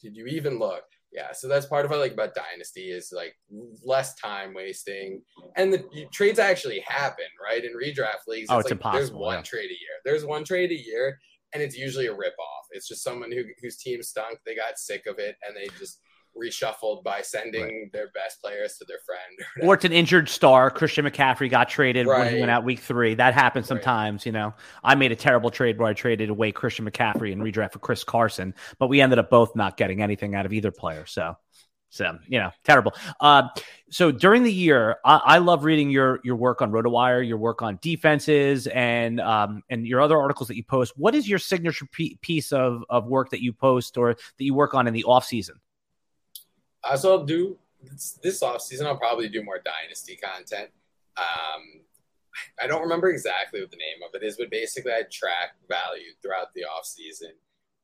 did 0.00 0.16
you 0.16 0.26
even 0.26 0.58
look? 0.58 0.82
Yeah, 1.12 1.32
so 1.32 1.46
that's 1.46 1.66
part 1.66 1.84
of 1.84 1.90
what 1.90 1.98
I 1.98 2.00
like 2.00 2.14
about 2.14 2.34
Dynasty 2.34 2.90
is 2.90 3.12
like 3.14 3.34
less 3.84 4.14
time 4.14 4.54
wasting, 4.54 5.22
and 5.56 5.70
the 5.70 5.84
trades 6.10 6.38
actually 6.38 6.80
happen, 6.80 7.26
right? 7.42 7.62
In 7.62 7.72
redraft 7.72 8.26
leagues, 8.26 8.46
oh, 8.48 8.58
it's, 8.58 8.64
like 8.64 8.72
impossible. 8.72 8.98
There's 8.98 9.12
one 9.12 9.36
yeah. 9.36 9.42
trade 9.42 9.70
a 9.70 9.74
year. 9.74 9.96
There's 10.06 10.24
one 10.24 10.42
trade 10.42 10.70
a 10.70 10.82
year, 10.82 11.18
and 11.52 11.62
it's 11.62 11.76
usually 11.76 12.06
a 12.06 12.14
rip 12.14 12.34
off. 12.38 12.66
It's 12.70 12.88
just 12.88 13.04
someone 13.04 13.30
who 13.30 13.44
whose 13.60 13.76
team 13.76 14.02
stunk. 14.02 14.38
They 14.46 14.56
got 14.56 14.78
sick 14.78 15.04
of 15.06 15.18
it, 15.18 15.36
and 15.46 15.54
they 15.54 15.68
just 15.78 16.00
reshuffled 16.36 17.02
by 17.02 17.22
sending 17.22 17.62
right. 17.62 17.92
their 17.92 18.08
best 18.14 18.40
players 18.40 18.76
to 18.78 18.84
their 18.86 18.98
friend. 19.04 19.66
Or, 19.68 19.74
it's 19.74 19.84
an 19.84 19.92
injured 19.92 20.28
star. 20.28 20.70
Christian 20.70 21.04
McCaffrey 21.04 21.50
got 21.50 21.68
traded 21.68 22.06
right. 22.06 22.20
when 22.20 22.34
he 22.34 22.40
went 22.40 22.50
out 22.50 22.64
week 22.64 22.80
three. 22.80 23.14
That 23.14 23.34
happens 23.34 23.66
sometimes, 23.66 24.20
right. 24.20 24.26
you 24.26 24.32
know. 24.32 24.54
I 24.82 24.94
made 24.94 25.12
a 25.12 25.16
terrible 25.16 25.50
trade 25.50 25.78
where 25.78 25.88
I 25.88 25.94
traded 25.94 26.30
away 26.30 26.52
Christian 26.52 26.88
McCaffrey 26.90 27.32
and 27.32 27.42
redraft 27.42 27.72
for 27.72 27.78
Chris 27.78 28.04
Carson, 28.04 28.54
but 28.78 28.88
we 28.88 29.00
ended 29.00 29.18
up 29.18 29.30
both 29.30 29.54
not 29.56 29.76
getting 29.76 30.02
anything 30.02 30.34
out 30.34 30.46
of 30.46 30.52
either 30.52 30.70
player. 30.70 31.06
So 31.06 31.36
so 31.92 32.18
you 32.26 32.38
know, 32.38 32.50
terrible. 32.64 32.94
Uh, 33.20 33.48
so 33.90 34.10
during 34.10 34.44
the 34.44 34.52
year, 34.52 34.96
I, 35.04 35.16
I, 35.24 35.38
love 35.38 35.62
reading 35.62 35.90
your 35.90 36.20
your 36.24 36.36
work 36.36 36.62
on 36.62 36.72
RotoWire, 36.72 37.26
your 37.26 37.36
work 37.36 37.60
on 37.60 37.78
defenses, 37.82 38.66
and 38.66 39.20
um, 39.20 39.62
and 39.68 39.86
your 39.86 40.00
other 40.00 40.16
articles 40.16 40.48
that 40.48 40.56
you 40.56 40.64
post. 40.64 40.94
What 40.96 41.14
is 41.14 41.28
your 41.28 41.38
signature 41.38 41.86
piece 42.22 42.50
of 42.50 42.82
of 42.88 43.06
work 43.08 43.28
that 43.30 43.42
you 43.42 43.52
post 43.52 43.98
or 43.98 44.14
that 44.14 44.44
you 44.44 44.54
work 44.54 44.72
on 44.72 44.86
in 44.86 44.94
the 44.94 45.04
off 45.04 45.26
season? 45.26 45.56
So 46.96 47.12
I'll 47.12 47.24
do 47.24 47.58
this, 47.82 48.18
this 48.22 48.42
off 48.42 48.62
season. 48.62 48.86
I'll 48.86 48.96
probably 48.96 49.28
do 49.28 49.42
more 49.42 49.60
dynasty 49.64 50.16
content. 50.16 50.70
Um, 51.16 51.82
I 52.62 52.66
don't 52.66 52.82
remember 52.82 53.10
exactly 53.10 53.60
what 53.60 53.70
the 53.70 53.76
name 53.76 54.06
of 54.06 54.14
it 54.14 54.24
is, 54.24 54.36
but 54.36 54.50
basically 54.50 54.92
I 54.92 55.02
track 55.10 55.56
value 55.68 56.12
throughout 56.22 56.54
the 56.54 56.64
off 56.64 56.84
season, 56.84 57.32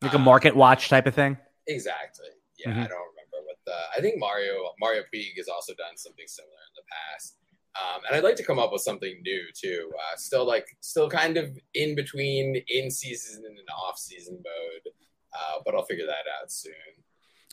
like 0.02 0.14
um, 0.14 0.22
a 0.22 0.24
market 0.24 0.56
watch 0.56 0.88
type 0.88 1.06
of 1.06 1.14
thing. 1.14 1.36
Exactly. 1.66 2.28
Yeah, 2.58 2.70
mm-hmm. 2.70 2.80
I 2.80 2.86
don't 2.86 3.08
remember 3.12 3.46
what 3.46 3.56
the. 3.66 3.74
I 3.96 4.00
think 4.00 4.18
Mario 4.18 4.72
Mario 4.80 5.02
Puig 5.14 5.36
has 5.36 5.48
also 5.48 5.74
done 5.74 5.96
something 5.96 6.24
similar 6.26 6.50
in 6.50 6.74
the 6.76 6.82
past. 6.90 7.36
Um, 7.78 8.00
and 8.08 8.16
I'd 8.16 8.24
like 8.24 8.36
to 8.36 8.44
come 8.44 8.58
up 8.58 8.72
with 8.72 8.82
something 8.82 9.20
new 9.22 9.42
too. 9.54 9.92
Uh, 9.94 10.16
still 10.16 10.46
like 10.46 10.66
still 10.80 11.08
kind 11.08 11.36
of 11.36 11.56
in 11.74 11.94
between 11.94 12.62
in 12.68 12.90
season 12.90 13.44
and 13.46 13.58
off 13.86 13.98
season 13.98 14.36
mode, 14.36 14.92
uh, 15.32 15.60
but 15.64 15.74
I'll 15.74 15.84
figure 15.84 16.06
that 16.06 16.24
out 16.40 16.50
soon. 16.50 16.72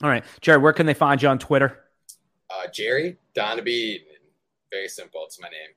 All 0.03 0.09
right, 0.09 0.23
Jerry, 0.41 0.57
where 0.57 0.73
can 0.73 0.85
they 0.85 0.93
find 0.93 1.21
you 1.21 1.29
on 1.29 1.39
Twitter? 1.39 1.83
Uh, 2.49 2.67
Jerry 2.71 3.17
Donaby. 3.35 3.99
Very 4.71 4.87
simple. 4.87 5.23
It's 5.25 5.39
my 5.39 5.49
name. 5.49 5.69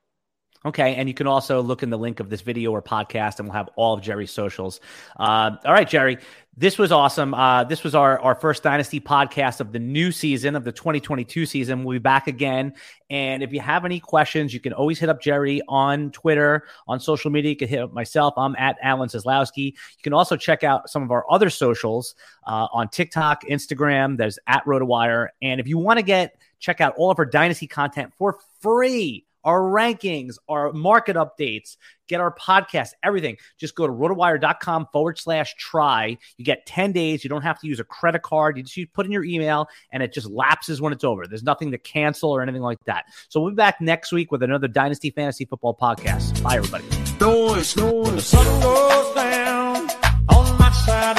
Okay, 0.64 0.96
and 0.96 1.08
you 1.08 1.14
can 1.14 1.28
also 1.28 1.62
look 1.62 1.84
in 1.84 1.90
the 1.90 1.98
link 1.98 2.18
of 2.18 2.30
this 2.30 2.40
video 2.40 2.72
or 2.72 2.82
podcast, 2.82 3.38
and 3.38 3.48
we'll 3.48 3.56
have 3.56 3.68
all 3.76 3.94
of 3.94 4.02
Jerry's 4.02 4.32
socials. 4.32 4.80
Uh, 5.16 5.56
all 5.64 5.72
right, 5.72 5.88
Jerry, 5.88 6.18
this 6.56 6.76
was 6.76 6.90
awesome. 6.90 7.32
Uh, 7.32 7.62
this 7.62 7.84
was 7.84 7.94
our, 7.94 8.18
our 8.18 8.34
first 8.34 8.64
Dynasty 8.64 9.00
podcast 9.00 9.60
of 9.60 9.70
the 9.70 9.78
new 9.78 10.10
season, 10.10 10.56
of 10.56 10.64
the 10.64 10.72
2022 10.72 11.46
season. 11.46 11.84
We'll 11.84 11.94
be 11.94 12.00
back 12.00 12.26
again. 12.26 12.74
And 13.08 13.44
if 13.44 13.52
you 13.52 13.60
have 13.60 13.84
any 13.84 14.00
questions, 14.00 14.52
you 14.52 14.58
can 14.58 14.72
always 14.72 14.98
hit 14.98 15.08
up 15.08 15.20
Jerry 15.20 15.62
on 15.68 16.10
Twitter, 16.10 16.66
on 16.88 16.98
social 16.98 17.30
media. 17.30 17.50
You 17.50 17.56
can 17.56 17.68
hit 17.68 17.78
up 17.78 17.92
myself. 17.92 18.34
I'm 18.36 18.56
at 18.56 18.76
Alan 18.82 19.08
Seslowsky. 19.08 19.66
You 19.66 20.02
can 20.02 20.12
also 20.12 20.36
check 20.36 20.64
out 20.64 20.90
some 20.90 21.04
of 21.04 21.12
our 21.12 21.24
other 21.30 21.50
socials 21.50 22.16
uh, 22.48 22.66
on 22.72 22.88
TikTok, 22.88 23.44
Instagram. 23.44 24.16
There's 24.16 24.40
at 24.48 24.64
RotoWire. 24.64 25.28
And 25.40 25.60
if 25.60 25.68
you 25.68 25.78
want 25.78 26.00
to 26.00 26.04
get 26.04 26.34
check 26.58 26.80
out 26.80 26.94
all 26.96 27.12
of 27.12 27.20
our 27.20 27.26
Dynasty 27.26 27.68
content 27.68 28.12
for 28.18 28.38
free 28.60 29.24
our 29.44 29.60
rankings, 29.60 30.36
our 30.48 30.72
market 30.72 31.16
updates, 31.16 31.76
get 32.08 32.20
our 32.20 32.34
podcast, 32.34 32.90
everything. 33.02 33.36
Just 33.58 33.74
go 33.74 33.86
to 33.86 33.92
rotowire.com 33.92 34.88
forward 34.92 35.18
slash 35.18 35.54
try. 35.56 36.18
You 36.36 36.44
get 36.44 36.66
10 36.66 36.92
days. 36.92 37.22
You 37.22 37.30
don't 37.30 37.42
have 37.42 37.60
to 37.60 37.66
use 37.66 37.80
a 37.80 37.84
credit 37.84 38.22
card. 38.22 38.56
You 38.56 38.62
just 38.62 38.92
put 38.92 39.06
in 39.06 39.12
your 39.12 39.24
email 39.24 39.68
and 39.92 40.02
it 40.02 40.12
just 40.12 40.28
lapses 40.28 40.80
when 40.80 40.92
it's 40.92 41.04
over. 41.04 41.26
There's 41.26 41.42
nothing 41.42 41.70
to 41.72 41.78
cancel 41.78 42.30
or 42.30 42.42
anything 42.42 42.62
like 42.62 42.82
that. 42.86 43.04
So 43.28 43.40
we'll 43.40 43.50
be 43.50 43.56
back 43.56 43.80
next 43.80 44.12
week 44.12 44.32
with 44.32 44.42
another 44.42 44.68
Dynasty 44.68 45.10
Fantasy 45.10 45.44
Football 45.44 45.76
podcast. 45.80 46.42
Bye, 46.42 46.56
everybody. 46.56 46.84
Noise, 47.20 47.76
noise. 47.76 48.10
The 48.12 48.20
sun 48.20 48.62
goes 48.62 49.14
down 49.14 49.90
on 50.28 50.58
my 50.58 50.72
side 50.72 51.18